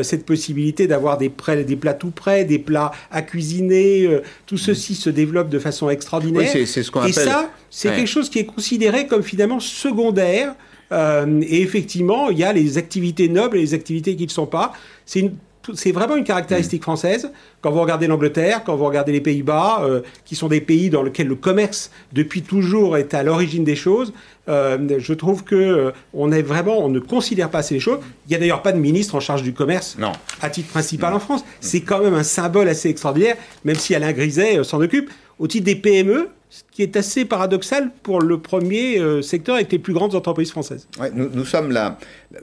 cette 0.01 0.25
possibilité 0.25 0.87
d'avoir 0.87 1.17
des, 1.17 1.31
des 1.65 1.75
plats 1.75 1.93
tout 1.93 2.11
prêts, 2.11 2.45
des 2.45 2.59
plats 2.59 2.91
à 3.11 3.21
cuisiner. 3.21 4.21
tout 4.45 4.57
ceci 4.57 4.95
se 4.95 5.09
développe 5.09 5.49
de 5.49 5.59
façon 5.59 5.89
extraordinaire. 5.89 6.49
Oui, 6.55 6.65
c'est 6.65 6.83
ce 6.83 6.91
qu'on 6.91 7.01
appelle... 7.01 7.11
Et 7.11 7.13
ça, 7.13 7.51
c'est 7.69 7.89
quelque 7.89 8.07
chose 8.07 8.29
qui 8.29 8.39
est 8.39 8.45
considéré 8.45 9.07
comme 9.07 9.23
finalement 9.23 9.59
secondaire 9.59 10.55
euh, 10.93 11.41
et 11.41 11.61
effectivement, 11.61 12.29
il 12.29 12.37
y 12.37 12.43
a 12.43 12.53
les 12.53 12.77
activités 12.77 13.27
nobles 13.27 13.57
et 13.57 13.61
les 13.61 13.73
activités 13.73 14.15
qui 14.15 14.23
ne 14.23 14.27
le 14.27 14.33
sont 14.33 14.45
pas. 14.45 14.73
C'est 15.05 15.91
vraiment 15.93 16.17
une 16.17 16.25
caractéristique 16.25 16.81
mm. 16.81 16.83
française. 16.83 17.31
Quand 17.61 17.71
vous 17.71 17.81
regardez 17.81 18.07
l'Angleterre, 18.07 18.63
quand 18.65 18.75
vous 18.75 18.85
regardez 18.85 19.11
les 19.11 19.21
Pays-Bas, 19.21 19.81
euh, 19.83 20.01
qui 20.25 20.35
sont 20.35 20.49
des 20.49 20.61
pays 20.61 20.89
dans 20.89 21.01
lesquels 21.01 21.27
le 21.27 21.35
commerce, 21.35 21.89
depuis 22.11 22.41
toujours, 22.41 22.97
est 22.97 23.13
à 23.13 23.23
l'origine 23.23 23.63
des 23.63 23.75
choses, 23.75 24.13
euh, 24.49 24.99
je 24.99 25.13
trouve 25.13 25.45
que 25.45 25.93
on 26.13 26.31
est 26.33 26.41
vraiment, 26.41 26.79
on 26.79 26.89
ne 26.89 26.99
considère 26.99 27.49
pas 27.49 27.63
ces 27.63 27.79
choses. 27.79 27.99
Il 28.27 28.29
n'y 28.29 28.35
a 28.35 28.39
d'ailleurs 28.39 28.61
pas 28.61 28.73
de 28.73 28.79
ministre 28.79 29.15
en 29.15 29.21
charge 29.21 29.41
du 29.41 29.53
commerce 29.53 29.95
non. 29.97 30.11
à 30.41 30.49
titre 30.49 30.69
principal 30.69 31.13
en 31.13 31.19
France. 31.19 31.41
Mm. 31.41 31.45
C'est 31.61 31.81
quand 31.81 31.99
même 31.99 32.13
un 32.13 32.23
symbole 32.23 32.67
assez 32.67 32.89
extraordinaire, 32.89 33.37
même 33.63 33.75
si 33.75 33.95
Alain 33.95 34.11
Griset 34.11 34.63
s'en 34.63 34.81
occupe. 34.81 35.09
Au 35.39 35.47
titre 35.47 35.65
des 35.65 35.75
PME, 35.75 36.29
ce 36.53 36.61
qui 36.71 36.83
est 36.83 36.95
assez 36.97 37.25
paradoxal 37.25 37.89
pour 38.03 38.21
le 38.21 38.37
premier 38.37 38.99
euh, 38.99 39.23
secteur 39.23 39.55
avec 39.55 39.71
les 39.71 39.79
plus 39.79 39.93
grandes 39.93 40.13
entreprises 40.13 40.51
françaises. 40.51 40.87
nous, 41.15 41.45
sommes 41.45 41.75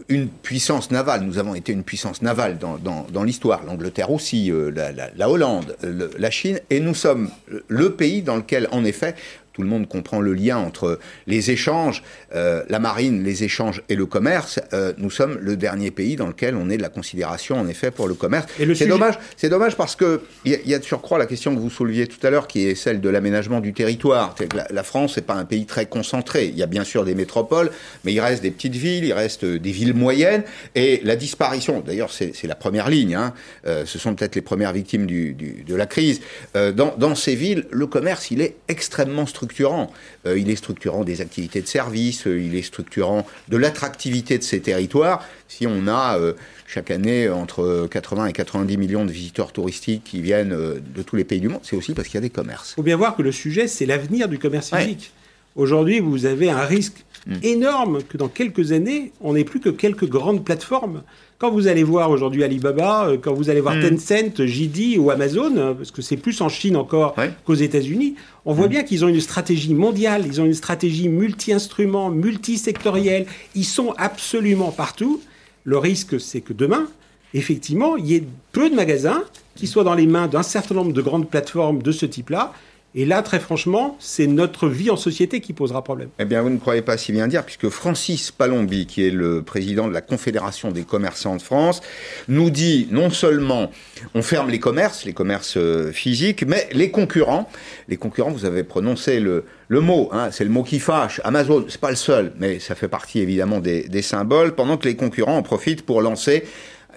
une 0.08 0.26
puissance 0.26 0.90
navale, 0.90 1.22
nous 1.22 1.38
avons 1.38 1.54
été 1.54 1.72
une 1.72 1.84
puissance 1.84 2.20
navale 2.20 2.58
dans, 2.58 3.22
l'histoire, 3.22 3.62
l'Angleterre 3.64 4.10
aussi, 4.10 4.50
euh, 4.50 4.72
la, 5.16 5.30
Hollande, 5.30 5.76
la 6.18 6.30
Chine, 6.32 6.58
et 6.70 6.80
nous 6.80 6.94
sommes 6.94 7.30
le 7.68 7.92
pays 7.92 8.22
dans 8.22 8.34
lequel, 8.34 8.66
en 8.72 8.84
effet, 8.84 9.14
tout 9.52 9.62
le 9.62 9.68
monde 9.68 9.88
comprend 9.88 10.20
le 10.20 10.32
lien 10.32 10.58
entre 10.58 10.98
les 11.26 11.50
échanges, 11.50 12.02
euh, 12.34 12.62
la 12.68 12.78
marine, 12.78 13.24
les 13.24 13.42
échanges 13.44 13.82
et 13.88 13.96
le 13.96 14.06
commerce. 14.06 14.60
Euh, 14.72 14.92
nous 14.98 15.10
sommes 15.10 15.38
le 15.40 15.56
dernier 15.56 15.90
pays 15.90 16.16
dans 16.16 16.28
lequel 16.28 16.54
on 16.54 16.70
est 16.70 16.76
de 16.76 16.82
la 16.82 16.88
considération, 16.88 17.58
en 17.58 17.66
effet, 17.66 17.90
pour 17.90 18.06
le 18.06 18.14
commerce. 18.14 18.46
C'est 18.74 18.86
dommage, 18.86 19.18
c'est 19.36 19.48
dommage 19.48 19.76
parce 19.76 19.96
que 19.96 20.22
il 20.44 20.58
y, 20.64 20.74
a 20.74 20.78
de 20.78 20.84
surcroît 20.84 21.18
la 21.18 21.26
question 21.26 21.54
que 21.54 21.60
vous 21.60 21.70
souleviez 21.70 22.06
tout 22.06 22.24
à 22.24 22.30
l'heure, 22.30 22.46
qui 22.46 22.66
est 22.66 22.74
celle 22.74 23.00
de 23.00 23.08
l'aménagement 23.08 23.60
du 23.60 23.72
territoire. 23.72 24.34
La, 24.54 24.66
la, 24.70 24.82
France 24.82 25.16
n'est 25.16 25.22
pas 25.22 25.34
un 25.34 25.44
pays 25.44 25.66
très 25.66 25.86
concentré. 25.86 26.46
Il 26.46 26.56
y 26.56 26.62
a 26.62 26.66
bien 26.66 26.84
sûr 26.84 27.04
des 27.04 27.14
métropoles, 27.14 27.70
mais 28.04 28.12
il 28.12 28.20
reste 28.20 28.42
des 28.42 28.50
petites 28.50 28.76
villes, 28.76 29.04
il 29.04 29.12
reste 29.12 29.44
des 29.44 29.72
villes 29.72 29.94
moyennes, 29.94 30.44
et 30.74 31.00
la 31.04 31.16
disparition. 31.16 31.80
D'ailleurs, 31.80 32.10
c'est 32.12 32.44
la 32.44 32.54
première 32.54 32.88
ligne. 32.88 33.14
Hein, 33.14 33.34
euh, 33.66 33.84
ce 33.84 33.98
sont 33.98 34.14
peut-être 34.14 34.36
les 34.36 34.42
premières 34.42 34.72
victimes 34.72 35.06
du, 35.06 35.32
du, 35.32 35.64
de 35.66 35.74
la 35.74 35.86
crise. 35.86 36.20
dans, 36.54 36.94
dans 36.96 37.14
ces 37.14 37.34
villes, 37.34 37.66
le 37.70 37.86
commerce, 37.86 38.30
il 38.30 38.40
est 38.40 38.56
extrêmement 38.68 39.26
structuré 39.26 39.39
structurant. 39.40 39.90
Euh, 40.26 40.38
il 40.38 40.50
est 40.50 40.56
structurant 40.56 41.02
des 41.02 41.22
activités 41.22 41.62
de 41.62 41.66
service, 41.66 42.26
euh, 42.26 42.38
il 42.38 42.54
est 42.54 42.62
structurant 42.62 43.26
de 43.48 43.56
l'attractivité 43.56 44.36
de 44.36 44.42
ces 44.42 44.60
territoires. 44.60 45.24
Si 45.48 45.66
on 45.66 45.88
a 45.88 46.18
euh, 46.18 46.34
chaque 46.66 46.90
année 46.90 47.28
entre 47.30 47.88
80 47.90 48.26
et 48.26 48.32
90 48.34 48.76
millions 48.76 49.06
de 49.06 49.10
visiteurs 49.10 49.52
touristiques 49.52 50.04
qui 50.04 50.20
viennent 50.20 50.50
de 50.50 51.02
tous 51.02 51.16
les 51.16 51.24
pays 51.24 51.40
du 51.40 51.48
monde, 51.48 51.60
c'est 51.62 51.74
aussi 51.74 51.94
parce 51.94 52.08
qu'il 52.08 52.16
y 52.16 52.18
a 52.18 52.20
des 52.20 52.30
commerces. 52.30 52.72
Il 52.72 52.74
faut 52.76 52.82
bien 52.82 52.96
voir 52.96 53.16
que 53.16 53.22
le 53.22 53.32
sujet, 53.32 53.66
c'est 53.66 53.86
l'avenir 53.86 54.28
du 54.28 54.38
commerce 54.38 54.74
physique. 54.74 55.12
Aujourd'hui, 55.56 56.00
vous 56.00 56.26
avez 56.26 56.50
un 56.50 56.64
risque 56.64 57.04
mm. 57.26 57.36
énorme 57.42 58.02
que 58.02 58.18
dans 58.18 58.28
quelques 58.28 58.72
années, 58.72 59.12
on 59.20 59.32
n'ait 59.32 59.44
plus 59.44 59.60
que 59.60 59.70
quelques 59.70 60.06
grandes 60.06 60.44
plateformes 60.44 61.02
quand 61.40 61.50
vous 61.50 61.68
allez 61.68 61.82
voir 61.82 62.10
aujourd'hui 62.10 62.44
Alibaba, 62.44 63.08
euh, 63.08 63.16
quand 63.20 63.32
vous 63.32 63.48
allez 63.48 63.62
voir 63.62 63.74
hmm. 63.74 63.96
Tencent, 63.96 64.46
JD 64.46 64.98
ou 64.98 65.10
Amazon, 65.10 65.56
euh, 65.56 65.72
parce 65.72 65.90
que 65.90 66.02
c'est 66.02 66.18
plus 66.18 66.38
en 66.42 66.50
Chine 66.50 66.76
encore 66.76 67.16
qu'aux 67.46 67.54
États-Unis, 67.54 68.14
on 68.44 68.52
voit 68.52 68.66
hmm. 68.66 68.70
bien 68.70 68.82
qu'ils 68.84 69.04
ont 69.06 69.08
une 69.08 69.20
stratégie 69.20 69.74
mondiale, 69.74 70.24
ils 70.26 70.40
ont 70.40 70.44
une 70.44 70.54
stratégie 70.54 71.08
multi-instruments, 71.08 72.10
multi-sectorielle, 72.10 73.24
ils 73.54 73.64
sont 73.64 73.94
absolument 73.96 74.70
partout. 74.70 75.22
Le 75.64 75.78
risque, 75.78 76.20
c'est 76.20 76.42
que 76.42 76.52
demain, 76.52 76.88
effectivement, 77.32 77.96
il 77.96 78.06
y 78.06 78.16
ait 78.16 78.24
peu 78.52 78.68
de 78.68 78.74
magasins 78.74 79.24
qui 79.54 79.66
soient 79.66 79.84
dans 79.84 79.94
les 79.94 80.06
mains 80.06 80.28
d'un 80.28 80.42
certain 80.42 80.74
nombre 80.74 80.92
de 80.92 81.02
grandes 81.02 81.28
plateformes 81.28 81.82
de 81.82 81.92
ce 81.92 82.04
type-là, 82.04 82.52
et 82.92 83.04
là, 83.04 83.22
très 83.22 83.38
franchement, 83.38 83.96
c'est 84.00 84.26
notre 84.26 84.68
vie 84.68 84.90
en 84.90 84.96
société 84.96 85.40
qui 85.40 85.52
posera 85.52 85.84
problème. 85.84 86.08
Eh 86.18 86.24
bien, 86.24 86.42
vous 86.42 86.50
ne 86.50 86.58
croyez 86.58 86.82
pas 86.82 86.98
si 86.98 87.12
bien 87.12 87.28
dire, 87.28 87.44
puisque 87.44 87.68
Francis 87.68 88.32
Palombi, 88.32 88.86
qui 88.86 89.06
est 89.06 89.12
le 89.12 89.42
président 89.42 89.86
de 89.86 89.92
la 89.92 90.00
Confédération 90.00 90.72
des 90.72 90.82
commerçants 90.82 91.36
de 91.36 91.42
France, 91.42 91.82
nous 92.26 92.50
dit 92.50 92.88
non 92.90 93.10
seulement 93.10 93.70
on 94.14 94.22
ferme 94.22 94.50
les 94.50 94.58
commerces, 94.58 95.04
les 95.04 95.12
commerces 95.12 95.56
euh, 95.56 95.92
physiques, 95.92 96.44
mais 96.44 96.68
les 96.72 96.90
concurrents, 96.90 97.48
les 97.86 97.96
concurrents, 97.96 98.32
vous 98.32 98.44
avez 98.44 98.64
prononcé 98.64 99.20
le, 99.20 99.44
mot, 99.68 100.08
hein, 100.12 100.30
c'est 100.32 100.44
le 100.44 100.50
mot 100.50 100.64
qui 100.64 100.80
fâche. 100.80 101.20
Amazon, 101.22 101.64
c'est 101.68 101.80
pas 101.80 101.90
le 101.90 101.96
seul, 101.96 102.32
mais 102.40 102.58
ça 102.58 102.74
fait 102.74 102.88
partie 102.88 103.20
évidemment 103.20 103.60
des, 103.60 103.88
des 103.88 104.02
symboles, 104.02 104.56
pendant 104.56 104.76
que 104.76 104.88
les 104.88 104.96
concurrents 104.96 105.36
en 105.36 105.42
profitent 105.42 105.82
pour 105.82 106.02
lancer 106.02 106.42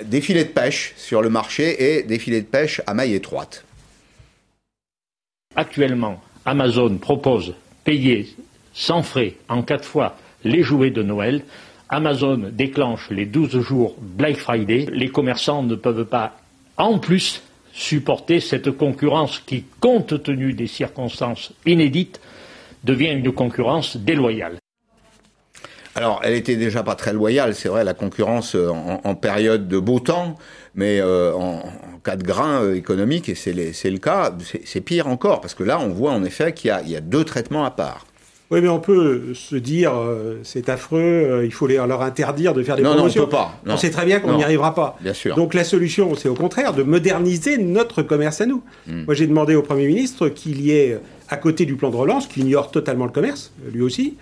des 0.03 0.21
filets 0.21 0.45
de 0.45 0.49
pêche 0.49 0.93
sur 0.97 1.21
le 1.21 1.29
marché 1.29 1.97
et 1.97 2.01
des 2.01 2.17
filets 2.17 2.41
de 2.41 2.47
pêche 2.47 2.81
à 2.87 2.95
maille 2.95 3.13
étroite. 3.13 3.63
Actuellement, 5.55 6.19
Amazon 6.45 6.97
propose 6.97 7.53
payer 7.83 8.35
sans 8.73 9.03
frais 9.03 9.35
en 9.49 9.61
quatre 9.61 9.85
fois 9.85 10.17
les 10.43 10.63
jouets 10.63 10.89
de 10.89 11.03
Noël. 11.03 11.43
Amazon 11.89 12.49
déclenche 12.51 13.09
les 13.11 13.25
12 13.25 13.59
jours 13.61 13.95
Black 13.99 14.37
Friday. 14.37 14.87
Les 14.91 15.09
commerçants 15.09 15.63
ne 15.63 15.75
peuvent 15.75 16.05
pas, 16.05 16.37
en 16.77 16.97
plus, 16.97 17.43
supporter 17.71 18.39
cette 18.39 18.71
concurrence 18.71 19.39
qui, 19.39 19.65
compte 19.79 20.23
tenu 20.23 20.53
des 20.53 20.67
circonstances 20.67 21.53
inédites, 21.65 22.19
devient 22.83 23.11
une 23.11 23.31
concurrence 23.31 23.97
déloyale. 23.97 24.57
Alors, 25.95 26.21
elle 26.23 26.33
était 26.33 26.55
déjà 26.55 26.81
pas 26.81 26.95
très 26.95 27.13
loyale, 27.13 27.53
c'est 27.53 27.69
vrai, 27.69 27.83
la 27.83 27.93
concurrence 27.93 28.55
euh, 28.55 28.69
en, 28.71 29.13
période 29.13 29.67
de 29.67 29.77
beau 29.77 29.99
temps, 29.99 30.37
mais 30.75 30.99
euh, 30.99 31.33
en, 31.33 31.61
cas 32.03 32.15
de 32.15 32.23
grain 32.23 32.63
euh, 32.63 32.75
économique, 32.75 33.29
et 33.29 33.35
c'est 33.35 33.53
le 33.53 33.97
cas, 33.97 34.35
c'est 34.65 34.81
pire 34.81 35.07
encore, 35.07 35.41
parce 35.41 35.53
que 35.53 35.63
là, 35.63 35.79
on 35.79 35.89
voit 35.89 36.11
en 36.11 36.23
effet 36.23 36.53
qu'il 36.53 36.73
y, 36.85 36.95
a 36.95 37.01
deux 37.01 37.23
traitements 37.23 37.65
à 37.65 37.71
part. 37.71 38.05
Oui, 38.51 38.61
mais 38.61 38.67
on 38.67 38.79
peut 38.79 39.33
se 39.33 39.55
dire, 39.55 39.93
c'est 40.43 40.69
affreux, 40.69 41.41
il 41.43 41.51
faut 41.51 41.65
leur 41.65 42.01
interdire 42.03 42.53
de 42.53 42.61
faire 42.61 42.75
des 42.75 42.83
promotions. 42.83 43.21
Non, 43.21 43.27
on 43.27 43.29
peut 43.29 43.35
pas. 43.35 43.59
On 43.65 43.77
sait 43.77 43.89
très 43.89 44.05
bien 44.05 44.19
qu'on 44.19 44.35
n'y 44.35 44.43
arrivera 44.43 44.75
pas. 44.75 44.95
Bien 45.01 45.13
sûr. 45.13 45.35
Donc 45.35 45.55
la 45.55 45.63
solution, 45.63 46.13
c'est 46.15 46.29
au 46.29 46.35
contraire 46.35 46.73
de 46.73 46.83
moderniser 46.83 47.57
notre 47.57 48.03
commerce 48.03 48.41
à 48.41 48.45
nous. 48.45 48.61
Hmm. 48.85 49.05
Moi, 49.05 49.15
j'ai 49.15 49.25
demandé 49.25 49.55
au 49.55 49.63
Premier 49.63 49.87
ministre 49.87 50.29
qu'il 50.29 50.61
y 50.61 50.71
ait, 50.71 50.99
à 51.29 51.37
côté 51.37 51.65
du 51.65 51.75
plan 51.77 51.89
de 51.89 51.95
relance, 51.95 52.27
qui 52.27 52.41
ignore 52.41 52.69
totalement 52.69 53.05
le 53.05 53.11
commerce, 53.11 53.53
lui 53.71 53.81
aussi, 53.81 54.17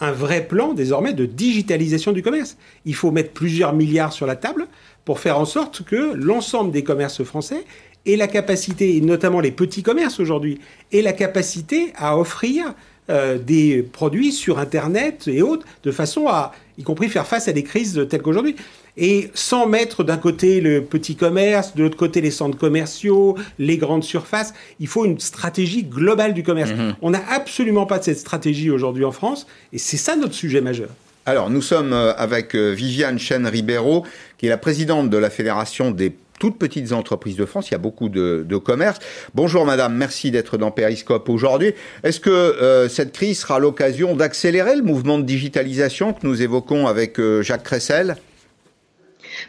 un 0.00 0.12
vrai 0.12 0.46
plan 0.46 0.72
désormais 0.72 1.12
de 1.12 1.26
digitalisation 1.26 2.12
du 2.12 2.22
commerce. 2.22 2.56
Il 2.84 2.94
faut 2.94 3.10
mettre 3.10 3.32
plusieurs 3.32 3.72
milliards 3.72 4.12
sur 4.12 4.26
la 4.26 4.36
table 4.36 4.66
pour 5.04 5.20
faire 5.20 5.38
en 5.38 5.44
sorte 5.44 5.84
que 5.84 6.14
l'ensemble 6.14 6.70
des 6.70 6.84
commerces 6.84 7.22
français 7.24 7.64
ait 8.06 8.16
la 8.16 8.26
capacité, 8.26 8.96
et 8.96 9.00
notamment 9.00 9.40
les 9.40 9.52
petits 9.52 9.82
commerces 9.82 10.18
aujourd'hui, 10.18 10.60
ait 10.92 11.02
la 11.02 11.12
capacité 11.12 11.92
à 11.96 12.18
offrir 12.18 12.74
euh, 13.10 13.38
des 13.38 13.82
produits 13.82 14.32
sur 14.32 14.58
Internet 14.58 15.28
et 15.28 15.42
autres, 15.42 15.66
de 15.82 15.90
façon 15.90 16.28
à, 16.28 16.52
y 16.78 16.82
compris, 16.82 17.08
faire 17.08 17.26
face 17.26 17.48
à 17.48 17.52
des 17.52 17.62
crises 17.62 18.06
telles 18.08 18.22
qu'aujourd'hui 18.22 18.56
et 18.96 19.30
sans 19.34 19.66
mettre 19.66 20.04
d'un 20.04 20.18
côté 20.18 20.60
le 20.60 20.82
petit 20.82 21.16
commerce, 21.16 21.74
de 21.74 21.82
l'autre 21.82 21.96
côté 21.96 22.20
les 22.20 22.30
centres 22.30 22.58
commerciaux, 22.58 23.36
les 23.58 23.78
grandes 23.78 24.04
surfaces. 24.04 24.52
Il 24.80 24.86
faut 24.86 25.04
une 25.04 25.18
stratégie 25.18 25.84
globale 25.84 26.34
du 26.34 26.42
commerce. 26.42 26.70
Mhm. 26.70 26.96
On 27.02 27.10
n'a 27.10 27.22
absolument 27.30 27.86
pas 27.86 27.98
de 27.98 28.04
cette 28.04 28.18
stratégie 28.18 28.70
aujourd'hui 28.70 29.04
en 29.04 29.12
France, 29.12 29.46
et 29.72 29.78
c'est 29.78 29.96
ça 29.96 30.16
notre 30.16 30.34
sujet 30.34 30.60
majeur. 30.60 30.88
Alors, 31.24 31.50
nous 31.50 31.62
sommes 31.62 31.92
euh, 31.92 32.12
avec 32.16 32.56
euh, 32.56 32.72
Viviane 32.72 33.18
Chen-Ribeiro, 33.18 34.04
qui 34.38 34.46
est 34.46 34.48
la 34.48 34.58
présidente 34.58 35.08
de 35.08 35.16
la 35.16 35.30
Fédération 35.30 35.92
des 35.92 36.16
toutes 36.40 36.58
petites 36.58 36.90
entreprises 36.90 37.36
de 37.36 37.44
France. 37.44 37.68
Il 37.68 37.72
y 37.72 37.74
a 37.76 37.78
beaucoup 37.78 38.08
de, 38.08 38.44
commerces. 38.56 38.98
Bonjour 39.32 39.64
madame, 39.64 39.94
merci 39.94 40.32
d'être 40.32 40.58
dans 40.58 40.72
Periscope 40.72 41.28
aujourd'hui. 41.28 41.72
Est-ce 42.02 42.18
que 42.18 42.30
euh, 42.30 42.88
cette 42.88 43.12
crise 43.12 43.38
sera 43.38 43.60
l'occasion 43.60 44.16
d'accélérer 44.16 44.74
le 44.74 44.82
mouvement 44.82 45.20
de 45.20 45.22
digitalisation 45.22 46.12
que 46.12 46.26
nous 46.26 46.42
évoquons 46.42 46.88
avec 46.88 47.20
Jacques 47.42 47.62
Cressel 47.62 48.16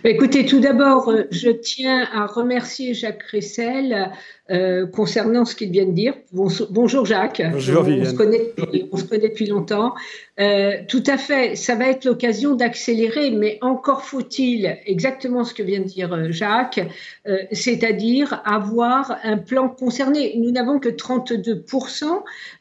écoutez, 0.03 0.45
tout 0.45 0.59
d'abord, 0.59 1.09
euh, 1.09 1.23
je 1.31 1.49
tiens 1.49 2.07
à 2.11 2.25
remercier 2.25 2.93
Jacques 2.93 3.23
Cressel 3.23 4.11
euh, 4.53 4.85
concernant 4.85 5.45
ce 5.45 5.55
qu'il 5.55 5.71
vient 5.71 5.85
de 5.85 5.91
dire. 5.91 6.13
bonjour 6.31 7.05
Jacques. 7.05 7.41
Bonjour 7.51 7.85
on, 7.87 8.05
se 8.05 8.13
connaît, 8.13 8.53
on 8.91 8.97
se 8.97 9.03
connaît 9.03 9.29
depuis 9.29 9.47
longtemps. 9.47 9.93
Euh, 10.39 10.77
tout 10.87 11.03
à 11.05 11.17
fait, 11.17 11.55
ça 11.55 11.75
va 11.75 11.89
être 11.89 12.05
l'occasion 12.05 12.55
d'accélérer, 12.55 13.29
mais 13.29 13.59
encore 13.61 14.03
faut-il 14.03 14.79
exactement 14.87 15.43
ce 15.43 15.53
que 15.53 15.61
vient 15.61 15.79
de 15.79 15.85
dire 15.85 16.11
euh, 16.11 16.31
Jacques, 16.31 16.81
euh, 17.27 17.37
c'est-à-dire 17.51 18.41
avoir 18.43 19.15
un 19.23 19.37
plan 19.37 19.69
concerné. 19.69 20.33
Nous 20.37 20.49
n'avons 20.49 20.79
que 20.79 20.89
32% 20.89 22.05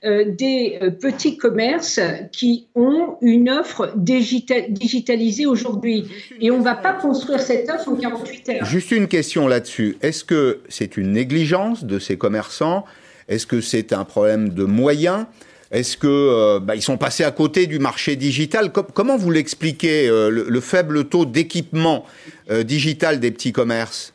des 0.02 0.78
petits 1.00 1.36
commerces 1.36 2.00
qui 2.32 2.68
ont 2.74 3.16
une 3.20 3.48
offre 3.48 3.94
digitalisée 3.96 5.46
aujourd'hui. 5.46 6.04
Et 6.40 6.50
on 6.50 6.58
ne 6.58 6.64
va 6.64 6.74
pas 6.74 6.92
construire 6.92 7.40
cette 7.40 7.70
offre 7.70 7.88
en 7.88 7.96
48 7.96 8.48
heures. 8.48 8.64
Juste 8.64 8.90
une 8.90 9.08
question 9.08 9.46
là-dessus. 9.48 9.96
Est-ce 10.02 10.24
que 10.24 10.60
c'est 10.68 10.96
une 10.96 11.12
négligence 11.12 11.81
de 11.84 11.98
ces 11.98 12.16
commerçants. 12.16 12.84
Est-ce 13.28 13.46
que 13.46 13.60
c'est 13.60 13.92
un 13.92 14.04
problème 14.04 14.50
de 14.50 14.64
moyens? 14.64 15.26
Est-ce 15.72 15.96
que 15.96 16.06
euh, 16.06 16.60
bah, 16.60 16.78
sont 16.80 16.98
passés 16.98 17.24
à 17.24 17.30
côté 17.30 17.66
du 17.66 17.78
marché 17.78 18.14
digital? 18.14 18.70
Comment 18.72 19.16
vous 19.16 19.30
l'expliquez 19.30 20.06
euh, 20.06 20.28
le, 20.28 20.60
faible 20.60 21.06
taux 21.06 21.24
d'équipement 21.24 22.04
euh, 22.50 22.62
digital 22.62 23.20
des 23.20 23.30
petits 23.30 23.52
commerces? 23.52 24.12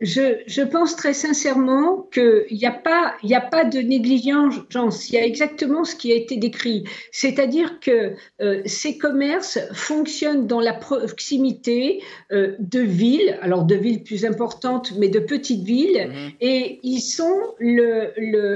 Je, 0.00 0.62
pense 0.62 0.96
très 0.96 1.14
sincèrement 1.14 2.08
qu'il 2.12 2.46
n'y 2.50 2.66
a, 2.66 2.72
pas, 2.72 3.14
a 3.22 3.40
pas 3.40 3.64
de 3.64 3.78
négligence, 3.78 5.08
il 5.08 5.14
y 5.14 5.18
a 5.18 5.24
exactement 5.24 5.84
ce 5.84 5.94
qui 5.94 6.12
a 6.12 6.16
été 6.16 6.36
décrit. 6.36 6.84
C'est-à-dire 7.12 7.80
que 7.80 8.14
euh, 8.40 8.62
ces 8.66 8.98
commerces 8.98 9.58
fonctionnent 9.72 10.46
dans 10.46 10.60
la 10.60 10.72
proximité 10.72 12.02
euh, 12.32 12.56
de 12.58 12.80
villes, 12.80 13.38
alors 13.40 13.64
de 13.64 13.74
villes 13.74 14.02
plus 14.02 14.24
importantes, 14.24 14.92
mais 14.98 15.08
de 15.08 15.20
petites 15.20 15.64
villes, 15.64 16.08
mhm. 16.08 16.32
et 16.40 16.80
ils 16.82 17.00
sont 17.00 17.54
le, 17.58 18.12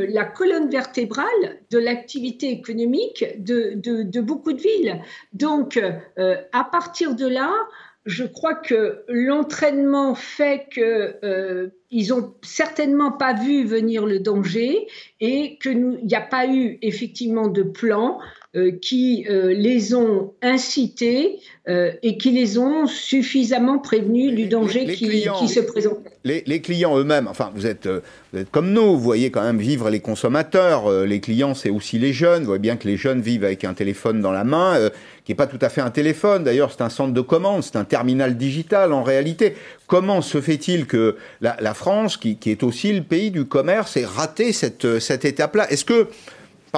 la 0.07 0.25
colonne 0.25 0.69
vertébrale 0.69 1.27
de 1.71 1.79
l'activité 1.79 2.51
économique 2.51 3.25
de, 3.39 3.75
de, 3.77 4.21
beaucoup 4.21 4.53
de 4.53 4.61
villes. 4.61 5.01
Donc, 5.33 5.77
euh, 5.77 6.37
à 6.53 6.65
partir 6.65 7.15
de 7.15 7.27
là, 7.27 7.53
je 8.09 8.25
crois 8.25 8.55
que 8.55 9.05
l'entraînement 9.07 10.15
fait 10.15 10.67
que 10.73 11.17
euh, 11.23 11.69
ont 12.11 12.35
certainement 12.43 13.13
pas 13.13 13.35
vu 13.35 13.65
venir 13.65 14.07
le 14.07 14.19
danger 14.19 14.89
et 15.21 15.59
que 15.59 15.69
il 15.69 16.07
n'y 16.07 16.15
a 16.15 16.23
pas 16.23 16.47
eu 16.47 16.79
effectivement 16.81 17.49
de 17.49 17.63
plan 17.63 18.19
qui 18.81 19.27
euh, 19.29 19.53
les 19.53 19.95
ont 19.95 20.33
incités 20.43 21.39
euh, 21.69 21.93
et 22.03 22.17
qui 22.17 22.31
les 22.31 22.59
ont 22.59 22.87
suffisamment 22.87 23.79
prévenus 23.79 24.35
du 24.35 24.47
danger 24.47 24.87
qui, 24.87 25.07
se 25.49 25.61
présente. 25.61 25.99
Les, 26.25 26.61
clients 26.61 26.99
eux-mêmes, 26.99 27.29
enfin 27.29 27.51
vous 27.55 27.67
êtes, 27.67 27.89
vous 28.33 28.39
êtes, 28.39 28.51
comme 28.51 28.73
nous, 28.73 28.93
vous 28.97 29.01
voyez 29.01 29.31
quand 29.31 29.43
même 29.43 29.59
vivre 29.59 29.91
les 29.91 30.01
consommateurs. 30.01 30.91
les 31.05 31.21
clients, 31.21 31.55
c'est 31.55 31.71
aussi 31.71 31.99
les 31.99 32.13
jeunes. 32.13 32.41
Vous 32.41 32.47
voyez 32.47 32.61
bien 32.61 32.77
que 32.77 32.87
les 32.87 32.97
jeunes 32.97 33.21
vivent 33.21 33.45
avec 33.45 33.65
un 33.65 33.75
téléphone 33.75 34.21
dans 34.21 34.33
la 34.33 34.45
main, 34.45 34.91
qui 35.25 35.33
n'est 35.33 35.37
pas 35.37 35.47
tout 35.47 35.59
à 35.61 35.69
fait 35.69 35.81
un 35.81 35.91
téléphone. 35.91 36.45
D'ailleurs, 36.45 36.73
c'est 36.73 36.83
un 36.83 36.91
centre 36.91 37.13
de 37.13 37.21
commande, 37.21 37.63
c'est 37.63 37.77
un 37.77 37.85
terminal 37.85 38.37
digital 38.37 38.93
en 38.93 39.03
réalité. 39.03 39.55
Comment 39.87 40.23
se 40.23 40.41
fait-il 40.41 40.87
que 40.87 41.17
la, 41.41 41.75
France, 41.75 42.17
qui, 42.17 42.37
qui, 42.37 42.51
est 42.51 42.63
aussi 42.63 42.93
le 42.93 43.03
pays 43.03 43.31
du 43.31 43.45
commerce, 43.45 43.97
ait 43.97 44.05
raté 44.05 44.53
cette, 44.53 44.99
cette 45.01 45.25
étape-là? 45.25 45.71
Est-ce 45.71 45.85
que 45.85 46.09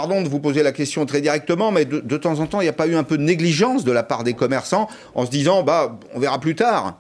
pardon 0.01 0.23
de 0.23 0.31
vous 0.31 0.41
poser 0.41 0.63
la 0.63 0.73
question 0.73 1.05
très 1.05 1.21
directement, 1.21 1.73
mais 1.73 1.85
de, 1.85 2.17
temps 2.17 2.41
en 2.41 2.47
temps, 2.47 2.63
il 2.63 2.65
n'y 2.65 2.71
a 2.71 2.73
pas 2.73 2.87
eu 2.87 2.95
un 2.95 3.03
peu 3.03 3.19
de 3.19 3.23
négligence 3.23 3.85
de 3.85 3.93
la 3.93 4.03
part 4.03 4.25
des 4.25 4.33
commerçants 4.33 4.89
en 5.15 5.27
se 5.27 5.31
disant, 5.31 5.63
bah, 5.63 5.99
on 6.15 6.19
verra 6.19 6.41
plus 6.41 6.55
tard 6.55 6.99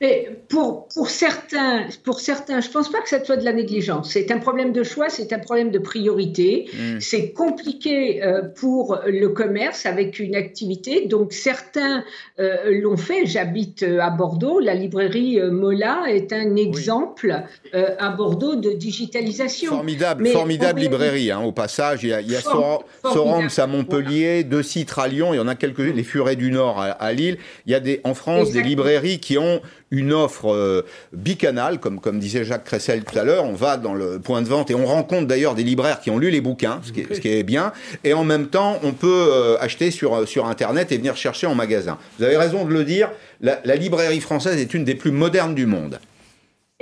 mais 0.00 0.30
pour, 0.48 0.88
pour, 0.88 1.10
certains, 1.10 1.86
pour 2.04 2.20
certains, 2.20 2.60
je 2.60 2.68
ne 2.68 2.72
pense 2.72 2.90
pas 2.90 3.00
que 3.00 3.08
ça 3.08 3.24
soit 3.24 3.36
de 3.36 3.44
la 3.44 3.52
négligence. 3.52 4.10
C'est 4.12 4.30
un 4.30 4.38
problème 4.38 4.72
de 4.72 4.82
choix, 4.82 5.08
c'est 5.08 5.32
un 5.32 5.38
problème 5.38 5.70
de 5.70 5.78
priorité. 5.78 6.68
Hmm. 6.72 7.00
C'est 7.00 7.32
compliqué 7.32 8.22
euh, 8.22 8.42
pour 8.42 8.98
le 9.06 9.28
commerce 9.28 9.86
avec 9.86 10.18
une 10.18 10.34
activité. 10.34 11.06
Donc 11.06 11.32
certains 11.32 12.04
euh, 12.38 12.80
l'ont 12.80 12.96
fait. 12.96 13.26
J'habite 13.26 13.82
euh, 13.82 14.00
à 14.00 14.10
Bordeaux. 14.10 14.60
La 14.60 14.74
librairie 14.74 15.40
Mola 15.50 16.04
est 16.08 16.32
un 16.32 16.56
exemple 16.56 17.42
à 17.72 18.08
Bordeaux 18.10 18.56
de 18.56 18.72
digitalisation. 18.72 19.70
Formidable, 19.70 20.26
formidable 20.28 20.80
librairie. 20.80 21.30
Hein, 21.30 21.40
au 21.40 21.52
passage, 21.52 22.02
il 22.02 22.10
y 22.10 22.12
a, 22.12 22.20
il 22.20 22.30
y 22.30 22.36
a 22.36 22.40
à 23.58 23.66
Montpellier, 23.66 24.44
deux 24.44 24.62
sites 24.62 24.92
à 24.96 25.08
Lyon. 25.08 25.34
Il 25.34 25.36
y 25.36 25.40
en 25.40 25.48
a 25.48 25.54
quelques, 25.54 25.78
les 25.78 26.02
Furets 26.02 26.36
du 26.36 26.50
Nord 26.50 26.80
à, 26.80 26.86
à 26.86 27.12
Lille. 27.12 27.38
Il 27.66 27.72
y 27.72 27.74
a 27.74 27.80
des, 27.80 28.00
en 28.04 28.14
France 28.14 28.50
des 28.50 28.62
librairies 28.62 29.18
qui 29.18 29.38
ont 29.38 29.60
une 29.90 30.12
offre 30.12 30.52
euh, 30.52 30.82
bicanale, 31.12 31.78
comme, 31.78 32.00
disait 32.18 32.44
Jacques 32.44 32.64
Cressel 32.64 33.04
tout 33.04 33.18
à 33.18 33.24
l'heure. 33.24 33.44
On 33.44 33.54
va 33.54 33.76
dans 33.76 33.94
le 33.94 34.18
point 34.18 34.42
de 34.42 34.48
vente 34.48 34.70
et 34.70 34.74
on 34.74 34.86
rencontre 34.86 35.26
d'ailleurs 35.26 35.54
des 35.54 35.64
libraires 35.64 36.00
qui 36.00 36.10
ont 36.10 36.18
lu 36.18 36.30
les 36.30 36.40
bouquins, 36.40 36.80
ce 36.82 36.92
qui 36.92 37.28
est, 37.28 37.42
bien. 37.42 37.72
Et 38.04 38.14
en 38.14 38.24
même 38.24 38.48
temps, 38.48 38.78
on 38.82 38.92
peut 38.92 39.28
euh, 39.30 39.56
acheter 39.60 39.90
sur, 39.90 40.26
sur 40.26 40.46
Internet 40.46 40.92
et 40.92 40.96
venir 40.96 41.16
chercher 41.16 41.46
en 41.46 41.54
magasin. 41.54 41.98
Vous 42.18 42.24
avez 42.24 42.36
raison 42.36 42.64
de 42.64 42.72
le 42.72 42.84
dire, 42.84 43.10
la, 43.42 43.76
librairie 43.76 44.20
française 44.20 44.60
est 44.60 44.74
une 44.74 44.84
des 44.84 44.94
plus 44.94 45.10
modernes 45.10 45.54
du 45.54 45.66
monde. 45.66 45.98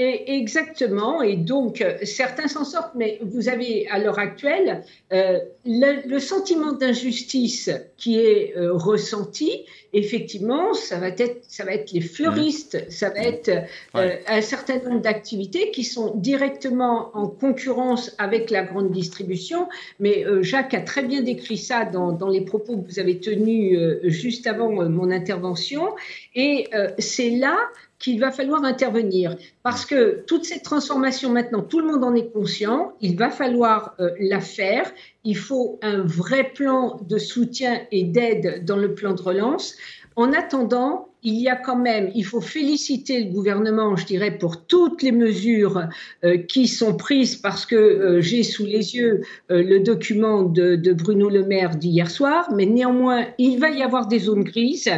Et 0.02 0.38
exactement, 0.38 1.20
et 1.20 1.36
donc 1.36 1.82
euh, 1.82 1.98
certains 2.04 2.48
s'en 2.48 2.64
sortent, 2.64 2.94
mais 2.94 3.18
vous 3.20 3.50
avez 3.50 3.86
à 3.88 3.98
l'heure 3.98 4.18
actuelle 4.18 4.82
euh, 5.12 5.38
le, 5.66 6.18
sentiment 6.18 6.72
d'injustice 6.72 7.70
qui 7.98 8.18
est 8.18 8.56
euh, 8.56 8.72
ressenti. 8.72 9.66
Effectivement, 9.92 10.74
ça 10.74 10.98
va 10.98 11.08
être, 11.08 11.44
ça 11.48 11.64
va 11.64 11.72
être 11.72 11.92
les 11.92 12.00
fleuristes, 12.00 12.90
ça 12.90 13.10
va 13.10 13.20
être 13.20 13.50
un 13.94 14.40
certain 14.40 14.78
nombre 14.78 15.00
d'activités 15.00 15.70
qui 15.70 15.84
sont 15.84 16.14
directement 16.16 17.10
en 17.14 17.26
concurrence 17.26 18.14
avec 18.18 18.50
la 18.50 18.62
grande 18.62 18.90
distribution. 18.90 19.68
Mais 19.98 20.24
Jacques 20.42 20.74
a 20.74 20.80
très 20.80 21.02
bien 21.02 21.22
décrit 21.22 21.58
ça 21.58 21.84
dans, 21.84 22.12
dans 22.12 22.28
les 22.28 22.42
propos 22.42 22.76
que 22.76 22.86
vous 22.86 22.98
avez 22.98 23.18
tenus 23.18 23.78
juste 24.04 24.46
avant 24.46 24.70
mon 24.70 25.10
intervention, 25.10 25.94
et 26.34 26.68
c'est 26.98 27.30
là 27.30 27.56
qu'il 28.00 28.18
va 28.18 28.32
falloir 28.32 28.64
intervenir. 28.64 29.36
Parce 29.62 29.84
que 29.86 30.24
toute 30.26 30.44
cette 30.44 30.62
transformation 30.62 31.30
maintenant, 31.30 31.62
tout 31.62 31.80
le 31.80 31.86
monde 31.86 32.02
en 32.02 32.14
est 32.14 32.32
conscient, 32.32 32.94
il 33.00 33.16
va 33.16 33.30
falloir 33.30 33.94
euh, 34.00 34.10
la 34.18 34.40
faire. 34.40 34.90
Il 35.22 35.36
faut 35.36 35.78
un 35.82 36.02
vrai 36.02 36.44
plan 36.44 36.98
de 37.06 37.18
soutien 37.18 37.82
et 37.92 38.04
d'aide 38.04 38.64
dans 38.64 38.78
le 38.78 38.94
plan 38.94 39.12
de 39.12 39.20
relance. 39.20 39.76
En 40.16 40.32
attendant, 40.32 41.08
il 41.22 41.34
y 41.34 41.48
a 41.48 41.56
quand 41.56 41.76
même, 41.76 42.10
il 42.14 42.24
faut 42.24 42.40
féliciter 42.40 43.22
le 43.24 43.30
gouvernement, 43.30 43.94
je 43.96 44.06
dirais, 44.06 44.36
pour 44.38 44.66
toutes 44.66 45.02
les 45.02 45.12
mesures 45.12 45.88
euh, 46.24 46.38
qui 46.38 46.66
sont 46.66 46.96
prises 46.96 47.36
parce 47.36 47.66
que 47.66 47.76
euh, 47.76 48.20
j'ai 48.20 48.42
sous 48.42 48.64
les 48.64 48.96
yeux 48.96 49.22
le 49.48 49.78
document 49.78 50.42
de, 50.42 50.76
de 50.76 50.92
Bruno 50.92 51.28
Le 51.28 51.44
Maire 51.44 51.76
d'hier 51.76 52.10
soir, 52.10 52.50
mais 52.54 52.66
néanmoins, 52.66 53.26
il 53.38 53.58
va 53.58 53.70
y 53.70 53.82
avoir 53.82 54.06
des 54.06 54.18
zones 54.18 54.44
grises 54.44 54.90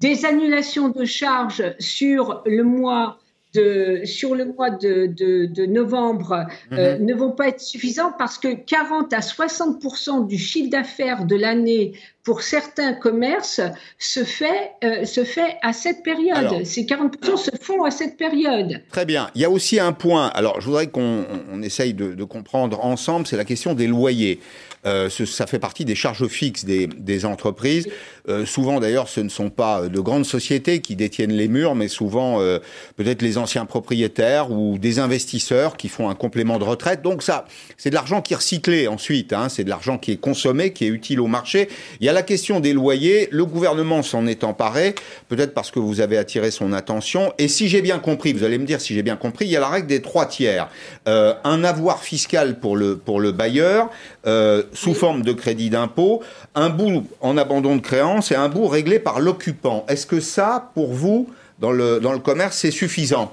des 0.00 0.24
annulations 0.24 0.88
de 0.88 1.04
charges 1.04 1.74
sur 1.78 2.42
le 2.46 2.64
mois 2.64 3.18
de, 3.54 4.02
sur 4.04 4.34
le 4.34 4.46
mois 4.46 4.70
de, 4.70 5.06
de, 5.06 5.66
novembre 5.66 6.46
euh, 6.72 6.98
mhm. 6.98 7.04
ne 7.04 7.14
vont 7.14 7.32
pas 7.32 7.48
être 7.48 7.60
suffisants 7.60 8.12
parce 8.16 8.38
que 8.38 8.54
40 8.54 9.12
à 9.12 9.22
60 9.22 10.28
du 10.28 10.38
chiffre 10.38 10.70
d'affaires 10.70 11.24
de 11.24 11.36
l'année 11.36 11.92
pour 12.22 12.42
certains 12.42 12.92
commerces 12.92 13.60
se 13.98 14.24
fait, 14.24 14.72
euh, 14.84 15.04
se 15.04 15.24
fait 15.24 15.56
à 15.62 15.72
cette 15.72 16.02
période. 16.02 16.64
Ces 16.64 16.86
40 16.86 17.16
se 17.36 17.50
font 17.60 17.84
à 17.84 17.90
cette 17.90 18.16
période. 18.16 18.82
Très 18.90 19.06
bien. 19.06 19.30
Il 19.34 19.40
y 19.40 19.44
a 19.44 19.50
aussi 19.50 19.80
un 19.80 19.92
point, 19.92 20.28
alors 20.28 20.60
je 20.60 20.66
voudrais 20.66 20.88
qu'on 20.88 21.24
essaye 21.62 21.94
de, 21.94 22.14
de 22.14 22.24
comprendre 22.24 22.84
ensemble, 22.84 23.26
c'est 23.26 23.36
la 23.36 23.44
question 23.44 23.74
des 23.74 23.86
loyers. 23.86 24.40
Euh, 24.86 25.10
ça 25.10 25.46
fait 25.46 25.58
partie 25.58 25.84
des 25.84 25.94
charges 25.94 26.26
fixes 26.26 26.64
des, 26.64 26.86
des 26.86 27.26
entreprises. 27.26 27.88
Euh, 28.28 28.46
souvent, 28.46 28.80
d'ailleurs, 28.80 29.08
ce 29.08 29.20
ne 29.20 29.28
sont 29.28 29.50
pas 29.50 29.88
de 29.88 30.00
grandes 30.00 30.24
sociétés 30.24 30.80
qui 30.80 30.96
détiennent 30.96 31.32
les 31.32 31.48
murs, 31.48 31.74
mais 31.74 31.88
souvent 31.88 32.40
euh, 32.40 32.58
peut-être 32.96 33.22
les 33.22 33.36
anciens 33.38 33.66
propriétaires 33.66 34.50
ou 34.50 34.78
des 34.78 34.98
investisseurs 34.98 35.76
qui 35.76 35.88
font 35.88 36.08
un 36.08 36.14
complément 36.14 36.58
de 36.58 36.64
retraite. 36.64 37.02
Donc 37.02 37.22
ça, 37.22 37.44
c'est 37.76 37.90
de 37.90 37.94
l'argent 37.94 38.22
qui 38.22 38.32
est 38.32 38.36
recyclé 38.36 38.88
ensuite. 38.88 39.32
Hein, 39.32 39.48
c'est 39.48 39.64
de 39.64 39.68
l'argent 39.70 39.98
qui 39.98 40.12
est 40.12 40.16
consommé, 40.16 40.72
qui 40.72 40.84
est 40.84 40.88
utile 40.88 41.20
au 41.20 41.26
marché. 41.26 41.68
Il 42.00 42.06
y 42.06 42.08
a 42.08 42.12
la 42.12 42.22
question 42.22 42.60
des 42.60 42.72
loyers. 42.72 43.28
Le 43.32 43.44
gouvernement 43.44 44.02
s'en 44.02 44.26
est 44.26 44.44
emparé, 44.44 44.94
peut-être 45.28 45.52
parce 45.52 45.70
que 45.70 45.78
vous 45.78 46.00
avez 46.00 46.16
attiré 46.16 46.50
son 46.50 46.72
attention. 46.72 47.32
Et 47.38 47.48
si 47.48 47.68
j'ai 47.68 47.82
bien 47.82 47.98
compris, 47.98 48.32
vous 48.32 48.44
allez 48.44 48.58
me 48.58 48.66
dire 48.66 48.80
si 48.80 48.94
j'ai 48.94 49.02
bien 49.02 49.16
compris, 49.16 49.44
il 49.44 49.50
y 49.50 49.56
a 49.56 49.60
la 49.60 49.68
règle 49.68 49.88
des 49.88 50.00
trois 50.00 50.26
tiers. 50.26 50.68
Euh, 51.08 51.34
un 51.44 51.64
avoir 51.64 52.02
fiscal 52.02 52.58
pour 52.60 52.76
le 52.76 52.96
pour 52.96 53.20
le 53.20 53.32
bailleur 53.32 53.90
euh, 54.26 54.62
sous 54.72 54.94
forme 54.94 55.22
de 55.22 55.32
crédit 55.32 55.70
d'impôt, 55.70 56.22
un 56.54 56.70
bout 56.70 57.06
en 57.20 57.36
abandon 57.36 57.76
de 57.76 57.80
créance 57.80 58.30
et 58.30 58.34
un 58.34 58.48
bout 58.48 58.66
réglé 58.66 58.98
par 58.98 59.20
l'occupant. 59.20 59.84
Est-ce 59.88 60.06
que 60.06 60.20
ça, 60.20 60.70
pour 60.74 60.92
vous, 60.92 61.28
dans 61.58 61.72
le, 61.72 62.00
dans 62.00 62.12
le 62.12 62.18
commerce, 62.18 62.58
c'est 62.58 62.70
suffisant? 62.70 63.32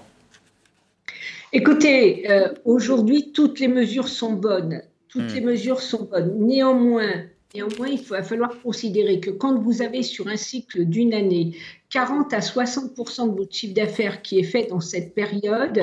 Écoutez, 1.53 2.29
euh, 2.29 2.49
aujourd'hui, 2.65 3.31
toutes 3.31 3.59
les 3.59 3.67
mesures 3.67 4.09
sont 4.09 4.33
bonnes. 4.33 4.81
Toutes 5.07 5.31
hmm. 5.31 5.35
les 5.35 5.41
mesures 5.41 5.81
sont 5.81 6.03
bonnes. 6.03 6.35
Néanmoins, 6.39 7.23
néanmoins, 7.55 7.87
il 7.87 8.01
va 8.01 8.21
falloir 8.21 8.51
considérer 8.61 9.19
que 9.19 9.29
quand 9.29 9.57
vous 9.57 9.81
avez 9.81 10.03
sur 10.03 10.27
un 10.27 10.35
cycle 10.35 10.85
d'une 10.85 11.13
année 11.13 11.55
40 11.89 12.33
à 12.33 12.41
60 12.41 12.95
de 12.95 13.37
votre 13.37 13.55
chiffre 13.55 13.73
d'affaires 13.73 14.21
qui 14.21 14.39
est 14.39 14.43
fait 14.43 14.67
dans 14.69 14.81
cette 14.81 15.15
période, 15.15 15.79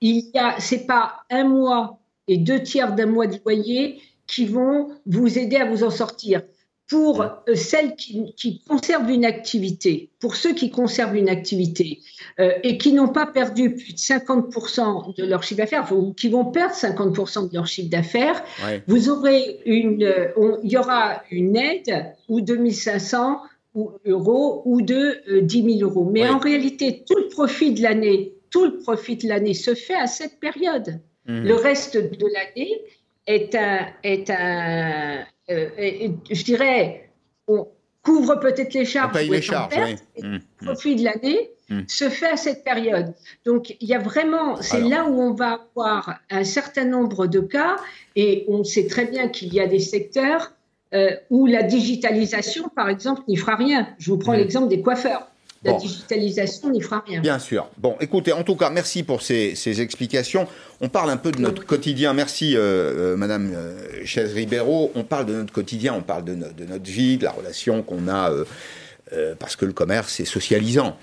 il 0.00 0.30
y 0.34 0.38
a, 0.38 0.56
c'est 0.58 0.86
pas 0.86 1.20
un 1.30 1.44
mois 1.44 1.98
et 2.28 2.36
deux 2.38 2.62
tiers 2.62 2.92
d'un 2.92 3.06
mois 3.06 3.26
de 3.26 3.38
loyer, 3.44 4.00
qui 4.26 4.46
vont 4.46 4.88
vous 5.06 5.38
aider 5.38 5.56
à 5.56 5.64
vous 5.64 5.84
en 5.84 5.90
sortir. 5.90 6.42
Pour 6.88 7.20
euh, 7.22 7.54
celles 7.56 7.96
qui, 7.96 8.62
conservent 8.68 9.10
une 9.10 9.24
activité, 9.24 10.10
pour 10.20 10.36
ceux 10.36 10.54
qui 10.54 10.70
conservent 10.70 11.16
une 11.16 11.28
activité 11.28 11.98
euh, 12.38 12.52
et 12.62 12.78
qui 12.78 12.92
n'ont 12.92 13.08
pas 13.08 13.26
perdu 13.26 13.74
plus 13.74 13.92
de 13.92 13.98
50% 13.98 15.16
de 15.16 15.24
leur 15.24 15.42
chiffre 15.42 15.58
d'affaires, 15.58 15.92
ou 15.92 16.12
qui 16.12 16.28
vont 16.28 16.44
perdre 16.44 16.74
50% 16.74 17.50
de 17.50 17.54
leur 17.54 17.66
chiffre 17.66 17.90
d'affaires, 17.90 18.40
vous 18.86 19.08
aurez 19.08 19.58
une, 19.66 20.04
euh, 20.04 20.58
il 20.62 20.70
y 20.70 20.78
aura 20.78 21.22
une 21.32 21.56
aide 21.56 22.06
ou 22.28 22.40
2500 22.40 23.40
euros 24.06 24.62
ou 24.64 24.80
de 24.80 25.40
10 25.40 25.78
000 25.78 25.90
euros. 25.90 26.08
Mais 26.08 26.28
en 26.28 26.38
réalité, 26.38 27.04
tout 27.04 27.18
le 27.18 27.28
profit 27.28 27.72
de 27.72 27.82
l'année, 27.82 28.34
tout 28.50 28.64
le 28.64 28.78
profit 28.78 29.16
de 29.16 29.28
l'année 29.28 29.54
se 29.54 29.74
fait 29.74 29.96
à 29.96 30.06
cette 30.06 30.38
période. 30.38 31.00
Mmh. 31.26 31.40
Le 31.42 31.54
reste 31.54 31.96
de 31.96 32.26
l'année 32.32 32.80
est 33.26 33.54
un, 33.54 33.86
est 34.02 34.30
un 34.30 35.24
euh, 35.50 35.68
je 36.30 36.44
dirais, 36.44 37.10
on 37.46 37.68
couvre 38.02 38.36
peut-être 38.36 38.74
les 38.74 38.84
charges, 38.84 39.10
on 39.12 39.18
paye 39.18 39.30
les 39.30 39.42
charges, 39.42 39.74
mmh, 40.20 40.22
le 40.22 40.40
profit 40.64 40.96
de 40.96 41.04
l'année 41.04 41.50
mmh. 41.68 41.80
se 41.86 42.08
fait 42.08 42.30
à 42.30 42.36
cette 42.36 42.64
période. 42.64 43.14
Donc 43.44 43.76
il 43.80 43.88
y 43.88 43.94
a 43.94 43.98
vraiment, 43.98 44.60
c'est 44.60 44.80
là 44.80 45.06
où 45.06 45.20
on 45.20 45.34
va 45.34 45.66
avoir 45.70 46.18
un 46.30 46.44
certain 46.44 46.84
nombre 46.84 47.26
de 47.26 47.40
cas, 47.40 47.76
et 48.16 48.44
on 48.48 48.64
sait 48.64 48.86
très 48.86 49.06
bien 49.06 49.28
qu'il 49.28 49.52
y 49.54 49.60
a 49.60 49.66
des 49.66 49.80
secteurs 49.80 50.52
euh, 50.94 51.10
où 51.30 51.46
la 51.46 51.62
digitalisation, 51.62 52.68
par 52.74 52.88
exemple, 52.88 53.22
n'y 53.28 53.36
fera 53.36 53.56
rien. 53.56 53.88
Je 53.98 54.10
vous 54.10 54.18
prends 54.18 54.32
l'exemple 54.32 54.68
des 54.68 54.80
coiffeurs. 54.82 55.28
La 55.66 55.78
digitalisation 55.78 56.70
n'y 56.70 56.80
fera 56.80 57.02
rien. 57.06 57.20
Bien 57.20 57.38
sûr. 57.38 57.68
Bon, 57.78 57.96
écoutez, 58.00 58.32
en 58.32 58.42
tout 58.42 58.56
cas, 58.56 58.70
merci 58.70 59.02
pour 59.02 59.22
ces, 59.22 59.80
explications. 59.80 60.46
On 60.80 60.88
parle 60.88 61.10
un 61.10 61.16
peu 61.16 61.32
de 61.32 61.40
notre 61.40 61.64
quotidien. 61.64 62.12
Merci, 62.12 62.56
euh, 62.56 62.60
euh, 62.60 63.16
Madame 63.16 63.52
euh, 63.54 64.04
Chaise 64.04 64.32
Ribeiro. 64.32 64.92
On 64.94 65.04
parle 65.04 65.26
de 65.26 65.34
notre 65.34 65.52
quotidien, 65.52 65.94
on 65.94 66.02
parle 66.02 66.24
de, 66.24 66.34
notre 66.34 66.90
vie, 66.90 67.18
de 67.18 67.24
la 67.24 67.32
relation 67.32 67.82
qu'on 67.82 68.08
a, 68.08 68.30
parce 69.38 69.56
que 69.56 69.64
le 69.64 69.72
commerce 69.72 70.20
est 70.20 70.24
socialisant. 70.24 70.96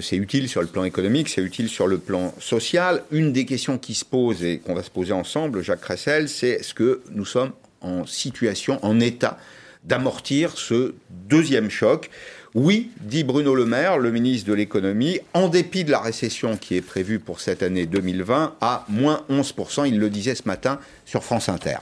c'est 0.00 0.16
utile 0.16 0.48
sur 0.48 0.60
le 0.60 0.68
plan 0.68 0.84
économique, 0.84 1.28
c'est 1.28 1.42
utile 1.42 1.68
sur 1.68 1.86
le 1.86 1.98
plan 1.98 2.34
social. 2.38 3.02
Une 3.10 3.32
des 3.32 3.44
questions 3.44 3.78
qui 3.78 3.94
se 3.94 4.04
pose 4.04 4.44
et 4.44 4.58
qu'on 4.58 4.74
va 4.74 4.82
se 4.82 4.90
poser 4.90 5.12
ensemble, 5.12 5.62
Jacques 5.62 5.80
Cressel, 5.80 6.28
c'est 6.28 6.48
est-ce 6.48 6.74
que 6.74 7.02
nous 7.10 7.24
sommes 7.24 7.52
en 7.80 8.06
situation, 8.06 8.78
en 8.82 9.00
état 9.00 9.38
d'amortir 9.84 10.56
ce 10.56 10.94
deuxième 11.10 11.70
choc 11.70 12.10
oui, 12.54 12.90
dit 13.00 13.24
Bruno 13.24 13.52
Le 13.56 13.66
Maire, 13.66 13.98
le 13.98 14.12
ministre 14.12 14.48
de 14.48 14.54
l'économie, 14.54 15.18
en 15.32 15.48
dépit 15.48 15.82
de 15.82 15.90
la 15.90 15.98
récession 15.98 16.56
qui 16.56 16.76
est 16.76 16.82
prévue 16.82 17.18
pour 17.18 17.40
cette 17.40 17.64
année 17.64 17.84
2020, 17.84 18.54
à 18.60 18.84
moins 18.88 19.22
11%, 19.28 19.88
il 19.88 19.98
le 19.98 20.08
disait 20.08 20.36
ce 20.36 20.46
matin 20.46 20.78
sur 21.04 21.24
France 21.24 21.48
Inter. 21.48 21.78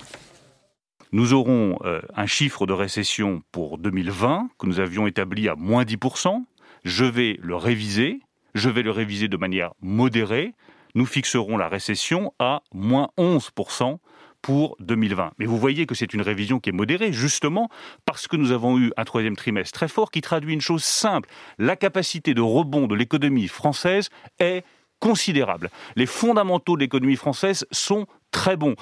Nous 1.12 1.34
aurons 1.34 1.78
euh, 1.84 2.00
un 2.16 2.24
chiffre 2.24 2.64
de 2.64 2.72
récession 2.72 3.42
pour 3.52 3.76
2020 3.76 4.48
que 4.58 4.66
nous 4.66 4.80
avions 4.80 5.06
établi 5.06 5.46
à 5.46 5.56
moins 5.56 5.84
10%. 5.84 6.42
Je 6.84 7.04
vais 7.04 7.38
le 7.42 7.54
réviser. 7.54 8.20
Je 8.54 8.70
vais 8.70 8.82
le 8.82 8.92
réviser 8.92 9.28
de 9.28 9.36
manière 9.36 9.72
modérée. 9.82 10.54
Nous 10.94 11.04
fixerons 11.04 11.58
la 11.58 11.68
récession 11.68 12.32
à 12.38 12.62
moins 12.72 13.10
11% 13.18 13.98
pour 14.42 14.76
2020. 14.80 15.32
Mais 15.38 15.46
vous 15.46 15.56
voyez 15.56 15.86
que 15.86 15.94
c'est 15.94 16.12
une 16.12 16.20
révision 16.20 16.58
qui 16.60 16.70
est 16.70 16.72
modérée, 16.72 17.12
justement 17.12 17.70
parce 18.04 18.26
que 18.26 18.36
nous 18.36 18.52
avons 18.52 18.78
eu 18.78 18.92
un 18.96 19.04
troisième 19.04 19.36
trimestre 19.36 19.72
très 19.72 19.88
fort 19.88 20.10
qui 20.10 20.20
traduit 20.20 20.52
une 20.52 20.60
chose 20.60 20.84
simple. 20.84 21.28
La 21.58 21.76
capacité 21.76 22.34
de 22.34 22.40
rebond 22.40 22.86
de 22.86 22.94
l'économie 22.94 23.48
française 23.48 24.08
est 24.38 24.64
considérable. 25.00 25.70
Les 25.96 26.06
fondamentaux 26.06 26.76
de 26.76 26.80
l'économie 26.82 27.16
française 27.16 27.64
sont 27.70 28.06
très 28.30 28.56
bons. 28.56 28.74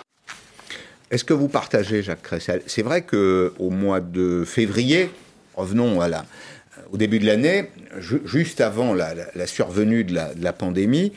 Est-ce 1.10 1.24
que 1.24 1.34
vous 1.34 1.48
partagez, 1.48 2.02
Jacques 2.02 2.22
Cressel 2.22 2.62
C'est 2.66 2.82
vrai 2.82 3.02
qu'au 3.02 3.70
mois 3.70 4.00
de 4.00 4.44
février, 4.46 5.10
revenons 5.54 6.00
à 6.00 6.08
au 6.92 6.96
début 6.96 7.18
de 7.18 7.26
l'année, 7.26 7.70
juste 7.98 8.60
avant 8.60 8.94
la, 8.94 9.46
survenue 9.46 10.04
de 10.04 10.14
la 10.14 10.52
pandémie, 10.52 11.12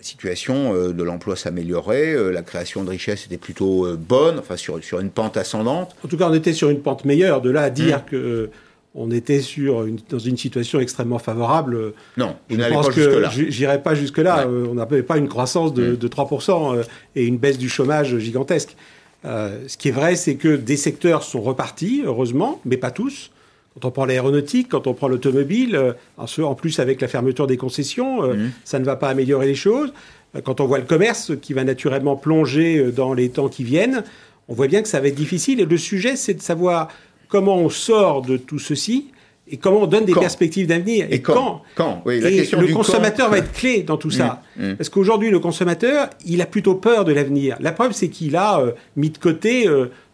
la 0.00 0.04
situation 0.06 0.74
euh, 0.74 0.92
de 0.94 1.02
l'emploi 1.02 1.36
s'améliorait, 1.36 2.14
euh, 2.14 2.30
la 2.30 2.40
création 2.40 2.84
de 2.84 2.90
richesses 2.90 3.26
était 3.26 3.36
plutôt 3.36 3.84
euh, 3.84 3.98
bonne, 4.00 4.38
enfin 4.38 4.56
sur, 4.56 4.82
sur 4.82 4.98
une 4.98 5.10
pente 5.10 5.36
ascendante. 5.36 5.94
En 6.02 6.08
tout 6.08 6.16
cas, 6.16 6.30
on 6.30 6.32
était 6.32 6.54
sur 6.54 6.70
une 6.70 6.80
pente 6.80 7.04
meilleure. 7.04 7.42
De 7.42 7.50
là 7.50 7.62
à 7.62 7.70
dire 7.70 8.06
qu'on 8.06 8.16
mmh. 8.16 8.20
que 8.20 8.50
on 8.94 9.10
était 9.10 9.40
sur 9.40 9.86
dans 10.08 10.18
une 10.18 10.38
situation 10.38 10.80
extrêmement 10.80 11.18
favorable. 11.18 11.92
Non, 12.16 12.34
vous 12.48 12.56
n'allez 12.56 12.74
pas 12.74 12.90
jusque-là. 12.90 13.30
J'irai 13.30 13.82
pas 13.82 13.94
jusque-là. 13.94 14.48
on 14.48 14.74
n'avait 14.74 15.02
pas 15.02 15.18
une 15.18 15.28
croissance 15.28 15.74
de, 15.74 15.92
mmh. 15.92 15.96
de 15.96 16.08
3% 16.08 16.84
et 17.14 17.26
une 17.26 17.36
baisse 17.36 17.58
du 17.58 17.68
chômage 17.68 18.18
gigantesque. 18.18 18.74
ce 19.22 19.76
qui 19.76 19.88
est 19.88 19.92
vrai, 19.92 20.16
c'est 20.16 20.34
que 20.34 20.56
des 20.56 20.76
secteurs 20.76 21.22
sont 21.22 21.42
repartis, 21.42 22.02
heureusement, 22.04 22.60
mais 22.64 22.78
pas 22.78 22.90
tous. 22.90 23.30
Quand 23.74 23.86
on 23.86 23.90
prend 23.92 24.04
l'aéronautique, 24.04 24.68
quand 24.68 24.86
on 24.86 24.94
prend 24.94 25.06
l'automobile, 25.06 25.76
euh, 25.76 25.92
en 26.18 26.54
plus 26.54 26.80
avec 26.80 27.00
la 27.00 27.08
fermeture 27.08 27.46
des 27.46 27.56
concessions, 27.56 28.24
euh, 28.24 28.34
mmh. 28.34 28.50
ça 28.64 28.78
ne 28.78 28.84
va 28.84 28.96
pas 28.96 29.08
améliorer 29.08 29.46
les 29.46 29.54
choses. 29.54 29.92
Euh, 30.34 30.40
quand 30.40 30.60
on 30.60 30.66
voit 30.66 30.78
le 30.78 30.84
commerce 30.84 31.32
qui 31.40 31.52
va 31.52 31.62
naturellement 31.62 32.16
plonger 32.16 32.90
dans 32.90 33.14
les 33.14 33.28
temps 33.28 33.48
qui 33.48 33.62
viennent, 33.62 34.02
on 34.48 34.54
voit 34.54 34.66
bien 34.66 34.82
que 34.82 34.88
ça 34.88 35.00
va 35.00 35.06
être 35.06 35.14
difficile. 35.14 35.60
Et 35.60 35.66
le 35.66 35.78
sujet, 35.78 36.16
c'est 36.16 36.34
de 36.34 36.42
savoir 36.42 36.88
comment 37.28 37.58
on 37.58 37.70
sort 37.70 38.22
de 38.22 38.36
tout 38.36 38.58
ceci 38.58 39.12
et 39.50 39.56
comment 39.56 39.82
on 39.82 39.86
donne 39.86 40.04
des 40.04 40.14
perspectives 40.14 40.66
d'avenir. 40.66 41.06
Et, 41.10 41.20
quand, 41.20 41.62
quand, 41.74 42.02
oui, 42.04 42.20
la 42.20 42.30
question 42.30 42.60
Le 42.60 42.68
consommateur 42.68 43.30
va 43.30 43.38
être 43.38 43.52
clé 43.52 43.82
dans 43.82 43.96
tout 43.96 44.10
ça. 44.10 44.42
Mmh, 44.56 44.70
mmh. 44.70 44.76
Parce 44.76 44.88
qu'aujourd'hui, 44.88 45.30
le 45.30 45.40
consommateur, 45.40 46.08
il 46.24 46.40
a 46.40 46.46
plutôt 46.46 46.76
peur 46.76 47.04
de 47.04 47.12
l'avenir. 47.12 47.56
La 47.60 47.72
preuve, 47.72 47.92
c'est 47.92 48.08
qu'il 48.08 48.36
a 48.36 48.62
mis 48.96 49.10
de 49.10 49.18
côté 49.18 49.66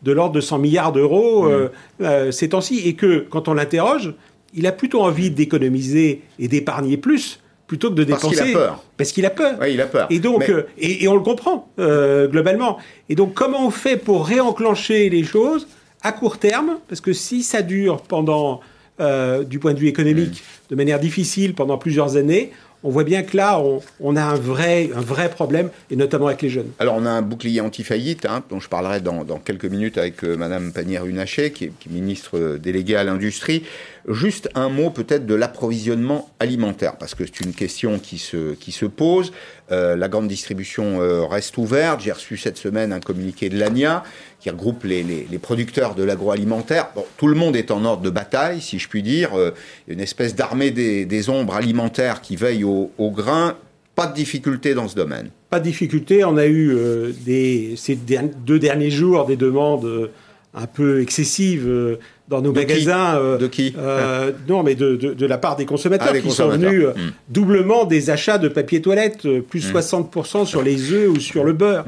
de 0.06 0.12
l'ordre 0.12 0.34
de 0.34 0.40
100 0.40 0.58
milliards 0.58 0.92
d'euros 0.92 1.46
euh, 1.46 1.68
euh, 2.00 2.30
ces 2.30 2.50
temps-ci, 2.50 2.88
et 2.88 2.94
que 2.94 3.26
quand 3.28 3.48
on 3.48 3.54
l'interroge, 3.54 4.14
il 4.54 4.66
a 4.66 4.72
plutôt 4.72 5.02
envie 5.02 5.30
d'économiser 5.30 6.22
et 6.38 6.48
d'épargner 6.48 6.96
plus 6.96 7.40
plutôt 7.66 7.90
que 7.90 7.96
de 7.96 8.04
dépenser. 8.04 8.36
Parce 8.36 8.42
qu'il 8.42 8.56
a 8.56 8.58
peur. 8.58 8.84
Parce 8.96 9.12
qu'il 9.12 9.26
a 9.26 9.30
peur. 9.30 9.54
Oui, 9.60 9.74
il 9.74 9.80
a 9.80 9.86
peur. 9.86 10.06
Et 10.08 10.20
donc, 10.20 10.48
euh, 10.48 10.68
et, 10.78 11.08
on 11.08 11.14
le 11.14 11.20
comprend 11.20 11.68
globalement. 11.76 12.78
Et 13.08 13.16
donc, 13.16 13.34
comment 13.34 13.66
on 13.66 13.70
fait 13.70 13.96
pour 13.96 14.24
réenclencher 14.24 15.10
les 15.10 15.24
choses 15.24 15.66
à 16.02 16.12
court 16.12 16.38
terme? 16.38 16.78
Parce 16.88 17.00
que 17.00 17.12
si 17.12 17.42
ça 17.42 17.62
dure 17.62 18.02
pendant, 18.02 18.60
du 18.98 19.58
point 19.58 19.74
de 19.74 19.78
vue 19.78 19.88
économique, 19.88 20.42
de 20.70 20.76
manière 20.76 20.98
difficile 20.98 21.54
pendant 21.54 21.78
plusieurs 21.78 22.16
années, 22.16 22.52
on 22.86 22.90
voit 22.90 23.02
bien 23.02 23.24
que 23.24 23.36
là, 23.36 23.60
on, 24.00 24.16
a 24.16 24.22
un 24.22 24.36
vrai, 24.36 24.90
un 24.94 25.00
vrai 25.00 25.28
problème, 25.28 25.70
et 25.90 25.96
notamment 25.96 26.28
avec 26.28 26.40
les 26.42 26.50
jeunes. 26.50 26.70
Alors, 26.78 26.94
on 26.96 27.04
a 27.04 27.10
un 27.10 27.22
bouclier 27.22 27.60
anti-faillite, 27.60 28.26
hein, 28.26 28.44
dont 28.48 28.60
je 28.60 28.68
parlerai 28.68 29.00
dans, 29.00 29.24
quelques 29.44 29.64
minutes 29.64 29.98
avec 29.98 30.22
Mme 30.22 30.32
euh, 30.32 30.36
Madame 30.36 30.72
Pannier-Runacher, 30.72 31.50
qui, 31.50 31.70
qui, 31.80 31.88
est 31.88 31.92
ministre 31.92 32.38
euh, 32.38 32.58
déléguée 32.58 32.94
à 32.94 33.02
l'industrie. 33.02 33.64
Juste 34.08 34.48
un 34.54 34.68
mot 34.68 34.90
peut-être 34.90 35.26
de 35.26 35.34
l'approvisionnement 35.34 36.30
alimentaire, 36.38 36.96
parce 36.96 37.16
que 37.16 37.24
c'est 37.24 37.40
une 37.40 37.54
question 37.54 37.98
qui 37.98 38.18
se, 38.18 38.54
qui 38.54 38.70
se 38.70 38.86
pose. 38.86 39.32
Euh, 39.72 39.96
la 39.96 40.08
grande 40.08 40.28
distribution 40.28 41.00
euh, 41.00 41.24
reste 41.24 41.58
ouverte. 41.58 42.00
J'ai 42.00 42.12
reçu 42.12 42.36
cette 42.36 42.56
semaine 42.56 42.92
un 42.92 43.00
communiqué 43.00 43.48
de 43.48 43.58
l'ANIA 43.58 44.04
qui 44.46 44.50
regroupe 44.50 44.84
les, 44.84 45.02
les, 45.02 45.38
producteurs 45.38 45.96
de 45.96 46.04
l'agroalimentaire. 46.04 46.90
Bon, 46.94 47.04
tout 47.16 47.26
le 47.26 47.34
monde 47.34 47.56
est 47.56 47.72
en 47.72 47.84
ordre 47.84 48.02
de 48.02 48.10
bataille, 48.10 48.60
si 48.60 48.78
je 48.78 48.88
puis 48.88 49.02
dire. 49.02 49.34
Euh, 49.34 49.50
une 49.88 49.98
espèce 49.98 50.36
d'armée 50.36 50.70
des, 50.70 51.04
des, 51.04 51.28
ombres 51.28 51.56
alimentaires 51.56 52.20
qui 52.20 52.36
veille 52.36 52.62
au, 52.62 52.92
au 52.96 53.10
grain. 53.10 53.56
Pas 53.96 54.06
de 54.06 54.14
difficulté 54.14 54.74
dans 54.74 54.86
ce 54.86 54.94
domaine. 54.94 55.30
Pas 55.50 55.58
de 55.58 55.64
difficulté. 55.64 56.22
On 56.24 56.36
a 56.36 56.46
eu 56.46 56.76
des, 57.24 57.74
ces 57.76 57.96
deux 57.96 58.58
derniers 58.60 58.90
jours 58.90 59.26
des 59.26 59.36
demandes 59.36 60.10
un 60.54 60.66
peu 60.66 61.00
excessives 61.00 61.98
dans 62.28 62.42
nos 62.42 62.52
magasins. 62.52 63.16
Euh, 63.16 63.38
de 63.38 63.46
qui 63.46 63.74
euh, 63.78 64.32
Non, 64.48 64.62
mais 64.62 64.74
de, 64.74 64.96
de, 64.96 65.26
la 65.26 65.38
part 65.38 65.56
des 65.56 65.66
consommateurs 65.66 66.12
ah, 66.12 66.20
qui 66.20 66.30
sont 66.30 66.48
venus 66.48 66.84
euh, 66.84 66.92
hmm. 66.92 67.12
doublement 67.28 67.84
des 67.84 68.10
achats 68.10 68.38
de 68.38 68.48
papier 68.48 68.80
toilette, 68.82 69.26
plus 69.48 69.72
60% 69.72 70.42
hmm. 70.42 70.46
sur 70.46 70.62
les 70.62 70.92
œufs 70.92 71.08
ou 71.08 71.20
sur 71.20 71.44
le 71.44 71.52
beurre. 71.52 71.84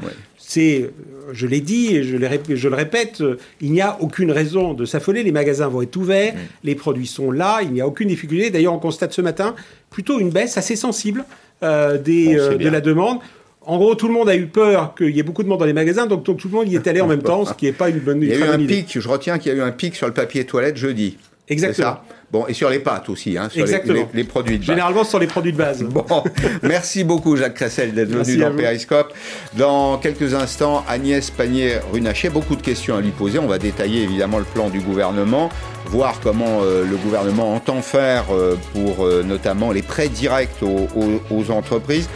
C'est, 0.51 0.89
je 1.31 1.45
l'ai 1.45 1.61
dit 1.61 1.95
et 1.95 2.01
je, 2.03 2.17
je, 2.55 2.67
le 2.67 2.75
répète, 2.75 3.21
il 3.61 3.71
n'y 3.71 3.81
a 3.81 3.97
aucune 3.99 4.31
raison 4.31 4.73
de 4.73 4.83
s'affoler. 4.83 5.21
Les 5.21 5.31
magasins 5.31 5.67
vont 5.67 5.83
être 5.83 5.95
ouverts, 5.95 6.33
les 6.63 6.73
produits 6.73 7.05
sont 7.05 7.29
là, 7.29 7.59
il 7.61 7.71
n'y 7.71 7.81
a 7.81 7.87
aucune 7.87 8.07
difficulté. 8.07 8.49
D'ailleurs, 8.49 8.73
on 8.73 8.79
constate 8.79 9.13
ce 9.13 9.21
matin 9.21 9.53
plutôt 9.91 10.19
une 10.19 10.31
baisse 10.31 10.57
assez 10.57 10.75
sensible 10.75 11.23
des, 11.61 12.33
de 12.33 12.67
la 12.67 12.81
demande. 12.81 13.19
En 13.61 13.77
gros, 13.77 13.93
tout 13.93 14.07
le 14.07 14.13
monde 14.15 14.27
a 14.27 14.35
eu 14.35 14.47
peur 14.47 14.95
qu'il 14.95 15.15
y 15.15 15.19
ait 15.19 15.23
beaucoup 15.23 15.43
de 15.43 15.49
monde 15.49 15.59
dans 15.59 15.65
les 15.65 15.73
magasins, 15.73 16.07
donc, 16.07 16.23
tout 16.23 16.35
le 16.45 16.49
monde 16.49 16.67
y 16.67 16.75
est 16.75 16.87
allé 16.87 16.99
en 17.01 17.07
même 17.07 17.21
temps, 17.21 17.45
ce 17.45 17.53
qui 17.53 17.65
n'est 17.65 17.71
pas 17.71 17.89
une 17.89 17.99
bonne 17.99 18.17
idée. 18.17 18.33
Il 18.33 18.39
y 18.39 18.43
a 18.43 18.47
eu 18.47 18.49
un 18.49 18.65
pic, 18.65 18.99
je 18.99 19.07
retiens 19.07 19.37
qu'il 19.37 19.51
y 19.51 19.55
a 19.55 19.57
eu 19.59 19.61
un 19.61 19.71
pic 19.71 19.95
sur 19.95 20.07
le 20.07 20.13
papier 20.13 20.45
toilette 20.45 20.77
jeudi. 20.77 21.17
Exactement. 21.47 21.99
Bon, 22.31 22.45
et 22.47 22.53
sur 22.53 22.69
les 22.69 22.77
pâtes 22.77 23.09
aussi, 23.09 23.37
hein, 23.39 23.49
sur 23.49 23.65
Les, 24.13 24.23
produits 24.23 24.59
de 24.59 24.59
base. 24.59 24.67
Généralement 24.67 25.03
sur 25.03 25.17
les 25.17 25.25
produits 25.25 25.51
de 25.51 25.57
base. 25.57 25.83
Bon, 25.89 26.23
merci 26.61 27.03
beaucoup 27.03 27.35
Jacques 27.35 27.55
Cressel 27.55 27.93
d'être 27.93 28.09
venu 28.09 28.37
dans 28.37 28.55
Periscope. 28.55 29.13
Dans 29.57 29.97
quelques 29.97 30.35
instants, 30.35 30.83
Agnès 30.87 31.31
Pannier-Runacher, 31.31 32.29
beaucoup 32.29 32.55
de 32.55 32.61
questions 32.61 32.95
à 32.95 33.01
lui 33.01 33.09
poser. 33.09 33.39
On 33.39 33.47
va 33.47 33.57
détailler 33.57 34.03
évidemment 34.03 34.37
le 34.37 34.45
plan 34.45 34.69
du 34.69 34.79
gouvernement, 34.79 35.49
voir 35.87 36.19
comment 36.21 36.59
euh, 36.61 36.85
le 36.85 36.95
gouvernement 36.97 37.55
entend 37.55 37.81
faire 37.81 38.25
euh, 38.31 38.55
pour 38.73 39.05
euh, 39.05 39.23
notamment 39.23 39.71
les 39.71 39.81
prêts 39.81 40.09
directs 40.09 40.61
aux 40.61 41.51
entreprises. 41.51 42.09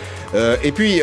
et 0.64 0.72
puis, 0.72 1.02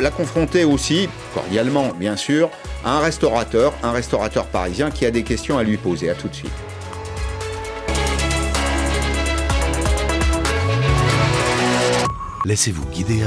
la 0.00 0.10
confronter 0.10 0.64
aussi, 0.64 1.08
cordialement 1.34 1.92
bien 1.98 2.16
sûr, 2.16 2.50
à 2.84 2.98
un 2.98 3.00
restaurateur, 3.00 3.72
un 3.82 3.92
restaurateur 3.92 4.46
parisien 4.46 4.90
qui 4.90 5.06
a 5.06 5.10
des 5.10 5.22
questions 5.22 5.58
à 5.58 5.62
lui 5.62 5.76
poser. 5.76 6.10
À 6.10 6.14
tout 6.14 6.28
de 6.28 6.34
suite. 6.34 6.71
Laissez-vous 12.44 12.84
guider. 12.86 13.22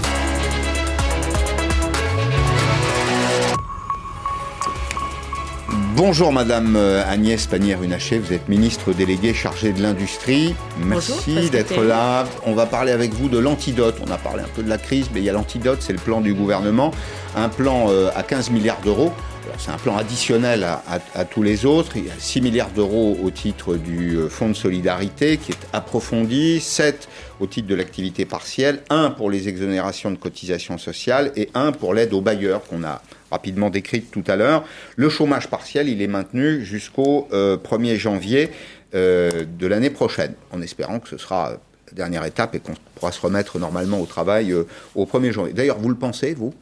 Bonjour 5.95 6.33
Madame 6.33 6.75
euh, 6.75 7.01
Agnès 7.09 7.47
Pannier-Runacher, 7.47 8.19
vous 8.19 8.33
êtes 8.33 8.49
ministre 8.49 8.91
déléguée 8.91 9.33
chargée 9.33 9.71
de 9.71 9.81
l'industrie. 9.81 10.53
Merci 10.83 11.49
d'être 11.49 11.81
là. 11.81 12.25
On 12.45 12.53
va 12.53 12.65
parler 12.65 12.91
avec 12.91 13.13
vous 13.13 13.29
de 13.29 13.37
l'antidote. 13.37 13.95
On 14.05 14.11
a 14.11 14.17
parlé 14.17 14.43
un 14.43 14.49
peu 14.53 14.61
de 14.61 14.67
la 14.67 14.77
crise, 14.77 15.09
mais 15.13 15.21
il 15.21 15.23
y 15.23 15.29
a 15.29 15.33
l'antidote, 15.33 15.77
c'est 15.81 15.93
le 15.93 15.99
plan 15.99 16.19
du 16.19 16.33
gouvernement. 16.33 16.91
Un 17.37 17.47
plan 17.47 17.85
euh, 17.89 18.09
à 18.13 18.23
15 18.23 18.49
milliards 18.49 18.81
d'euros. 18.81 19.13
C'est 19.57 19.71
un 19.71 19.77
plan 19.77 19.95
additionnel 19.97 20.63
à, 20.63 21.25
tous 21.25 21.43
les 21.43 21.65
autres. 21.65 21.97
Il 21.97 22.05
y 22.05 22.09
a 22.09 22.13
6 22.17 22.41
milliards 22.41 22.71
d'euros 22.71 23.17
au 23.23 23.31
titre 23.31 23.75
du 23.75 24.17
euh, 24.17 24.29
Fonds 24.29 24.49
de 24.49 24.53
solidarité 24.53 25.37
qui 25.37 25.51
est 25.51 25.67
approfondi, 25.73 26.59
7 26.59 27.07
au 27.39 27.47
titre 27.47 27.67
de 27.67 27.75
l'activité 27.75 28.25
partielle, 28.25 28.81
1 28.89 29.11
pour 29.11 29.29
les 29.29 29.47
exonérations 29.47 30.11
de 30.11 30.17
cotisations 30.17 30.77
sociales 30.77 31.31
et 31.35 31.49
1 31.53 31.71
pour 31.73 31.93
l'aide 31.93 32.13
aux 32.13 32.21
bailleurs 32.21 32.63
qu'on 32.63 32.83
a 32.83 33.01
rapidement 33.31 33.69
décrite 33.69 34.11
tout 34.11 34.23
à 34.27 34.35
l'heure. 34.35 34.63
Le 34.95 35.09
chômage 35.09 35.49
partiel, 35.49 35.89
il 35.89 36.01
est 36.01 36.07
maintenu 36.07 36.63
jusqu'au 36.63 37.27
1er 37.31 37.33
euh, 37.33 37.97
janvier 37.97 38.51
euh, 38.93 39.45
de 39.57 39.67
l'année 39.67 39.89
prochaine, 39.89 40.33
en 40.51 40.61
espérant 40.61 40.99
que 40.99 41.09
ce 41.09 41.17
sera 41.17 41.51
la 41.87 41.93
dernière 41.93 42.25
étape 42.25 42.55
et 42.55 42.59
qu'on 42.59 42.73
pourra 42.95 43.11
se 43.11 43.21
remettre 43.21 43.59
normalement 43.59 43.99
au 43.99 44.05
travail 44.05 44.53
au 44.95 45.05
1er 45.05 45.31
janvier. 45.31 45.53
D'ailleurs, 45.53 45.77
vous 45.77 45.89
le 45.89 45.95
pensez, 45.95 46.33
vous? 46.33 46.53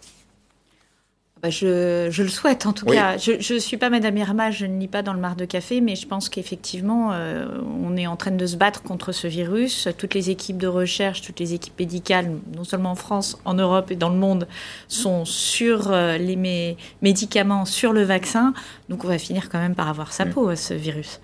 Bah, 1.44 1.50
je, 1.50 2.22
le 2.22 2.30
souhaite 2.30 2.66
en 2.66 2.72
tout 2.72 2.86
cas. 2.86 3.18
Je 3.18 3.54
ne 3.54 3.60
suis 3.60 3.76
pas 3.76 3.90
Madame 3.90 4.16
Irma, 4.16 4.50
je 4.50 4.66
ne 4.66 4.80
lis 4.80 4.88
pas 4.88 5.02
dans 5.02 5.12
le 5.12 5.20
mar 5.20 5.36
de 5.36 5.44
café, 5.44 5.82
mais 5.82 5.98
je 5.98 6.08
pense 6.08 6.30
qu'effectivement, 6.30 7.10
euh, 7.12 7.46
on 7.84 7.98
est 7.98 8.08
en 8.08 8.16
train 8.16 8.32
de 8.32 8.46
se 8.46 8.56
battre 8.56 8.82
contre 8.82 9.12
ce 9.12 9.28
virus. 9.28 9.90
Toutes 9.98 10.14
les 10.14 10.30
équipes 10.30 10.58
de 10.58 10.68
recherche, 10.68 11.22
toutes 11.22 11.42
les 11.42 11.54
équipes 11.54 11.78
médicales, 11.78 12.32
non 12.56 12.64
seulement 12.64 12.92
en 12.92 12.96
France, 12.96 13.38
en 13.44 13.56
Europe 13.56 13.92
et 13.92 13.98
dans 13.98 14.08
le 14.08 14.16
monde, 14.16 14.48
sont 14.88 15.26
sur 15.26 15.92
euh, 15.92 16.18
les 16.18 16.78
médicaments, 17.02 17.66
sur 17.66 17.92
le 17.92 18.04
vaccin. 18.04 18.54
Donc 18.88 19.04
on 19.04 19.10
va 19.10 19.18
finir 19.18 19.50
quand 19.50 19.60
même 19.60 19.76
par 19.76 19.90
avoir 19.90 20.14
sa 20.14 20.24
mm. 20.24 20.30
peau 20.30 20.48
à 20.48 20.56
ce 20.56 20.74
virus. 20.74 21.20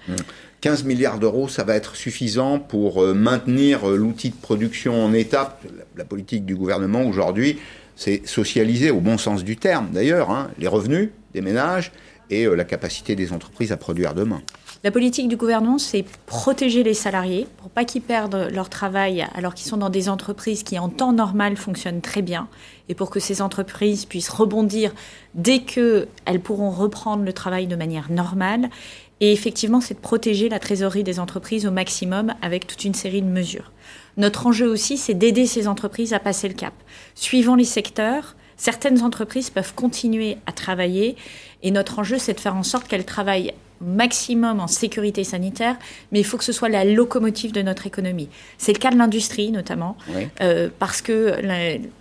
15 0.60 0.84
mm. 0.84 0.88
milliards 0.88 1.19
d'euros, 1.19 1.47
ça 1.47 1.63
va 1.63 1.77
être 1.77 1.95
suffisant 1.95 2.60
pour 2.60 3.01
euh, 3.01 3.13
maintenir 3.13 3.88
l'outil 3.88 4.32
de 4.32 4.36
production 4.36 5.01
en 5.01 5.13
étape. 5.13 5.65
La 5.95 6.03
politique 6.03 6.43
du 6.45 6.58
gouvernement 6.58 7.03
aujourd'hui, 7.03 7.58
c'est 7.99 8.25
socialiser 8.25 8.91
au 8.91 9.01
bon 9.01 9.17
sens 9.17 9.43
du 9.43 9.57
terme 9.57 9.89
d'ailleurs 9.91 10.31
hein, 10.31 10.49
les 10.57 10.69
revenus 10.69 11.09
des 11.33 11.41
ménages 11.41 11.91
et 12.29 12.45
euh, 12.45 12.55
la 12.55 12.63
capacité 12.63 13.13
des 13.15 13.33
entreprises 13.33 13.73
à 13.73 13.77
produire 13.77 14.13
demain. 14.13 14.41
La 14.85 14.91
politique 14.91 15.27
du 15.27 15.35
gouvernement, 15.35 15.77
c'est 15.77 16.05
protéger 16.25 16.83
les 16.83 16.93
salariés 16.93 17.45
pour 17.57 17.69
pas 17.69 17.83
qu'ils 17.83 18.01
perdent 18.01 18.47
leur 18.53 18.69
travail 18.69 19.27
alors 19.35 19.53
qu'ils 19.53 19.67
sont 19.67 19.75
dans 19.75 19.89
des 19.89 20.07
entreprises 20.07 20.63
qui 20.63 20.79
en 20.79 20.88
temps 20.88 21.12
normal 21.12 21.57
fonctionnent 21.57 21.99
très 21.99 22.21
bien 22.21 22.47
et 22.88 22.95
pour 22.95 23.09
que 23.09 23.19
ces 23.19 23.41
entreprises 23.41 24.05
puissent 24.05 24.29
rebondir 24.29 24.93
dès 25.33 25.59
qu'elles 25.59 26.07
pourront 26.41 26.69
reprendre 26.69 27.25
le 27.25 27.33
travail 27.33 27.67
de 27.67 27.75
manière 27.75 28.09
normale. 28.09 28.69
Et 29.21 29.34
effectivement, 29.34 29.82
c'est 29.82 29.95
de 29.95 29.99
protéger 29.99 30.49
la 30.49 30.60
trésorerie 30.60 31.03
des 31.03 31.19
entreprises 31.19 31.65
au 31.65 31.71
maximum 31.71 32.34
avec 32.41 32.67
toute 32.67 32.86
une 32.86 32.93
série 32.93 33.21
de 33.21 33.27
mesures. 33.27 33.71
Notre 34.17 34.47
enjeu 34.47 34.67
aussi, 34.67 34.97
c'est 34.97 35.13
d'aider 35.13 35.45
ces 35.45 35.67
entreprises 35.67 36.13
à 36.13 36.19
passer 36.19 36.47
le 36.47 36.53
cap. 36.53 36.73
Suivant 37.15 37.55
les 37.55 37.65
secteurs, 37.65 38.36
certaines 38.58 39.01
entreprises 39.01 39.49
peuvent 39.49 39.73
continuer 39.73 40.38
à 40.45 40.51
travailler 40.51 41.15
et 41.63 41.71
notre 41.71 41.99
enjeu, 41.99 42.17
c'est 42.17 42.34
de 42.34 42.39
faire 42.39 42.55
en 42.55 42.63
sorte 42.63 42.88
qu'elles 42.88 43.05
travaillent 43.05 43.53
maximum 43.82 44.60
en 44.60 44.68
sécurité 44.68 45.24
sanitaire, 45.24 45.76
mais 46.12 46.20
il 46.20 46.26
faut 46.26 46.38
que 46.38 46.44
ce 46.44 46.52
soit 46.52 46.70
la 46.70 46.84
locomotive 46.84 47.52
de 47.52 47.62
notre 47.62 47.88
économie. 47.88 48.30
C'est 48.58 48.74
le 48.74 48.80
cas 48.80 48.92
de 48.92 48.98
l'industrie 48.98 49.52
notamment, 49.52 49.98
euh, 50.42 50.70
parce 50.80 51.02
que 51.02 51.36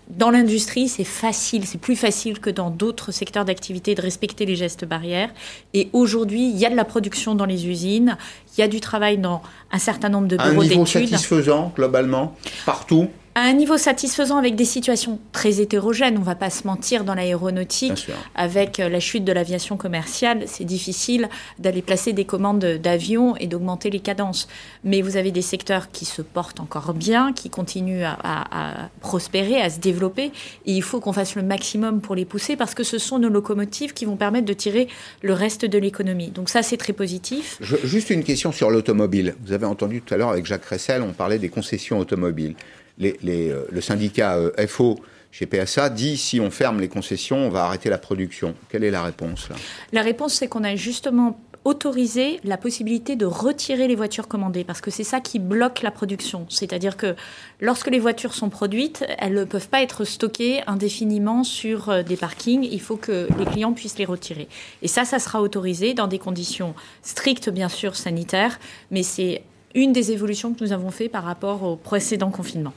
dans 0.09 0.31
l'industrie, 0.31 0.89
c'est 0.89 1.05
facile, 1.05 1.67
c'est 1.67 1.79
plus 1.79 1.97
facile 1.97 2.41
que 2.41 2.51
dans 2.51 2.71
d'autres 2.71 3.13
secteurs 3.13 3.45
d'activité 3.45 3.95
de 3.95 4.03
respecter 4.03 4.47
les 4.47 4.57
gestes 4.57 4.85
barrières. 4.85 5.31
Et 5.75 5.91
aujourd'hui, 5.93 6.49
il 6.51 6.57
y 6.57 6.67
a 6.67 6.71
de 6.71 6.77
la 6.77 6.85
production 6.85 7.35
dans 7.35 7.45
les 7.45 7.67
usines, 7.67 8.17
il 8.57 8.61
y 8.61 8.65
a 8.65 8.69
du 8.69 8.81
travail 8.81 9.19
dans 9.19 9.43
un 9.71 9.79
certain 9.79 10.09
nombre 10.09 10.29
de 10.29 10.37
bureaux 10.37 10.63
d'études. 10.63 10.73
Un 10.73 11.01
niveau 11.01 11.11
satisfaisant 11.11 11.73
globalement, 11.77 12.35
partout? 12.65 13.09
À 13.39 13.43
un 13.43 13.53
niveau 13.53 13.79
satisfaisant 13.79 14.37
avec 14.37 14.57
des 14.57 14.65
situations 14.65 15.21
très 15.31 15.61
hétérogènes. 15.61 16.17
On 16.17 16.21
ne 16.21 16.25
va 16.25 16.35
pas 16.35 16.51
se 16.51 16.67
mentir 16.67 17.05
dans 17.05 17.15
l'aéronautique. 17.15 18.09
Avec 18.35 18.81
euh, 18.81 18.89
la 18.89 18.99
chute 18.99 19.23
de 19.23 19.31
l'aviation 19.31 19.77
commerciale, 19.77 20.43
c'est 20.47 20.65
difficile 20.65 21.29
d'aller 21.61 21.81
placer 21.81 22.13
des 22.13 22.25
commandes 22.25 22.65
d'avions 22.65 23.37
et 23.37 23.47
d'augmenter 23.47 23.91
les 23.91 24.01
cadences. 24.01 24.49
Mais 24.83 25.03
vous 25.03 25.17
avez 25.17 25.31
des 25.31 25.43
secteurs 25.43 25.93
qui 25.93 26.05
se 26.05 26.21
portent 26.21 26.59
encore 26.59 26.95
bien, 26.95 27.33
qui 27.33 27.49
continuent 27.49 28.03
à, 28.03 28.89
prospérer, 29.01 29.63
à 29.63 29.71
se 29.71 29.79
développer. 29.79 30.33
Et 30.67 30.73
il 30.73 30.83
faut 30.83 30.99
qu'on 30.99 31.13
fasse 31.13 31.37
le 31.37 31.43
maximum 31.43 32.01
pour 32.01 32.17
les 32.17 32.25
pousser 32.25 32.57
parce 32.57 32.75
que 32.75 32.83
ce 32.83 32.99
sont 32.99 33.21
nos 33.21 33.29
locomotives 33.29 33.93
qui 33.93 34.05
vont 34.05 34.17
permettre 34.17 34.47
de 34.47 34.53
tirer 34.53 34.89
le 35.23 35.33
reste 35.33 35.65
de 35.65 35.79
l'économie. 35.79 36.33
Donc 36.33 36.49
ça, 36.49 36.65
c'est 36.65 36.77
très 36.77 36.93
positif. 36.93 37.59
juste 37.85 38.11
une 38.11 38.25
question 38.25 38.51
sur 38.51 38.69
l'automobile. 38.69 39.37
Vous 39.45 39.53
avez 39.53 39.67
entendu 39.67 40.03
tout 40.03 40.13
à 40.13 40.17
l'heure 40.17 40.31
avec 40.31 40.45
Jacques 40.45 40.63
Cressel, 40.63 41.03
on 41.03 41.13
parlait 41.13 41.39
des 41.39 41.51
concessions 41.51 42.01
automobiles. 42.01 42.57
Euh, 43.01 43.65
le 43.71 43.81
syndicat 43.81 44.37
euh, 44.37 44.67
FO 44.67 44.99
chez 45.31 45.47
PSA 45.47 45.91
dit 45.91 46.17
si 46.17 46.41
on 46.41 46.51
ferme 46.51 46.81
les 46.81 46.89
concessions, 46.89 47.37
on 47.37 47.51
va 47.51 47.65
arrêter 47.65 47.91
la 47.91 47.99
production. 47.99 48.55
Quelle 48.69 48.85
est 48.85 48.91
la 48.91 49.03
réponse 49.03 49.49
là? 49.49 49.57
La 49.93 50.03
réponse, 50.03 50.35
c'est 50.35 50.49
qu'on 50.49 50.65
a 50.65 50.75
justement 50.75 51.39
autorisé 51.65 52.41
la 52.45 52.57
possibilité 52.57 53.15
de 53.15 53.27
retirer 53.27 53.89
les 53.89 53.95
voitures 53.95 54.27
commandées 54.27 54.65
parce 54.65 54.81
que 54.81 54.91
c'est 54.91 55.05
ça 55.05 55.21
qui 55.21 55.39
bloque 55.39 55.83
la 55.83 55.91
production. 55.91 56.47
C'est-à-dire 56.49 56.97
que 56.97 57.15
lorsque 57.61 57.89
les 57.89 57.99
voitures 57.99 58.33
sont 58.33 58.49
produites, 58.49 59.05
elles 59.19 59.35
ne 59.35 59.45
peuvent 59.45 59.69
pas 59.69 59.83
être 59.83 60.05
stockées 60.05 60.63
indéfiniment 60.67 61.45
sur 61.45 61.91
euh, 61.91 62.03
des 62.03 62.17
parkings. 62.17 62.65
Il 62.65 62.81
faut 62.81 62.97
que 62.97 63.29
les 63.39 63.45
clients 63.45 63.73
puissent 63.75 63.99
les 63.99 64.07
retirer. 64.07 64.49
Et 64.83 64.89
ça, 64.89 65.05
ça 65.05 65.19
sera 65.19 65.43
autorisé 65.43 65.95
dans 65.95 66.07
des 66.07 66.19
conditions 66.19 66.75
strictes, 67.03 67.51
bien 67.51 67.69
sûr, 67.69 67.97
sanitaires, 67.97 68.59
mais 68.91 69.03
c'est 69.03 69.43
une 69.75 69.93
des 69.93 70.13
évolutions 70.13 70.55
que 70.55 70.65
nous 70.65 70.73
avons 70.73 70.91
fait 70.91 71.09
par 71.09 71.25
rapport 71.25 71.63
au 71.65 71.77
précédent 71.77 72.31
confinement. 72.31 72.73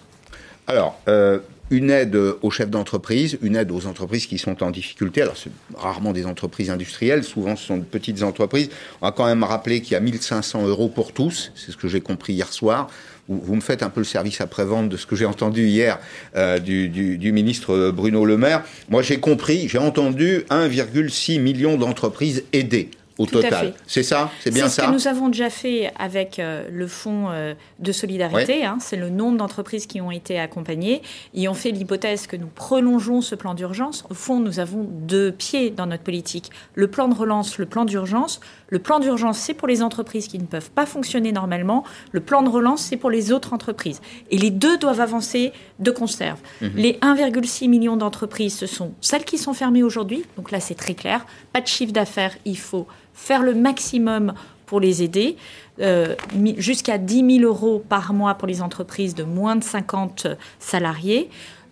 Alors, 0.67 0.99
euh, 1.07 1.39
une 1.69 1.89
aide 1.89 2.17
aux 2.41 2.51
chefs 2.51 2.69
d'entreprise, 2.69 3.37
une 3.41 3.55
aide 3.55 3.71
aux 3.71 3.87
entreprises 3.87 4.25
qui 4.25 4.37
sont 4.37 4.61
en 4.61 4.71
difficulté. 4.71 5.21
Alors, 5.21 5.37
c'est 5.37 5.49
rarement 5.75 6.11
des 6.11 6.25
entreprises 6.25 6.69
industrielles, 6.69 7.23
souvent 7.23 7.55
ce 7.55 7.65
sont 7.65 7.77
de 7.77 7.83
petites 7.83 8.23
entreprises. 8.23 8.69
On 9.01 9.07
va 9.07 9.11
quand 9.11 9.25
même 9.25 9.43
rappeler 9.43 9.81
qu'il 9.81 9.93
y 9.93 9.95
a 9.95 10.01
1500 10.01 10.67
euros 10.67 10.89
pour 10.89 11.13
tous, 11.13 11.51
c'est 11.55 11.71
ce 11.71 11.77
que 11.77 11.87
j'ai 11.87 12.01
compris 12.01 12.33
hier 12.33 12.51
soir. 12.51 12.89
Vous, 13.29 13.55
me 13.55 13.61
faites 13.61 13.81
un 13.81 13.89
peu 13.89 14.01
le 14.01 14.05
service 14.05 14.41
après-vente 14.41 14.89
de 14.89 14.97
ce 14.97 15.05
que 15.05 15.15
j'ai 15.15 15.25
entendu 15.25 15.65
hier 15.67 15.99
euh, 16.35 16.59
du, 16.59 16.89
du, 16.89 17.31
ministre 17.31 17.91
Bruno 17.91 18.25
Le 18.25 18.35
Maire. 18.35 18.63
Moi, 18.89 19.01
j'ai 19.03 19.21
compris, 19.21 19.69
j'ai 19.69 19.77
entendu 19.77 20.43
1,6 20.49 21.39
million 21.39 21.77
d'entreprises 21.77 22.43
aidées 22.51 22.89
au 23.17 23.25
total. 23.25 23.73
C'est 23.87 24.03
ça? 24.03 24.31
C'est 24.41 24.51
bien 24.51 24.63
ça 24.63 24.69
C'est 24.69 24.81
ce 24.81 24.87
que 24.87 24.91
nous 24.93 25.07
avons 25.07 25.29
déjà 25.29 25.49
fait 25.49 25.91
avec 25.97 26.39
euh, 26.39 26.67
le 26.71 26.87
fonds 26.87 27.29
euh, 27.29 27.53
de 27.79 27.91
solidarité. 27.91 28.65
Hein. 28.65 28.77
c'est 28.79 28.95
le 28.95 29.09
nombre 29.09 29.37
d'entreprises 29.37 29.85
qui 29.85 30.01
ont 30.01 30.11
été 30.11 30.39
accompagnées. 30.39 31.01
Et 31.33 31.47
on 31.47 31.53
fait 31.53 31.71
l'hypothèse 31.71 32.27
que 32.27 32.35
nous 32.35 32.47
prolongeons 32.47 33.21
ce 33.21 33.35
plan 33.35 33.53
d'urgence. 33.53 34.03
Au 34.09 34.13
fond, 34.13 34.39
nous 34.39 34.59
avons 34.59 34.83
deux 34.89 35.31
pieds 35.31 35.69
dans 35.69 35.85
notre 35.85 36.03
politique. 36.03 36.49
Le 36.75 36.87
plan 36.87 37.07
de 37.07 37.13
relance, 37.13 37.57
le 37.57 37.65
plan 37.65 37.85
d'urgence. 37.85 38.39
Le 38.67 38.79
plan 38.79 38.99
d'urgence, 38.99 39.37
c'est 39.37 39.53
pour 39.53 39.67
les 39.67 39.83
entreprises 39.83 40.27
qui 40.27 40.39
ne 40.39 40.45
peuvent 40.45 40.71
pas 40.71 40.85
fonctionner 40.85 41.31
normalement. 41.31 41.83
Le 42.11 42.21
plan 42.21 42.41
de 42.41 42.49
relance, 42.49 42.81
c'est 42.83 42.97
pour 42.97 43.09
les 43.09 43.31
autres 43.31 43.53
entreprises. 43.53 44.01
Et 44.29 44.37
les 44.37 44.49
deux 44.49 44.77
doivent 44.77 45.01
avancer 45.01 45.51
de 45.79 45.91
conserve. 45.91 46.39
Mhm. 46.61 46.71
Les 46.75 46.93
1,6 47.01 47.67
million 47.67 47.97
d'entreprises, 47.97 48.57
ce 48.57 48.65
sont 48.65 48.93
celles 49.01 49.25
qui 49.25 49.37
sont 49.37 49.53
fermées 49.53 49.83
aujourd'hui. 49.83 50.23
Donc 50.37 50.51
là, 50.51 50.59
c'est 50.59 50.75
très 50.75 50.93
clair. 50.93 51.25
Pas 51.53 51.61
de 51.61 51.67
chiffre 51.67 51.91
d'affaires, 51.91 52.35
il 52.45 52.57
faut 52.57 52.87
faire 53.13 53.43
le 53.43 53.53
maximum 53.53 54.33
pour 54.65 54.79
les 54.79 55.03
aider, 55.03 55.35
euh, 55.79 56.15
jusqu'à 56.57 56.97
10 56.97 57.39
000 57.39 57.45
euros 57.45 57.83
par 57.89 58.13
mois 58.13 58.35
pour 58.35 58.47
les 58.47 58.61
entreprises 58.61 59.15
de 59.15 59.23
moins 59.23 59.55
de 59.55 59.63
50 59.63 60.27
salariés. 60.59 61.29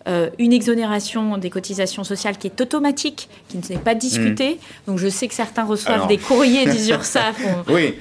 Euh, 0.08 0.30
une 0.38 0.54
exonération 0.54 1.36
des 1.36 1.50
cotisations 1.50 2.04
sociales 2.04 2.38
qui 2.38 2.46
est 2.46 2.58
automatique, 2.62 3.28
qui 3.50 3.58
ne 3.58 3.62
s'est 3.62 3.76
pas 3.76 3.94
discutée. 3.94 4.54
Hmm. 4.54 4.92
Donc 4.92 4.98
je 4.98 5.08
sais 5.08 5.28
que 5.28 5.34
certains 5.34 5.64
reçoivent 5.64 6.06
des 6.06 6.16
courriers 6.16 6.64
des 6.64 6.88
URSAF, 6.90 7.36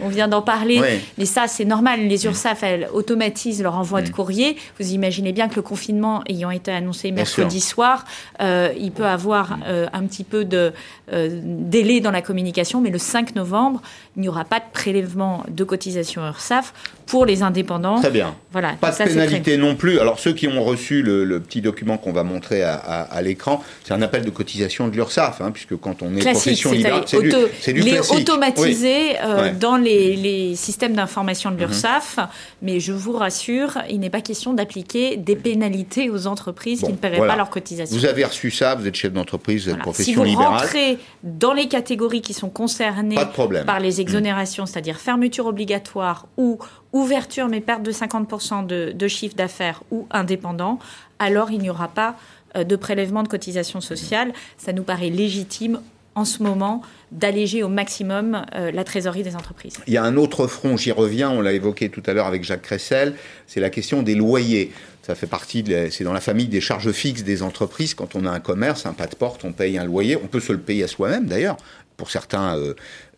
on, 0.02 0.08
vient 0.08 0.30
d'en 0.30 0.41
parler, 0.41 0.82
mais 1.18 1.26
ça 1.26 1.47
c'est 1.47 1.66
normal, 1.66 2.08
les 2.08 2.26
URSAF 2.26 2.64
elles 2.64 2.88
automatisent 2.93 3.62
leur 3.62 3.76
envoi 3.76 4.02
de 4.02 4.08
hmm. 4.08 4.14
courrier. 4.14 4.56
Vous 4.80 4.93
imaginez 4.93 5.34
bien 5.34 5.50
que 5.50 5.58
le 5.58 5.62
confinement 5.62 6.24
ayant 6.30 6.52
été 6.52 6.72
annoncé 6.72 7.12
mercredi 7.12 7.60
soir, 7.60 8.06
euh, 8.41 8.72
il 8.80 8.93
peut 8.93 9.06
avoir 9.06 9.60
euh, 9.68 9.88
un 9.91 10.04
petit 10.04 10.24
peu 10.24 10.45
de 10.45 10.72
délai 11.12 12.02
dans 12.02 12.12
la 12.12 12.22
communication, 12.22 12.82
mais 12.82 12.91
le 12.91 13.00
5 13.00 13.36
novembre, 13.36 13.82
il 14.16 14.22
n'y 14.22 14.30
aura 14.30 14.45
pas 14.45 14.60
de 14.60 14.66
prélèvement 14.72 15.43
de 15.50 15.64
cotisation 15.64 16.22
URSAF 16.26 16.72
pour 17.08 17.26
les 17.26 17.41
indépendants. 17.41 18.00
Très 18.00 18.12
bien. 18.12 18.36
Voilà. 18.52 18.74
Pas 18.80 18.91
de 18.91 18.97
pénalité 18.97 19.58
non 19.58 19.76
plus. 19.76 20.00
Alors 20.00 20.20
ceux 20.20 20.34
qui 20.34 20.47
ont 20.47 20.64
reçu 20.64 21.02
le 21.02 21.39
petit 21.39 21.62
document 21.62 21.89
document 21.90 21.98
qu'on 21.98 22.12
va 22.12 22.24
montrer 22.24 22.64
à, 22.64 23.22
l'écran, 23.22 23.64
c'est 23.84 23.94
un 23.94 24.02
appel 24.02 24.24
de 24.24 24.30
cotisation 24.30 24.88
de 24.88 24.96
l'URSSAF, 24.96 25.42
hein, 25.42 25.52
puisque 25.52 25.76
quand 25.78 26.02
on 26.02 26.16
est 26.16 26.22
profession 26.22 26.72
libérale, 26.72 27.04
c'est 27.08 27.74
du, 27.74 27.82
du 27.82 27.90
les 27.90 28.12
automatiser 28.12 29.20
euh, 29.22 29.54
dans 29.54 29.78
les, 29.78 30.56
systèmes 30.56 30.94
d'information 30.94 31.52
de 31.52 31.56
mhm. 31.56 31.62
l'URSSAF, 31.62 32.20
mais 32.62 32.80
je 32.80 32.92
vous 32.92 33.14
rassure, 33.14 33.78
il 33.90 34.00
n'est 34.00 34.10
pas 34.10 34.22
question 34.22 34.54
d'appliquer 34.54 35.18
des 35.18 35.36
pénalités 35.36 36.10
aux 36.10 36.28
entreprises 36.28 36.82
qui 36.82 36.92
ne 36.92 36.98
paieraient 36.98 37.28
pas 37.28 37.36
leurs 37.36 37.50
cotisations. 37.50 37.96
Vous 37.96 38.06
avez 38.06 38.24
reçu 38.24 38.52
ça, 38.52 38.76
vous 38.76 38.88
êtes 38.88 38.96
chef 38.96 39.14
d'entreprise, 39.14 39.66
vous 39.66 39.72
êtes 39.72 39.80
profession 39.80 40.24
libérale. 40.24 40.60
Si 40.60 40.76
vous 40.76 40.80
rentrez 40.82 40.98
dans 41.24 41.54
les 41.54 41.68
catégories 41.68 42.22
qui 42.22 42.34
sont 42.34 42.50
concernées 42.50 43.18
par 43.66 43.80
les 43.80 44.02
exonérations, 44.02 44.66
c'est-à-dire 44.66 44.98
fermeture 44.98 45.46
obligatoire 45.46 46.28
ou 46.38 46.60
ouverture 46.94 47.48
mais 47.48 47.62
perte 47.62 47.84
de 47.84 47.92
50% 47.92 48.66
de, 48.66 48.92
de 48.94 49.08
chiffre 49.08 49.36
d'affaires 49.36 49.84
ou 49.92 50.08
indépendant, 50.12 50.80
alors 51.20 51.52
il 51.52 51.60
n'y 51.60 51.70
aura 51.70 51.88
pas 51.88 52.16
euh, 52.56 52.64
de 52.64 52.76
prélèvement 52.76 53.24
de 53.24 53.28
cotisation 53.28 53.82
sociale. 53.82 54.34
Ça 54.58 54.74
nous 54.74 54.84
paraît 54.84 55.10
légitime 55.10 55.82
en 56.16 56.26
ce 56.26 56.42
moment 56.42 56.82
d'alléger 57.12 57.64
au 57.64 57.70
maximum 57.70 58.44
euh, 58.56 58.72
la 58.72 58.84
trésorerie 58.84 59.24
des 59.24 59.36
entreprises. 59.36 59.78
Il 59.88 59.94
y 59.94 59.98
a 59.98 60.04
un 60.04 60.18
autre 60.18 60.48
front, 60.48 60.76
j'y 60.76 60.92
reviens, 60.92 61.30
on 61.30 61.42
l'a 61.42 61.54
évoqué 61.54 61.90
tout 61.90 62.04
à 62.06 62.14
l'heure 62.14 62.28
avec 62.28 62.44
Jacques 62.44 62.64
Cressel, 62.64 63.16
c'est 63.48 63.60
la 63.60 63.70
question 63.70 64.04
des 64.04 64.16
loyers. 64.16 64.72
Ça 65.04 65.16
fait 65.16 65.28
partie, 65.28 65.64
c'est 65.90 66.04
dans 66.04 66.14
la 66.14 66.22
famille 66.22 66.48
des 66.48 66.62
charges 66.62 66.92
fixes 66.92 67.24
des 67.24 67.42
entreprises. 67.42 67.96
Quand 67.96 68.16
on 68.16 68.26
a 68.26 68.32
un 68.32 68.40
commerce, 68.40 68.86
un 68.86 68.94
pas 68.94 69.08
de 69.08 69.16
porte, 69.16 69.44
on 69.44 69.54
paye 69.54 69.80
un 69.80 69.86
loyer. 69.86 70.18
On 70.24 70.28
peut 70.28 70.40
se 70.40 70.52
le 70.52 70.60
payer 70.60 70.84
à 70.84 70.88
soi-même 70.88 71.26
d'ailleurs 71.26 71.58
pour 72.00 72.10
certains 72.10 72.58
euh, 72.58 72.74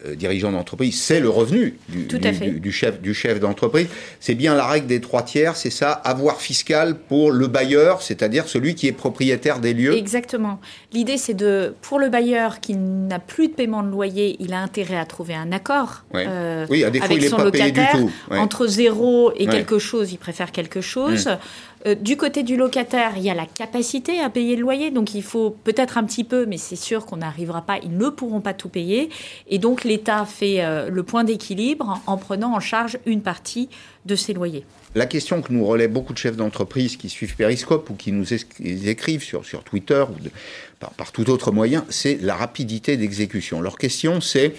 euh, 0.06 0.16
dirigeants 0.16 0.52
d'entreprise, 0.52 1.02
c'est 1.02 1.20
le 1.20 1.30
revenu 1.30 1.78
du, 1.90 2.72
chef, 2.72 3.02
du 3.02 3.14
chef 3.14 3.40
d'entreprise. 3.40 3.88
C'est 4.20 4.36
bien 4.36 4.56
la 4.56 4.66
règle 4.66 4.88
des 4.88 5.02
trois 5.02 5.24
tiers, 5.24 5.56
c'est 5.56 5.70
ça, 5.70 5.92
avoir 5.92 6.42
fiscal 6.42 6.96
pour 6.96 7.32
le 7.32 7.48
bailleur, 7.48 8.02
c'est-à-dire 8.02 8.48
celui 8.48 8.76
qui 8.76 8.88
est 8.88 8.92
propriétaire 8.94 9.60
des 9.60 9.74
lieux. 9.74 9.96
Exactement. 9.96 10.60
L'idée, 10.94 11.18
c'est 11.18 11.34
de, 11.34 11.76
pour 11.82 12.00
le 12.00 12.10
bailleur 12.10 12.60
qui 12.60 12.76
n'a 12.76 13.20
plus 13.20 13.48
de 13.48 13.54
paiement 13.54 13.84
de 13.84 13.90
loyer, 13.90 14.38
il 14.40 14.54
a 14.54 14.60
intérêt 14.60 14.98
à 14.98 15.06
trouver 15.06 15.36
un 15.36 15.52
accord 15.52 16.04
euh, 16.16 16.66
oui, 16.70 16.84
à 16.84 16.90
défaut, 16.90 17.06
avec 17.06 17.22
il 17.22 17.30
son 17.30 17.38
pas 17.38 17.44
locataire. 17.46 17.92
Payé 17.92 18.04
du 18.06 18.10
tout. 18.10 18.12
Entre 18.32 18.68
zéro 18.68 19.32
et 19.36 19.46
quelque 19.46 19.80
chose, 19.80 20.12
il 20.12 20.18
préfère 20.18 20.52
quelque 20.52 20.82
chose. 20.82 21.28
Mm. 21.28 21.38
Euh, 21.86 21.96
du 21.96 22.18
côté 22.18 22.44
du 22.44 22.58
locataire, 22.58 23.14
il 23.18 23.24
y 23.24 23.30
a 23.30 23.34
la 23.34 23.46
capacité 23.46 24.20
à 24.20 24.30
payer 24.30 24.56
le 24.56 24.62
loyer, 24.62 24.92
donc 24.92 25.16
il 25.16 25.24
faut 25.24 25.50
peut-être 25.64 25.98
un 25.98 26.04
petit 26.04 26.24
peu, 26.24 26.46
mais 26.46 26.58
c'est 26.58 26.76
sûr 26.76 27.06
qu'on 27.06 27.18
n'arrivera 27.18 27.62
pas, 27.62 27.80
ils 27.82 27.98
ne 27.98 28.10
pourront 28.10 28.42
pas 28.42 28.54
tout 28.54 28.70
payer. 28.70 29.10
Et 29.48 29.58
donc 29.58 29.84
l'État 29.84 30.26
fait 30.26 30.64
euh, 30.64 30.90
le 30.90 31.04
point 31.04 31.24
d'équilibre 31.24 32.00
en 32.06 32.18
prenant 32.18 32.54
en 32.54 32.60
charge 32.60 33.00
une 33.06 33.22
partie 33.22 33.70
de 34.06 34.16
ses 34.16 34.34
loyers. 34.34 34.66
La 34.94 35.06
question 35.06 35.42
que 35.42 35.54
nous 35.54 35.66
relaient 35.66 35.88
beaucoup 35.88 36.12
de 36.12 36.18
chefs 36.18 36.36
d'entreprise 36.36 36.98
qui 36.98 37.08
suivent 37.08 37.36
Periscope 37.36 37.90
ou 37.90 37.94
qui 37.94 38.12
nous 38.12 38.26
écrivent 38.64 39.24
sur, 39.24 39.46
sur 39.46 39.64
Twitter 39.64 40.04
ou 40.10 40.16
par, 40.80 40.92
par 40.92 41.12
tout 41.14 41.30
autre 41.30 41.52
moyen, 41.52 41.86
c'est 41.90 42.18
la 42.22 42.36
rapidité 42.36 42.98
d'exécution. 42.98 43.62
Leur 43.62 43.78
question, 43.78 44.20
c'est 44.20 44.54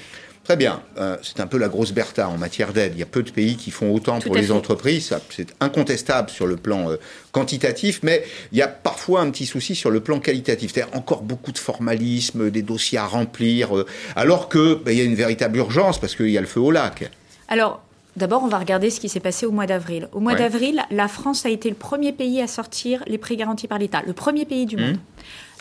Très 0.44 0.56
bien. 0.56 0.82
Euh, 0.98 1.16
c'est 1.22 1.38
un 1.38 1.46
peu 1.46 1.56
la 1.56 1.68
grosse 1.68 1.92
Bertha 1.92 2.28
en 2.28 2.36
matière 2.36 2.72
d'aide. 2.72 2.92
Il 2.96 2.98
y 2.98 3.02
a 3.02 3.06
peu 3.06 3.22
de 3.22 3.30
pays 3.30 3.56
qui 3.56 3.70
font 3.70 3.94
autant 3.94 4.18
pour 4.18 4.34
les 4.34 4.50
entreprises. 4.50 5.14
C'est 5.30 5.54
incontestable 5.60 6.30
sur 6.30 6.46
le 6.46 6.56
plan 6.56 6.90
euh, 6.90 6.96
quantitatif, 7.30 8.00
mais 8.02 8.24
il 8.50 8.58
y 8.58 8.62
a 8.62 8.66
parfois 8.66 9.20
un 9.20 9.30
petit 9.30 9.46
souci 9.46 9.76
sur 9.76 9.90
le 9.90 10.00
plan 10.00 10.18
qualitatif. 10.18 10.72
C'est-à-dire 10.72 10.96
encore 10.96 11.22
beaucoup 11.22 11.52
de 11.52 11.58
formalisme, 11.58 12.50
des 12.50 12.62
dossiers 12.62 12.98
à 12.98 13.06
remplir, 13.06 13.76
euh, 13.76 13.86
alors 14.16 14.48
qu'il 14.48 14.78
ben, 14.84 14.96
y 14.96 15.00
a 15.00 15.04
une 15.04 15.14
véritable 15.14 15.58
urgence 15.58 16.00
parce 16.00 16.16
qu'il 16.16 16.30
y 16.30 16.38
a 16.38 16.40
le 16.40 16.48
feu 16.48 16.60
au 16.60 16.70
lac. 16.70 17.10
Alors, 17.48 17.82
D'abord, 18.14 18.42
on 18.42 18.48
va 18.48 18.58
regarder 18.58 18.90
ce 18.90 19.00
qui 19.00 19.08
s'est 19.08 19.20
passé 19.20 19.46
au 19.46 19.52
mois 19.52 19.64
d'avril. 19.64 20.06
Au 20.12 20.20
mois 20.20 20.34
d'avril, 20.34 20.82
la 20.90 21.08
France 21.08 21.46
a 21.46 21.48
été 21.48 21.70
le 21.70 21.74
premier 21.74 22.12
pays 22.12 22.42
à 22.42 22.46
sortir 22.46 23.02
les 23.06 23.16
prêts 23.16 23.36
garantis 23.36 23.66
par 23.66 23.78
l'État, 23.78 24.02
le 24.06 24.12
premier 24.12 24.44
pays 24.44 24.66
du 24.66 24.76
mmh. 24.76 24.80
monde 24.80 24.98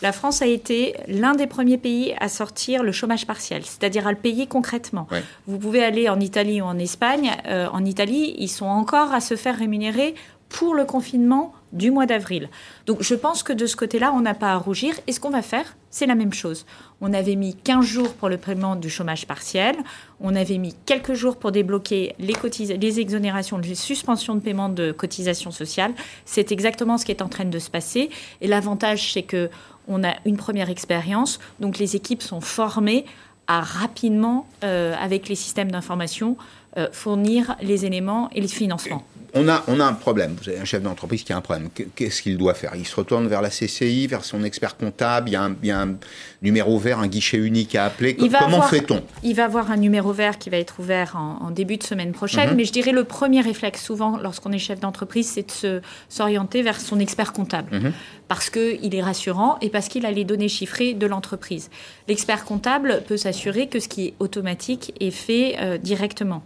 la 0.02 0.12
France 0.12 0.42
a 0.42 0.46
été 0.46 0.94
l'un 1.06 1.34
des 1.34 1.46
premiers 1.46 1.78
pays 1.78 2.14
à 2.18 2.28
sortir 2.28 2.82
le 2.82 2.92
chômage 2.92 3.26
partiel, 3.26 3.64
c'est-à-dire 3.64 4.06
à 4.06 4.10
le 4.10 4.18
payer 4.18 4.46
concrètement. 4.46 5.06
Vous 5.46 5.58
pouvez 5.58 5.82
aller 5.82 6.08
en 6.08 6.20
Italie 6.20 6.60
ou 6.60 6.64
en 6.64 6.78
Espagne. 6.78 7.30
Euh, 7.46 7.68
en 7.72 7.84
Italie, 7.84 8.34
ils 8.38 8.48
sont 8.48 8.66
encore 8.66 9.12
à 9.12 9.20
se 9.20 9.36
faire 9.36 9.56
rémunérer 9.56 10.14
pour 10.48 10.74
le 10.74 10.84
confinement 10.84 11.54
du 11.72 11.90
mois 11.90 12.04
d'avril. 12.04 12.50
Donc 12.84 12.98
je 13.00 13.14
pense 13.14 13.42
que 13.42 13.54
de 13.54 13.64
ce 13.64 13.74
côté-là, 13.74 14.12
on 14.14 14.20
n'a 14.20 14.34
pas 14.34 14.52
à 14.52 14.56
rougir. 14.56 14.92
Et 15.06 15.12
ce 15.12 15.20
qu'on 15.20 15.30
va 15.30 15.40
faire, 15.40 15.76
c'est 15.88 16.04
la 16.04 16.14
même 16.14 16.34
chose. 16.34 16.66
On 17.00 17.14
avait 17.14 17.36
mis 17.36 17.54
15 17.54 17.84
jours 17.84 18.12
pour 18.12 18.28
le 18.28 18.36
paiement 18.36 18.76
du 18.76 18.90
chômage 18.90 19.26
partiel, 19.26 19.76
on 20.20 20.36
avait 20.36 20.58
mis 20.58 20.74
quelques 20.84 21.14
jours 21.14 21.36
pour 21.36 21.52
débloquer 21.52 22.14
les, 22.18 22.34
les 22.76 23.00
exonérations, 23.00 23.58
les 23.58 23.74
suspensions 23.74 24.34
de 24.34 24.40
paiement 24.40 24.68
de 24.68 24.92
cotisations 24.92 25.50
sociales. 25.50 25.92
C'est 26.26 26.52
exactement 26.52 26.98
ce 26.98 27.06
qui 27.06 27.12
est 27.12 27.22
en 27.22 27.28
train 27.28 27.46
de 27.46 27.58
se 27.58 27.70
passer. 27.70 28.10
Et 28.42 28.46
l'avantage, 28.46 29.12
c'est 29.14 29.22
que 29.22 29.48
on 29.88 30.04
a 30.04 30.14
une 30.24 30.36
première 30.36 30.70
expérience, 30.70 31.38
donc 31.60 31.78
les 31.78 31.96
équipes 31.96 32.22
sont 32.22 32.40
formées 32.40 33.04
à 33.46 33.60
rapidement, 33.60 34.46
euh, 34.64 34.94
avec 35.00 35.28
les 35.28 35.34
systèmes 35.34 35.70
d'information, 35.70 36.36
euh, 36.76 36.88
fournir 36.92 37.56
les 37.60 37.84
éléments 37.84 38.30
et 38.32 38.40
les 38.40 38.48
financements 38.48 39.04
on 39.34 39.48
a, 39.48 39.64
on 39.66 39.80
a 39.80 39.84
un 39.84 39.94
problème. 39.94 40.36
Vous 40.40 40.48
avez 40.48 40.58
un 40.58 40.64
chef 40.64 40.82
d'entreprise 40.82 41.22
qui 41.22 41.32
a 41.32 41.36
un 41.36 41.40
problème. 41.40 41.68
Qu'est-ce 41.94 42.22
qu'il 42.22 42.36
doit 42.36 42.54
faire? 42.54 42.72
Il 42.76 42.86
se 42.86 42.94
retourne 42.94 43.28
vers 43.28 43.40
la 43.40 43.48
CCI, 43.48 44.06
vers 44.06 44.24
son 44.24 44.44
expert 44.44 44.76
comptable. 44.76 45.30
Il 45.30 45.32
y, 45.32 45.36
a 45.36 45.42
un, 45.42 45.88
un 45.88 45.96
numéro 46.42 46.78
vert, 46.78 46.98
un 46.98 47.06
guichet 47.06 47.38
unique 47.38 47.74
à 47.74 47.86
appeler. 47.86 48.16
Comment 48.16 48.62
fait-on? 48.62 49.02
Il 49.22 49.34
va 49.34 49.44
avoir 49.44 49.70
un 49.70 49.76
numéro 49.76 50.12
vert 50.12 50.38
qui 50.38 50.50
va 50.50 50.58
être 50.58 50.80
ouvert 50.80 51.16
en, 51.16 51.50
début 51.50 51.78
de 51.78 51.82
semaine 51.82 52.12
prochaine. 52.12 52.50
Mhm. 52.50 52.56
Mais 52.56 52.64
je 52.64 52.72
dirais 52.72 52.92
le 52.92 53.04
premier 53.04 53.40
réflexe, 53.40 53.82
souvent, 53.82 54.18
lorsqu'on 54.18 54.52
est 54.52 54.58
chef 54.58 54.80
d'entreprise, 54.80 55.30
c'est 55.30 55.64
de 55.64 55.80
s'orienter 56.08 56.62
vers 56.62 56.80
son 56.80 57.00
expert 57.00 57.32
comptable. 57.32 57.74
Mhm. 57.76 57.92
Parce 58.28 58.50
qu'il 58.50 58.94
est 58.94 59.02
rassurant 59.02 59.58
et 59.60 59.70
parce 59.70 59.88
qu'il 59.88 60.04
a 60.04 60.10
les 60.10 60.24
données 60.24 60.48
chiffrées 60.48 60.94
de 60.94 61.06
l'entreprise. 61.06 61.70
L'expert 62.08 62.44
comptable 62.44 63.02
peut 63.06 63.16
s'assurer 63.16 63.68
que 63.68 63.80
ce 63.80 63.88
qui 63.88 64.08
est 64.08 64.14
automatique 64.18 64.94
est 65.00 65.10
fait 65.10 65.56
euh, 65.60 65.78
directement. 65.78 66.42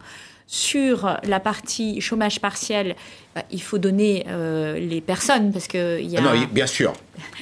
Sur 0.47 1.19
la 1.25 1.41
partie 1.41 2.01
chômage 2.01 2.41
partiel, 2.41 2.95
bah, 3.37 3.43
il 3.51 3.61
faut 3.61 3.77
donner 3.77 4.25
euh, 4.31 4.79
les 4.79 5.03
personnes 5.03 5.53
parce 5.53 5.67
qu'il 5.67 6.11
y 6.11 6.17
a. 6.17 6.21
Ah 6.21 6.35
non, 6.35 6.47
bien 6.51 6.67
sûr. 6.67 6.95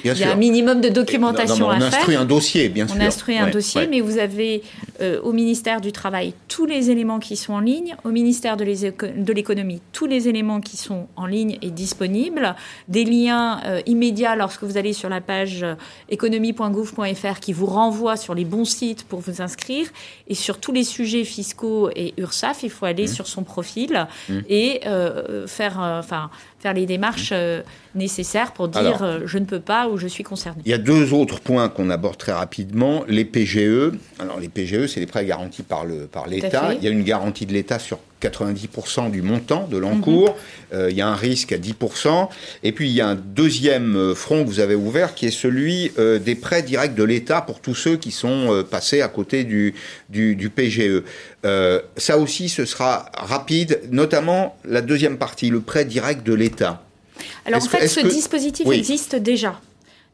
il 0.03 0.11
y 0.11 0.23
a 0.25 0.33
un 0.33 0.35
minimum 0.35 0.81
de 0.81 0.89
documentation 0.89 1.69
à 1.69 1.79
faire. 1.79 1.89
On 1.89 1.95
instruit 1.95 2.15
un 2.17 2.25
dossier, 2.25 2.67
bien 2.67 2.85
sûr. 2.85 2.97
On 2.99 3.01
instruit 3.01 3.37
un 3.37 3.49
dossier, 3.49 3.87
mais 3.87 4.01
vous 4.01 4.17
avez 4.17 4.61
euh, 4.99 5.21
au 5.21 5.31
ministère 5.31 5.79
du 5.79 5.93
Travail 5.93 6.33
tous 6.49 6.65
les 6.65 6.91
éléments 6.91 7.19
qui 7.19 7.37
sont 7.37 7.53
en 7.53 7.61
ligne, 7.61 7.95
au 8.03 8.09
ministère 8.09 8.57
de 8.57 8.65
l'Économie 8.65 9.81
tous 9.93 10.05
les 10.05 10.27
éléments 10.27 10.59
qui 10.59 10.75
sont 10.75 11.07
en 11.15 11.25
ligne 11.25 11.57
et 11.61 11.71
disponibles, 11.71 12.55
des 12.89 13.05
liens 13.05 13.61
euh, 13.65 13.79
immédiats 13.85 14.35
lorsque 14.35 14.63
vous 14.63 14.75
allez 14.75 14.91
sur 14.91 15.07
la 15.07 15.21
page 15.21 15.65
économie.gouv.fr 16.09 17.39
qui 17.39 17.53
vous 17.53 17.67
renvoie 17.67 18.17
sur 18.17 18.35
les 18.35 18.43
bons 18.43 18.65
sites 18.65 19.05
pour 19.05 19.21
vous 19.21 19.41
inscrire, 19.41 19.87
et 20.27 20.35
sur 20.35 20.57
tous 20.57 20.73
les 20.73 20.83
sujets 20.83 21.23
fiscaux 21.23 21.89
et 21.95 22.13
URSAF, 22.17 22.63
il 22.63 22.69
faut 22.69 22.85
aller 22.85 23.05
mmh. 23.05 23.07
sur 23.07 23.27
son 23.27 23.43
profil 23.43 24.07
mmh. 24.27 24.39
et 24.49 24.81
faire 25.47 25.84
enfin, 25.99 26.29
faire 26.59 26.73
les 26.73 26.85
démarches 26.85 27.33
euh, 27.95 27.99
nécessaires 27.99 28.51
pour 28.51 28.67
dire 28.67 29.01
euh, 29.01 29.19
je 29.25 29.37
ne 29.37 29.45
peux 29.45 29.59
pas 29.59 29.87
ou 29.87 29.97
je 29.97 30.07
suis 30.07 30.23
concerné. 30.23 30.61
Il 30.65 30.71
y 30.71 30.73
a 30.73 30.77
deux 30.77 31.13
autres 31.13 31.39
points 31.39 31.69
qu'on 31.69 31.89
aborde 31.89 32.17
très 32.17 32.33
rapidement. 32.33 33.03
Les 33.07 33.25
PGE. 33.25 33.91
Alors, 34.19 34.39
les 34.39 34.49
PGE, 34.49 34.87
c'est 34.87 34.99
les 34.99 35.05
prêts 35.05 35.25
garantis 35.25 35.63
par 35.63 35.85
l'État. 35.85 36.59
Par 36.59 36.73
il 36.73 36.83
y 36.83 36.87
a 36.87 36.89
une 36.89 37.03
garantie 37.03 37.45
de 37.45 37.53
l'État 37.53 37.79
sur 37.79 37.99
90% 38.21 39.11
du 39.11 39.21
montant 39.21 39.67
de 39.67 39.77
l'encours. 39.77 40.35
Mhm. 40.73 40.89
il 40.89 40.95
y 40.95 41.01
a 41.01 41.07
un 41.07 41.15
risque 41.15 41.51
à 41.51 41.57
10%. 41.57 42.29
Et 42.63 42.71
puis, 42.71 42.89
il 42.89 42.93
y 42.93 43.01
a 43.01 43.07
un 43.07 43.15
deuxième 43.15 44.15
front 44.15 44.43
que 44.43 44.47
vous 44.47 44.59
avez 44.59 44.73
ouvert 44.73 45.13
qui 45.13 45.27
est 45.27 45.31
celui 45.31 45.91
des 45.97 46.35
prêts 46.35 46.63
directs 46.63 46.95
de 46.95 47.03
l'État 47.03 47.41
pour 47.41 47.59
tous 47.59 47.75
ceux 47.75 47.97
qui 47.97 48.11
sont 48.11 48.63
passés 48.71 49.01
à 49.01 49.09
côté 49.09 49.43
du, 49.43 49.75
du, 50.09 50.35
du 50.35 50.49
PGE. 50.49 51.03
ça 51.97 52.17
aussi, 52.17 52.49
ce 52.49 52.65
sera 52.65 53.11
rapide, 53.15 53.81
notamment 53.91 54.57
la 54.65 54.81
deuxième 54.81 55.17
partie, 55.17 55.49
le 55.49 55.59
prêt 55.59 55.85
direct 55.85 56.25
de 56.25 56.33
l'État 56.33 56.84
alors 57.45 57.63
en 57.63 57.67
fait, 57.67 57.87
ce 57.87 58.01
dispositif 58.01 58.67
existe 58.67 59.15
déjà. 59.15 59.59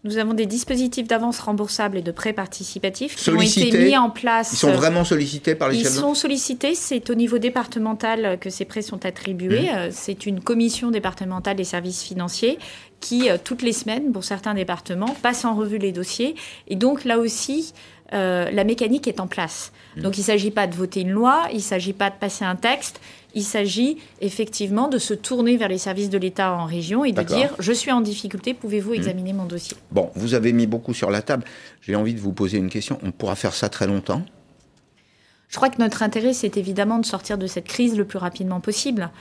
Nous 0.04 0.18
avons 0.18 0.34
des 0.34 0.48
dispositifs 0.48 1.08
d'avance 1.08 1.40
remboursable 1.40 1.98
et 1.98 2.02
de 2.02 2.12
prêts 2.12 2.34
participatifs 2.34 3.16
qui 3.16 3.30
ont 3.30 3.40
été 3.40 3.72
mis 3.78 3.96
en 3.96 4.10
place. 4.10 4.52
Ils 4.54 4.58
sont 4.58 4.72
vraiment 4.72 5.04
sollicités 5.04 5.54
par 5.54 5.70
les 5.70 5.78
Ils 5.78 5.86
sont 5.86 6.16
sollicités. 6.16 6.74
C'est 6.74 7.12
au 7.12 7.14
niveau 7.14 7.38
départemental 7.38 8.40
que 8.40 8.50
ces 8.50 8.66
prêts 8.66 8.82
sont 8.82 9.06
attribués. 9.06 9.70
Mmh. 9.72 9.76
Euh, 9.76 9.90
c'est 9.92 10.26
une 10.26 10.42
commission 10.42 10.90
départementale 10.90 11.56
des 11.56 11.64
services 11.64 12.02
financiers 12.02 12.58
qui, 13.00 13.30
euh, 13.30 13.38
toutes 13.44 13.62
les 13.62 13.74
semaines, 13.74 14.12
pour 14.12 14.24
certains 14.24 14.56
départements, 14.56 15.16
passe 15.22 15.46
en 15.46 15.54
revue 15.54 15.78
les 15.78 15.92
dossiers. 15.92 16.34
Et 16.68 16.76
donc 16.76 17.06
là 17.06 17.20
aussi, 17.20 17.74
euh, 18.14 18.52
la 18.52 18.64
mécanique 18.64 19.08
est 19.08 19.20
en 19.20 19.28
place. 19.28 19.72
Mmh. 19.96 20.02
Donc 20.02 20.18
il 20.18 20.22
ne 20.22 20.26
s'agit 20.26 20.52
pas 20.52 20.68
de 20.68 20.76
voter 20.76 21.02
une 21.02 21.12
loi, 21.12 21.48
il 21.52 21.58
ne 21.58 21.62
s'agit 21.62 21.94
pas 21.94 22.10
de 22.10 22.16
passer 22.16 22.44
un 22.44 22.56
texte, 22.56 23.00
il 23.34 23.44
s'agit 23.44 23.98
effectivement 24.20 24.88
de 24.88 24.98
se 24.98 25.14
tourner 25.14 25.58
vers 25.58 25.70
les 25.70 25.78
services 25.78 26.10
de 26.10 26.18
l'État 26.18 26.54
en 26.54 26.66
région 26.66 27.06
et 27.06 27.12
de 27.12 27.22
dire 27.22 27.56
je 27.60 27.72
suis 27.72 27.92
en 27.92 28.02
difficulté, 28.02 28.54
pouvez-vous 28.54 28.92
mmh. 28.92 28.96
examiner 28.96 29.34
mon 29.34 29.46
dossier? 29.46 29.78
Bon, 29.92 30.10
vous 30.16 30.34
avez 30.34 30.54
mis 30.54 30.68
beaucoup 30.68 30.94
sur 30.94 31.10
la 31.12 31.22
table. 31.22 31.44
J'ai 31.82 31.96
envie 31.96 32.14
de 32.14 32.20
vous 32.20 32.34
poser 32.34 32.58
une 32.58 32.70
question. 32.70 33.00
On 33.04 33.12
pourra 33.12 33.36
faire 33.36 33.54
ça 33.54 33.70
très 33.70 33.88
longtemps? 33.88 34.24
Je 35.52 35.58
crois 35.58 35.70
que 35.70 35.82
notre 35.82 36.02
intérêt, 36.02 36.32
c'est 36.34 36.56
évidemment 36.56 36.98
de 36.98 37.06
sortir 37.06 37.38
de 37.38 37.46
cette 37.46 37.66
crise 37.66 37.98
le 37.98 38.06
plus 38.06 38.18
rapidement 38.18 38.62
possible. 38.62 39.12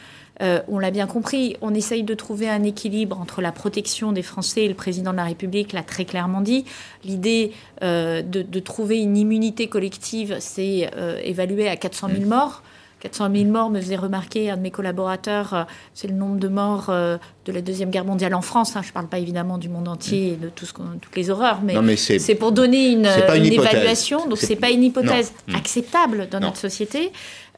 Euh, 0.40 0.60
on 0.68 0.78
l'a 0.78 0.90
bien 0.90 1.06
compris, 1.06 1.56
on 1.60 1.74
essaye 1.74 2.02
de 2.02 2.14
trouver 2.14 2.48
un 2.48 2.62
équilibre 2.62 3.20
entre 3.20 3.42
la 3.42 3.52
protection 3.52 4.12
des 4.12 4.22
Français 4.22 4.64
et 4.64 4.68
le 4.68 4.74
président 4.74 5.12
de 5.12 5.16
la 5.16 5.24
République 5.24 5.72
l'a 5.72 5.82
très 5.82 6.04
clairement 6.04 6.40
dit. 6.40 6.64
L'idée 7.04 7.52
euh, 7.82 8.22
de, 8.22 8.60
trouver 8.60 9.00
une 9.00 9.16
immunité 9.16 9.66
collective, 9.66 10.36
c'est 10.40 10.90
euh, 10.96 11.20
évalué 11.22 11.68
à 11.68 11.76
400 11.76 12.08
000 12.08 12.20
mmh. 12.22 12.24
morts. 12.26 12.62
400 13.00 13.30
000 13.34 13.46
morts 13.46 13.70
me 13.70 13.80
faisait 13.80 13.96
remarquer 13.96 14.50
un 14.50 14.58
de 14.58 14.62
mes 14.62 14.70
collaborateurs, 14.70 15.66
c'est 15.94 16.06
le 16.06 16.12
nombre 16.12 16.38
de 16.38 16.48
morts 16.48 16.88
de 16.90 17.52
la 17.52 17.62
Deuxième 17.62 17.88
Guerre 17.88 18.04
mondiale 18.04 18.34
en 18.34 18.42
France. 18.42 18.76
Hein. 18.76 18.82
Je 18.82 18.88
ne 18.88 18.92
parle 18.92 19.06
pas 19.06 19.18
évidemment 19.18 19.56
du 19.56 19.70
monde 19.70 19.88
entier 19.88 20.34
et 20.34 20.36
de 20.36 20.50
tout 20.50 20.66
ce 20.66 20.74
toutes 20.74 21.16
les 21.16 21.30
horreurs, 21.30 21.62
mais, 21.62 21.96
c'est 21.96 22.34
pour 22.34 22.52
donner 22.52 22.90
une, 22.90 23.06
évaluation. 23.06 24.28
Donc 24.28 24.36
ce 24.36 24.50
n'est 24.50 24.56
pas 24.56 24.68
une 24.68 24.82
hypothèse 24.82 25.32
mmh. 25.48 25.54
acceptable 25.54 26.28
dans 26.30 26.40
notre 26.40 26.58
société. 26.58 27.10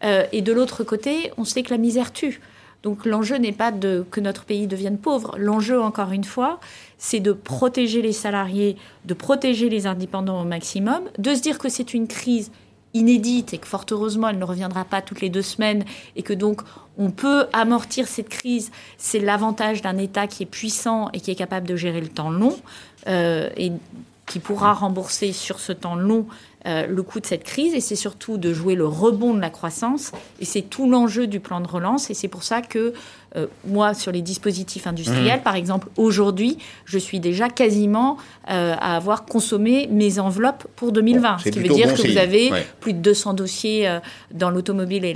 et 0.05 0.43
de 0.43 0.53
l'autre 0.53 0.85
côté, 0.85 1.33
on 1.37 1.45
sait 1.45 1.65
que 1.65 1.71
la 1.71 1.79
misère 1.79 2.13
tue. 2.13 2.41
Donc 2.83 3.07
l'enjeu 3.07 3.37
n'est 3.37 3.53
pas 3.53 3.71
de, 3.71 4.05
que 4.11 4.21
notre 4.21 4.45
pays 4.45 4.67
devienne 4.67 4.99
pauvre. 4.99 5.37
L'enjeu, 5.39 5.81
encore 5.81 6.13
une 6.13 6.25
fois, 6.25 6.59
c'est 6.99 7.21
de 7.21 7.33
protéger 7.33 8.03
les 8.03 8.13
salariés, 8.13 8.77
de 9.05 9.15
protéger 9.15 9.69
les 9.69 9.87
indépendants 9.87 10.43
au 10.43 10.45
maximum, 10.45 11.03
de 11.19 11.35
se 11.35 11.41
dire 11.41 11.59
que 11.59 11.69
c'est 11.69 11.95
une 11.95 12.09
crise 12.09 12.51
inédite 12.95 13.55
et 13.55 13.59
que 13.59 13.67
fort 13.67 13.87
heureusement 13.91 14.29
elle 14.29 14.39
ne 14.39 14.45
reviendra 14.45 14.85
pas 14.85 15.01
toutes 15.01 15.23
les 15.23 15.31
deux 15.31 15.43
semaines 15.43 15.85
et 16.15 16.23
que 16.23 16.35
donc 16.35 16.61
on 16.99 17.11
peut 17.11 17.47
amortir 17.53 18.07
cette 18.07 18.29
crise. 18.29 18.71
C'est 18.99 19.19
l'avantage 19.19 19.81
d'un 19.81 19.97
État 19.97 20.27
qui 20.27 20.43
est 20.43 20.47
puissant 20.47 21.09
et 21.13 21.21
qui 21.21 21.31
est 21.31 21.37
capable 21.37 21.67
de 21.67 21.77
gérer 21.77 22.01
le 22.01 22.09
temps 22.09 22.31
long 22.31 22.59
euh, 23.09 23.49
et 23.57 23.73
qui 24.33 24.41
pourra 24.41 24.73
rembourser 24.73 25.35
sur 25.35 25.61
ce 25.61 25.73
temps 25.73 25.95
long 25.95 26.27
euh, 26.65 26.87
le 26.87 27.03
coût 27.03 27.21
de 27.21 27.27
cette 27.27 27.45
crise. 27.45 27.75
Et 27.75 27.81
c'est 27.81 27.97
surtout 27.97 28.39
de 28.39 28.55
jouer 28.55 28.75
le 28.75 28.87
rebond 28.87 29.35
de 29.35 29.41
la 29.41 29.51
croissance. 29.51 30.11
Et 30.41 30.47
c'est 30.47 30.63
tout 30.63 30.89
l'enjeu 30.89 31.27
du 31.27 31.39
plan 31.39 31.61
de 31.61 31.69
relance. 31.69 32.09
Et 32.09 32.15
c'est 32.15 32.29
pour 32.29 32.43
ça 32.43 32.63
que 32.63 32.95
euh, 33.37 33.47
moi, 33.65 33.95
sur 33.95 34.13
les 34.13 34.23
dispositifs 34.23 34.87
industriels, 34.87 35.41
mmh. 35.41 35.43
par 35.43 35.55
exemple, 35.55 35.89
aujourd'hui, 35.97 36.59
je 36.85 36.99
suis 36.99 37.21
déjà 37.21 37.49
quasiment 37.49 38.17
euh, 38.51 38.75
à 38.79 38.97
avoir 38.97 39.25
consommé 39.25 39.89
mes 39.91 40.19
enveloppes 40.19 40.67
pour 40.77 40.93
2020. 40.93 41.39
ce 41.39 41.49
qui 41.49 41.59
veut 41.59 41.69
dire 41.69 41.95
que 41.95 42.07
vous 42.07 42.19
avez 42.19 42.51
plus 42.81 42.93
de 42.93 42.99
200 42.99 43.35
dossiers 43.35 43.99
dans 44.33 44.51
l'automobile 44.51 45.05
et 45.05 45.15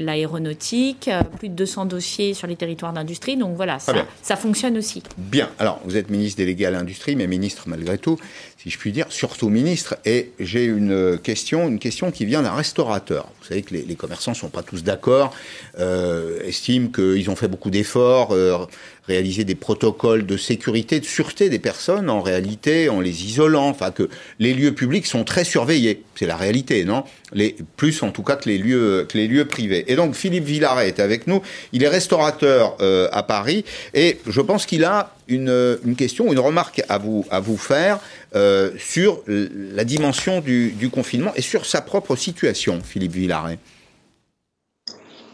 l'aéronautique, 0.00 1.10
plus 1.38 1.48
de 1.48 1.54
200 1.54 1.86
dossiers 1.86 2.34
sur 2.34 2.46
les 2.46 2.56
territoires 2.56 2.92
d'industrie. 2.92 3.36
Donc 3.36 3.56
voilà, 3.56 3.78
ça, 3.78 3.94
ça 4.22 4.36
fonctionne 4.36 4.76
aussi. 4.76 5.02
Bien. 5.16 5.50
Alors, 5.58 5.80
vous 5.84 5.96
êtes 5.96 6.10
ministre 6.10 6.38
délégué 6.38 6.66
à 6.66 6.70
l'industrie, 6.70 7.16
mais 7.16 7.26
ministre 7.26 7.64
malgré 7.66 7.98
tout 7.98 8.18
si 8.64 8.70
je 8.70 8.78
puis 8.78 8.92
dire, 8.92 9.04
surtout 9.10 9.50
ministre. 9.50 9.96
Et 10.06 10.32
j'ai 10.40 10.64
une 10.64 11.18
question, 11.22 11.68
une 11.68 11.78
question 11.78 12.10
qui 12.10 12.24
vient 12.24 12.40
d'un 12.40 12.54
restaurateur. 12.54 13.28
Vous 13.40 13.48
savez 13.48 13.60
que 13.60 13.74
les, 13.74 13.94
commerçants 13.94 14.30
ne 14.30 14.36
sont 14.36 14.48
pas 14.48 14.62
tous 14.62 14.82
d'accord, 14.82 15.34
euh, 15.78 16.40
estiment 16.44 16.88
qu'ils 16.88 17.28
ont 17.28 17.36
fait 17.36 17.48
beaucoup 17.48 17.68
d'efforts, 17.68 18.32
euh, 18.32 18.64
réalisé 19.06 19.44
des 19.44 19.54
protocoles 19.54 20.24
de 20.24 20.36
sécurité, 20.36 20.98
de 21.00 21.04
sûreté 21.04 21.50
des 21.50 21.58
personnes, 21.58 22.08
en 22.08 22.22
réalité, 22.22 22.88
en 22.88 23.00
les 23.00 23.24
isolant, 23.24 23.68
enfin 23.68 23.90
que 23.90 24.08
les 24.38 24.54
lieux 24.54 24.72
publics 24.72 25.06
sont 25.06 25.24
très 25.24 25.44
surveillés. 25.44 26.02
C'est 26.14 26.26
la 26.26 26.36
réalité, 26.36 26.84
non? 26.84 27.04
Les, 27.32 27.56
Plus 27.76 28.02
en 28.02 28.10
tout 28.10 28.22
cas 28.22 28.36
que 28.36 28.48
les 28.48 28.58
lieux, 28.58 29.06
que 29.08 29.18
les 29.18 29.28
lieux 29.28 29.44
privés. 29.44 29.84
Et 29.88 29.96
donc 29.96 30.14
Philippe 30.14 30.44
Villaret 30.44 30.88
est 30.88 31.00
avec 31.00 31.26
nous. 31.26 31.42
Il 31.72 31.82
est 31.82 31.88
restaurateur 31.88 32.76
euh, 32.80 33.08
à 33.12 33.22
Paris 33.22 33.64
et 33.92 34.20
je 34.26 34.40
pense 34.40 34.64
qu'il 34.64 34.84
a 34.84 35.14
une, 35.28 35.78
une, 35.84 35.96
question, 35.96 36.32
une 36.32 36.38
remarque 36.38 36.82
à 36.88 36.98
vous, 36.98 37.26
à 37.30 37.40
vous 37.40 37.56
faire 37.56 37.98
euh, 38.34 38.70
sur 38.78 39.22
la 39.26 39.84
dimension 39.84 40.40
du, 40.40 40.70
du, 40.70 40.90
confinement 40.90 41.32
et 41.34 41.42
sur 41.42 41.66
sa 41.66 41.80
propre 41.80 42.16
situation, 42.16 42.80
Philippe 42.84 43.12
Villaret. 43.12 43.58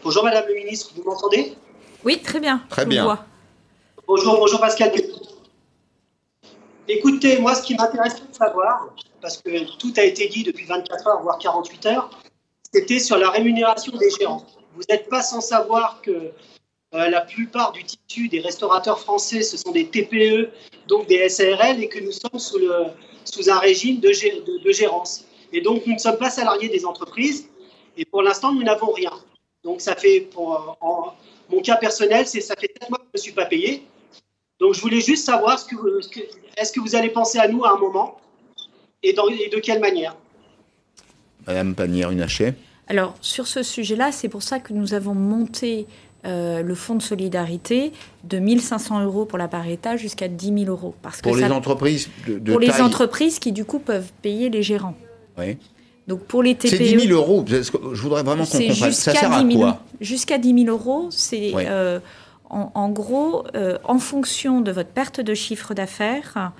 Bonjour 0.03 0.23
Madame 0.23 0.45
le 0.49 0.55
Ministre, 0.55 0.91
vous 0.95 1.03
m'entendez? 1.03 1.53
Oui, 2.03 2.19
très 2.21 2.39
bien. 2.39 2.63
Très 2.69 2.85
bien. 2.85 3.19
Bonjour, 4.13 4.39
bonjour 4.39 4.59
Pascal. 4.59 4.91
Écoutez, 6.85 7.39
moi, 7.39 7.55
ce 7.55 7.61
qui 7.61 7.75
m'intéresse 7.75 8.15
de 8.15 8.35
savoir, 8.35 8.89
parce 9.21 9.37
que 9.37 9.77
tout 9.77 9.93
a 9.95 10.03
été 10.03 10.27
dit 10.27 10.43
depuis 10.43 10.65
24 10.65 11.07
heures, 11.07 11.21
voire 11.21 11.37
48 11.37 11.85
heures, 11.85 12.09
c'était 12.73 12.99
sur 12.99 13.17
la 13.17 13.29
rémunération 13.29 13.95
des 13.95 14.09
gérants. 14.09 14.45
Vous 14.75 14.81
n'êtes 14.89 15.07
pas 15.07 15.21
sans 15.21 15.39
savoir 15.39 16.01
que 16.01 16.11
euh, 16.11 16.31
la 16.91 17.21
plupart 17.21 17.71
du 17.71 17.85
tissu 17.85 18.27
des 18.27 18.41
restaurateurs 18.41 18.99
français, 18.99 19.43
ce 19.43 19.55
sont 19.55 19.71
des 19.71 19.87
TPE, 19.87 20.49
donc 20.89 21.07
des 21.07 21.29
SARL, 21.29 21.81
et 21.81 21.87
que 21.87 21.99
nous 21.99 22.11
sommes 22.11 22.37
sous, 22.37 23.49
un 23.49 23.59
régime 23.59 24.01
de, 24.01 24.11
gérance. 24.73 25.23
Et 25.53 25.61
donc, 25.61 25.87
nous 25.87 25.93
ne 25.93 25.99
sommes 25.99 26.17
pas 26.17 26.29
salariés 26.29 26.67
des 26.67 26.85
entreprises, 26.85 27.47
et 27.95 28.03
pour 28.03 28.23
l'instant, 28.23 28.51
nous 28.51 28.63
n'avons 28.63 28.91
rien. 28.91 29.13
Donc, 29.63 29.79
ça 29.79 29.95
fait, 29.95 30.19
pour, 30.19 30.77
mon 31.49 31.61
cas 31.61 31.77
personnel, 31.77 32.27
ça 32.27 32.55
fait 32.59 32.73
7 32.81 32.89
mois 32.89 32.99
que 32.99 33.05
je 33.13 33.19
ne 33.19 33.21
suis 33.21 33.31
pas 33.31 33.45
payé. 33.45 33.85
Donc, 34.61 34.75
je 34.75 34.81
voulais 34.81 35.01
juste 35.01 35.25
savoir, 35.25 35.55
est-ce 35.55 35.65
que, 35.65 35.75
est 36.55 36.71
que, 36.71 36.79
vous 36.79 36.95
allez 36.95 37.09
penser 37.09 37.39
à 37.39 37.47
nous 37.47 37.65
à 37.65 37.73
un 37.73 37.77
moment 37.77 38.17
et, 39.01 39.11
de 39.13 39.59
quelle 39.59 39.81
manière? 39.81 40.15
Madame 41.47 41.73
Pannier-Runacher 41.73 42.53
Alors, 42.87 43.15
sur 43.21 43.47
ce 43.47 43.63
sujet-là, 43.63 44.11
c'est 44.11 44.29
pour 44.29 44.43
ça 44.43 44.59
que 44.59 44.71
nous 44.73 44.93
avons 44.93 45.15
monté 45.15 45.87
euh, 46.25 46.61
le 46.61 46.75
fonds 46.75 46.93
de 46.93 47.01
solidarité 47.01 47.91
de 48.23 48.37
1500 48.37 49.03
euros 49.03 49.25
pour 49.25 49.39
la 49.39 49.49
État 49.67 49.97
jusqu'à 49.97 50.27
10 50.27 50.65
000 50.65 50.69
euros. 50.69 50.93
Parce 51.01 51.21
pour 51.21 51.35
les 51.35 51.45
entreprises 51.45 52.09
de, 52.27 52.37
Pour 52.51 52.59
les 52.59 52.79
entreprises 52.79 53.39
qui, 53.39 53.51
du 53.51 53.65
coup, 53.65 53.79
peuvent 53.79 54.11
payer 54.21 54.51
les 54.51 54.61
gérants. 54.61 54.95
Oui. 55.39 55.57
Donc 56.07 56.25
pour 56.25 56.43
les 56.43 56.53
TPE. 56.53 56.69
C'est 56.69 56.77
10 56.77 57.07
000 57.07 57.13
euros. 57.19 57.43
Je 57.47 58.01
voudrais 58.01 58.21
vraiment 58.21 58.45
qu'on 58.45 58.57
comprenne. 58.59 58.91
Ça 58.91 59.13
sert 59.13 59.33
à 59.33 59.43
quoi 59.43 59.81
Jusqu'à 59.99 60.37
10 60.37 60.65
000 60.65 60.75
euros, 60.75 61.07
c'est 61.09 61.51
euh, 61.55 61.99
en, 62.51 62.89
gros, 62.89 63.45
euh, 63.55 63.77
en 63.83 63.97
fonction 63.97 64.61
de 64.61 64.71
votre 64.71 64.89
perte 64.89 65.21
de 65.21 65.33
chiffre 65.33 65.73
d'affaires 65.73 66.51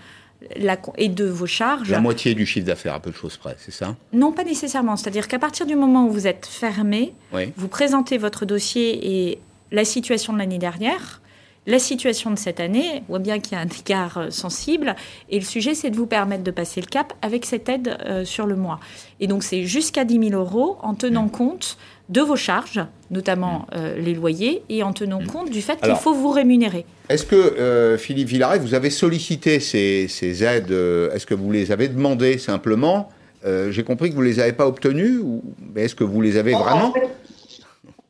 et 0.97 1.09
de 1.09 1.25
vos 1.25 1.45
charges. 1.45 1.91
La 1.91 1.99
moitié 1.99 2.33
du 2.33 2.45
chiffre 2.45 2.65
d'affaires, 2.65 2.95
à 2.95 2.99
peu 2.99 3.11
de 3.11 3.15
choses 3.15 3.37
près, 3.37 3.55
c'est 3.59 3.71
ça? 3.71 3.95
Non, 4.13 4.31
pas 4.31 4.43
nécessairement. 4.43 4.95
C'est-à-dire 4.95 5.27
qu'à 5.27 5.39
partir 5.39 5.65
du 5.65 5.75
moment 5.75 6.05
où 6.05 6.11
vous 6.11 6.27
êtes 6.27 6.45
fermé, 6.45 7.13
vous 7.57 7.67
présentez 7.67 8.17
votre 8.17 8.45
dossier 8.45 9.29
et 9.29 9.39
la 9.71 9.85
situation 9.85 10.33
de 10.33 10.39
l'année 10.39 10.57
dernière, 10.57 11.21
la 11.67 11.77
situation 11.77 12.31
de 12.31 12.37
cette 12.37 12.59
année, 12.59 13.03
on 13.07 13.13
voit 13.13 13.19
bien 13.19 13.39
qu'il 13.39 13.53
y 13.53 13.55
a 13.55 13.59
un 13.59 13.67
écart 13.67 14.17
euh, 14.17 14.29
sensible, 14.31 14.95
et 15.29 15.37
le 15.37 15.45
sujet, 15.45 15.75
c'est 15.75 15.91
de 15.91 15.95
vous 15.95 16.07
permettre 16.07 16.43
de 16.43 16.49
passer 16.49 16.81
le 16.81 16.87
cap 16.87 17.13
avec 17.21 17.45
cette 17.45 17.69
aide 17.69 17.97
euh, 18.03 18.25
sur 18.25 18.47
le 18.47 18.55
mois. 18.55 18.79
Et 19.19 19.27
donc, 19.27 19.43
c'est 19.43 19.65
jusqu'à 19.65 20.03
10 20.03 20.29
000 20.29 20.41
euros 20.41 20.77
en 20.81 20.95
tenant 20.95 21.25
mmh. 21.25 21.31
compte 21.31 21.77
de 22.11 22.21
vos 22.21 22.35
charges, 22.35 22.85
notamment 23.09 23.59
mmh. 23.59 23.75
euh, 23.75 23.95
les 23.97 24.13
loyers, 24.13 24.63
et 24.69 24.83
en 24.83 24.93
tenant 24.93 25.21
mmh. 25.21 25.27
compte 25.27 25.49
du 25.49 25.61
fait 25.61 25.81
qu'il 25.81 25.95
faut 25.95 26.13
vous 26.13 26.29
rémunérer. 26.29 26.85
Est-ce 27.09 27.25
que, 27.25 27.97
Philippe 27.97 28.27
Villaret, 28.27 28.59
vous 28.59 28.73
avez 28.73 28.89
sollicité 28.89 29.59
ces, 29.59 30.43
aides 30.43 30.71
Est-ce 30.71 31.25
que 31.25 31.33
vous 31.33 31.51
les 31.51 31.71
avez 31.71 31.87
demandées 31.87 32.37
simplement 32.37 33.09
J'ai 33.43 33.83
compris 33.83 34.09
que 34.11 34.15
vous 34.15 34.21
ne 34.21 34.27
les 34.27 34.39
avez 34.39 34.53
pas 34.53 34.67
obtenues, 34.67 35.17
ou... 35.17 35.41
mais 35.73 35.85
est-ce 35.85 35.95
que 35.95 36.03
vous 36.03 36.21
les 36.21 36.37
avez 36.37 36.53
vraiment 36.53 36.93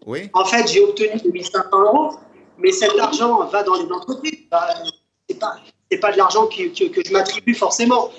Oui. 0.05 0.29
En 0.33 0.45
fait, 0.45 0.67
j'ai 0.67 0.81
obtenu 0.81 1.09
2500 1.23 1.61
euros 1.71 2.11
mais 2.61 2.71
cet 2.71 2.97
argent 2.99 3.45
va 3.45 3.63
dans 3.63 3.75
les 3.75 3.91
entreprises. 3.91 4.39
Pas, 4.49 4.67
pas 5.97 6.11
de 6.11 6.17
l'argent 6.17 6.47
que, 6.47 6.63
je 6.75 7.11
m'attribue 7.11 7.53
forcément. 7.53 8.09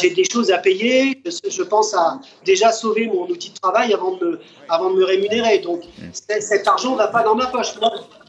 j'ai 0.00 0.10
des 0.10 0.24
choses 0.24 0.50
à 0.50 0.58
payer. 0.58 1.20
Je 1.24 1.62
pense 1.62 1.94
à 1.94 2.20
déjà 2.44 2.72
sauver 2.72 3.06
mon 3.06 3.26
outil 3.28 3.50
de 3.50 3.58
travail 3.58 3.92
avant 3.92 4.12
de 4.16 4.24
me, 4.24 4.40
avant 4.68 4.90
de 4.90 4.96
me 4.96 5.04
rémunérer. 5.04 5.58
Donc, 5.58 5.82
cet 6.12 6.66
argent 6.66 6.92
ne 6.92 6.98
va 6.98 7.08
pas 7.08 7.22
dans 7.22 7.34
ma 7.34 7.46
poche. 7.46 7.74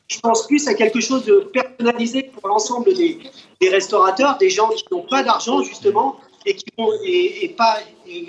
je 0.08 0.20
pense 0.20 0.48
plus 0.48 0.68
à 0.68 0.74
quelque 0.74 1.02
chose 1.02 1.26
de 1.26 1.50
personnalisé 1.54 2.24
pour 2.24 2.48
l'ensemble 2.48 2.94
des 2.94 3.70
restaurateurs, 3.70 4.38
des 4.38 4.50
gens 4.50 4.70
qui 4.70 4.86
n'ont 4.92 5.06
pas 5.06 5.24
d'argent, 5.24 5.62
justement, 5.64 6.18
et 6.48 6.56
qui 6.56 6.66
vont, 6.78 6.90
et, 7.04 7.54
pas, 7.58 7.80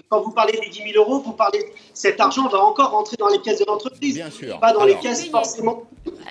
quand 0.09 0.21
vous 0.23 0.33
parlez 0.33 0.53
des 0.53 0.69
10 0.69 0.93
000 0.93 1.05
euros, 1.05 1.21
vous 1.21 1.33
parlez, 1.33 1.65
cet 1.95 2.21
argent 2.21 2.49
va 2.49 2.59
encore 2.59 2.91
rentrer 2.91 3.17
dans 3.17 3.29
les 3.29 3.41
caisses 3.41 3.61
de 3.61 3.65
l'entreprise. 3.67 4.17
Bien 4.17 4.31
sûr. 4.31 4.59
Pas 4.59 4.73
dans 4.73 4.85
les 4.85 4.97
caisses 4.97 5.29
forcément. 5.31 5.85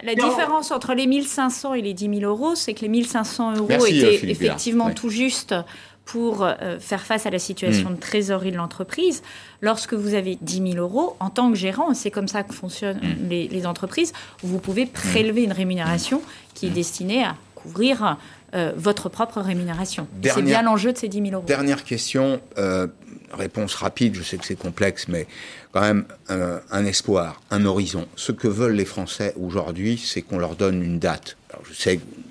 La 0.03 0.13
différence 0.13 0.71
entre 0.71 0.93
les 0.93 1.07
1500 1.07 1.75
et 1.75 1.81
les 1.81 1.93
10 1.93 2.19
000 2.19 2.29
euros, 2.29 2.55
c'est 2.55 2.73
que 2.73 2.81
les 2.81 2.89
1500 2.89 3.55
euros 3.55 3.85
étaient 3.85 4.29
effectivement 4.29 4.91
tout 4.91 5.09
juste 5.09 5.55
pour 6.03 6.43
euh, 6.43 6.79
faire 6.79 7.05
face 7.05 7.25
à 7.25 7.29
la 7.29 7.39
situation 7.39 7.89
hmm. 7.89 7.95
de 7.95 7.99
trésorerie 7.99 8.51
de 8.51 8.57
l'entreprise. 8.57 9.23
Lorsque 9.61 9.93
vous 9.93 10.13
avez 10.13 10.37
10 10.41 10.71
000 10.73 10.75
euros, 10.77 11.17
en 11.19 11.29
tant 11.29 11.49
que 11.51 11.57
gérant, 11.57 11.93
c'est 11.93 12.11
comme 12.11 12.29
ça 12.29 12.43
que 12.43 12.53
fonctionnent 12.53 13.01
hmm. 13.01 13.29
les, 13.29 13.67
entreprises, 13.67 14.13
vous 14.41 14.59
pouvez 14.59 14.85
prélever 14.85 15.43
une 15.43 15.51
rémunération 15.51 16.21
qui 16.53 16.67
est 16.67 16.69
hmm. 16.69 16.73
destinée 16.73 17.23
à 17.23 17.35
couvrir 17.55 18.17
euh, 18.55 18.71
votre 18.77 19.09
propre 19.09 19.41
rémunération. 19.41 20.07
C'est 20.23 20.41
bien 20.41 20.61
l'enjeu 20.61 20.93
de 20.93 20.97
ces 20.97 21.09
10 21.09 21.17
000 21.17 21.31
euros. 21.33 21.43
Dernière 21.45 21.83
question, 21.83 22.39
euh, 22.57 22.87
réponse 23.33 23.75
rapide, 23.75 24.15
je 24.15 24.23
sais 24.23 24.37
que 24.37 24.45
c'est 24.45 24.55
complexe, 24.55 25.09
mais 25.09 25.27
quand 25.73 25.81
même 25.81 26.05
euh, 26.29 26.59
un 26.71 26.85
espoir, 26.85 27.41
un 27.51 27.65
horizon. 27.65 28.07
Ce 28.15 28.31
que 28.31 28.47
veulent 28.47 28.75
les 28.75 28.85
Français 28.85 29.33
aujourd'hui, 29.37 29.97
c'est 29.97 30.21
qu'on 30.21 30.37
leur 30.37 30.55
donne 30.55 30.81
une 30.81 30.97
date. 30.97 31.35
Alors 31.49 31.65
je 31.69 31.73
sais 31.73 31.97
que 31.97 32.03
vous 32.03 32.23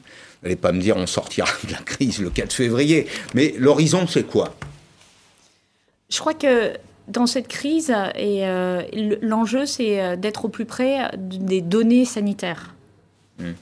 n'allez 0.42 0.56
pas 0.56 0.72
me 0.72 0.80
dire 0.80 0.96
on 0.96 1.06
sortira 1.06 1.48
de 1.68 1.72
la 1.72 1.80
crise 1.80 2.18
le 2.18 2.30
4 2.30 2.50
février, 2.50 3.06
mais 3.34 3.54
l'horizon 3.58 4.06
c'est 4.06 4.24
quoi? 4.24 4.54
Je 6.08 6.18
crois 6.18 6.34
que 6.34 6.72
dans 7.08 7.26
cette 7.26 7.48
crise, 7.48 7.94
et 8.16 8.42
l'enjeu, 9.20 9.66
c'est 9.66 10.16
d'être 10.16 10.46
au 10.46 10.48
plus 10.48 10.64
près 10.64 11.10
des 11.16 11.60
données 11.60 12.04
sanitaires. 12.04 12.74
Hmm. 13.38 13.52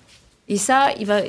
Et 0.49 0.57
ça, 0.57 0.91
il 0.99 1.07
va 1.07 1.21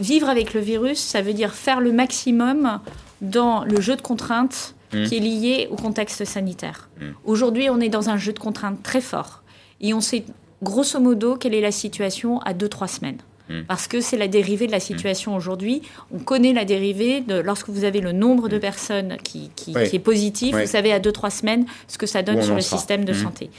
vivre 0.00 0.28
avec 0.28 0.54
le 0.54 0.60
virus, 0.60 0.98
ça 0.98 1.22
veut 1.22 1.32
dire 1.32 1.54
faire 1.54 1.80
le 1.80 1.92
maximum 1.92 2.80
dans 3.20 3.64
le 3.64 3.80
jeu 3.80 3.96
de 3.96 4.02
contraintes 4.02 4.74
hmm. 4.92 5.04
qui 5.04 5.16
est 5.16 5.20
lié 5.20 5.68
au 5.70 5.76
contexte 5.76 6.24
sanitaire. 6.24 6.88
Hmm. 7.00 7.10
Aujourd'hui, 7.24 7.68
on 7.70 7.80
est 7.80 7.88
dans 7.88 8.08
un 8.08 8.16
jeu 8.16 8.32
de 8.32 8.38
contraintes 8.38 8.82
très 8.82 9.00
fort. 9.00 9.42
Et 9.80 9.94
on 9.94 10.00
sait 10.00 10.24
grosso 10.62 10.98
modo 11.00 11.36
quelle 11.36 11.54
est 11.54 11.60
la 11.60 11.72
situation 11.72 12.40
à 12.40 12.52
2-3 12.54 12.88
semaines. 12.88 13.18
Hmm. 13.48 13.62
Parce 13.66 13.88
que 13.88 14.00
c'est 14.00 14.16
la 14.16 14.28
dérivée 14.28 14.66
de 14.66 14.72
la 14.72 14.80
situation 14.80 15.34
aujourd'hui. 15.34 15.82
On 16.12 16.18
connaît 16.18 16.52
la 16.52 16.64
dérivée 16.64 17.20
de 17.20 17.38
lorsque 17.38 17.68
vous 17.68 17.84
avez 17.84 18.00
le 18.00 18.12
nombre 18.12 18.48
de 18.48 18.58
personnes 18.58 19.16
qui, 19.22 19.50
qui, 19.56 19.74
est 19.76 19.98
positif, 19.98 20.56
vous 20.56 20.66
savez 20.66 20.92
à 20.92 21.00
2-3 21.00 21.30
semaines 21.30 21.66
ce 21.88 21.98
que 21.98 22.06
ça 22.06 22.22
donne 22.22 22.42
sur 22.42 22.54
le 22.54 22.60
système 22.60 23.04
de 23.04 23.12
santé. 23.12 23.50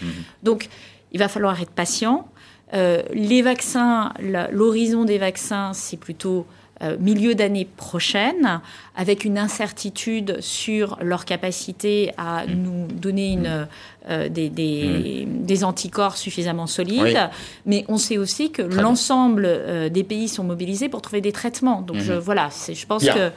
Donc, 0.44 0.70
il 1.12 1.20
va 1.20 1.28
falloir 1.28 1.62
être 1.62 1.72
patient. 1.72 2.28
Euh, 2.74 3.04
les 3.14 3.42
vaccins, 3.42 4.14
l'horizon 4.52 5.04
des 5.06 5.18
vaccins, 5.18 5.72
c'est 5.74 5.98
plutôt 5.98 6.46
euh, 6.82 6.96
milieu 7.00 7.36
d'année 7.36 7.68
prochaine, 7.78 8.62
avec 8.96 9.26
une 9.26 9.38
incertitude 9.38 10.38
sur 10.42 10.98
leur 11.02 11.26
capacité 11.26 12.12
à 12.18 12.46
mm. 12.46 12.54
nous 12.54 12.88
donner 12.88 13.34
une, 13.34 13.68
euh, 14.10 14.30
des, 14.30 14.50
mm. 14.50 15.46
des, 15.46 15.64
anticorps 15.64 16.18
suffisamment 16.18 16.68
solides. 16.68 17.30
Mais 17.66 17.86
on 17.88 17.98
sait 17.98 18.18
aussi 18.18 18.52
que 18.52 18.62
l'ensemble 18.62 19.90
des 19.92 20.04
pays 20.04 20.28
sont 20.28 20.44
mobilisés 20.44 20.90
pour 20.90 21.02
trouver 21.02 21.22
des 21.22 21.34
traitements. 21.34 21.82
Donc 21.82 21.98
je, 21.98 22.14
mm-hmm. 22.14 22.18
voilà, 22.18 22.50
je 22.68 22.86
pense 22.86 23.06
que 23.06 23.32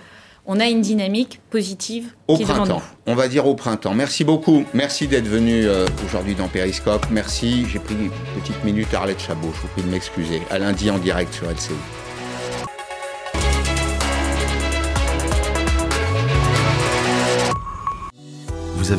on 0.46 0.60
a 0.60 0.66
une 0.66 0.80
dynamique 0.80 1.40
positive 1.50 2.14
au 2.28 2.36
printemps. 2.38 2.82
On 3.06 3.14
va 3.14 3.28
dire 3.28 3.46
au 3.46 3.54
printemps. 3.54 3.94
Merci 3.94 4.24
beaucoup. 4.24 4.64
Merci 4.74 5.08
d'être 5.08 5.26
venu 5.26 5.66
euh, 5.66 5.86
aujourd'hui 6.04 6.34
dans 6.34 6.48
Periscope. 6.48 7.06
Merci. 7.10 7.66
J'ai 7.68 7.78
pris 7.78 7.94
une 7.94 8.10
petite 8.40 8.62
minute 8.64 8.92
à 8.94 9.00
Arlette 9.00 9.20
Chabot. 9.20 9.50
Je 9.54 9.60
vous 9.60 9.68
prie 9.68 9.82
de 9.82 9.88
m'excuser. 9.88 10.42
À 10.50 10.58
lundi 10.58 10.90
en 10.90 10.98
direct 10.98 11.32
sur 11.32 11.48
LCI. 11.48 11.72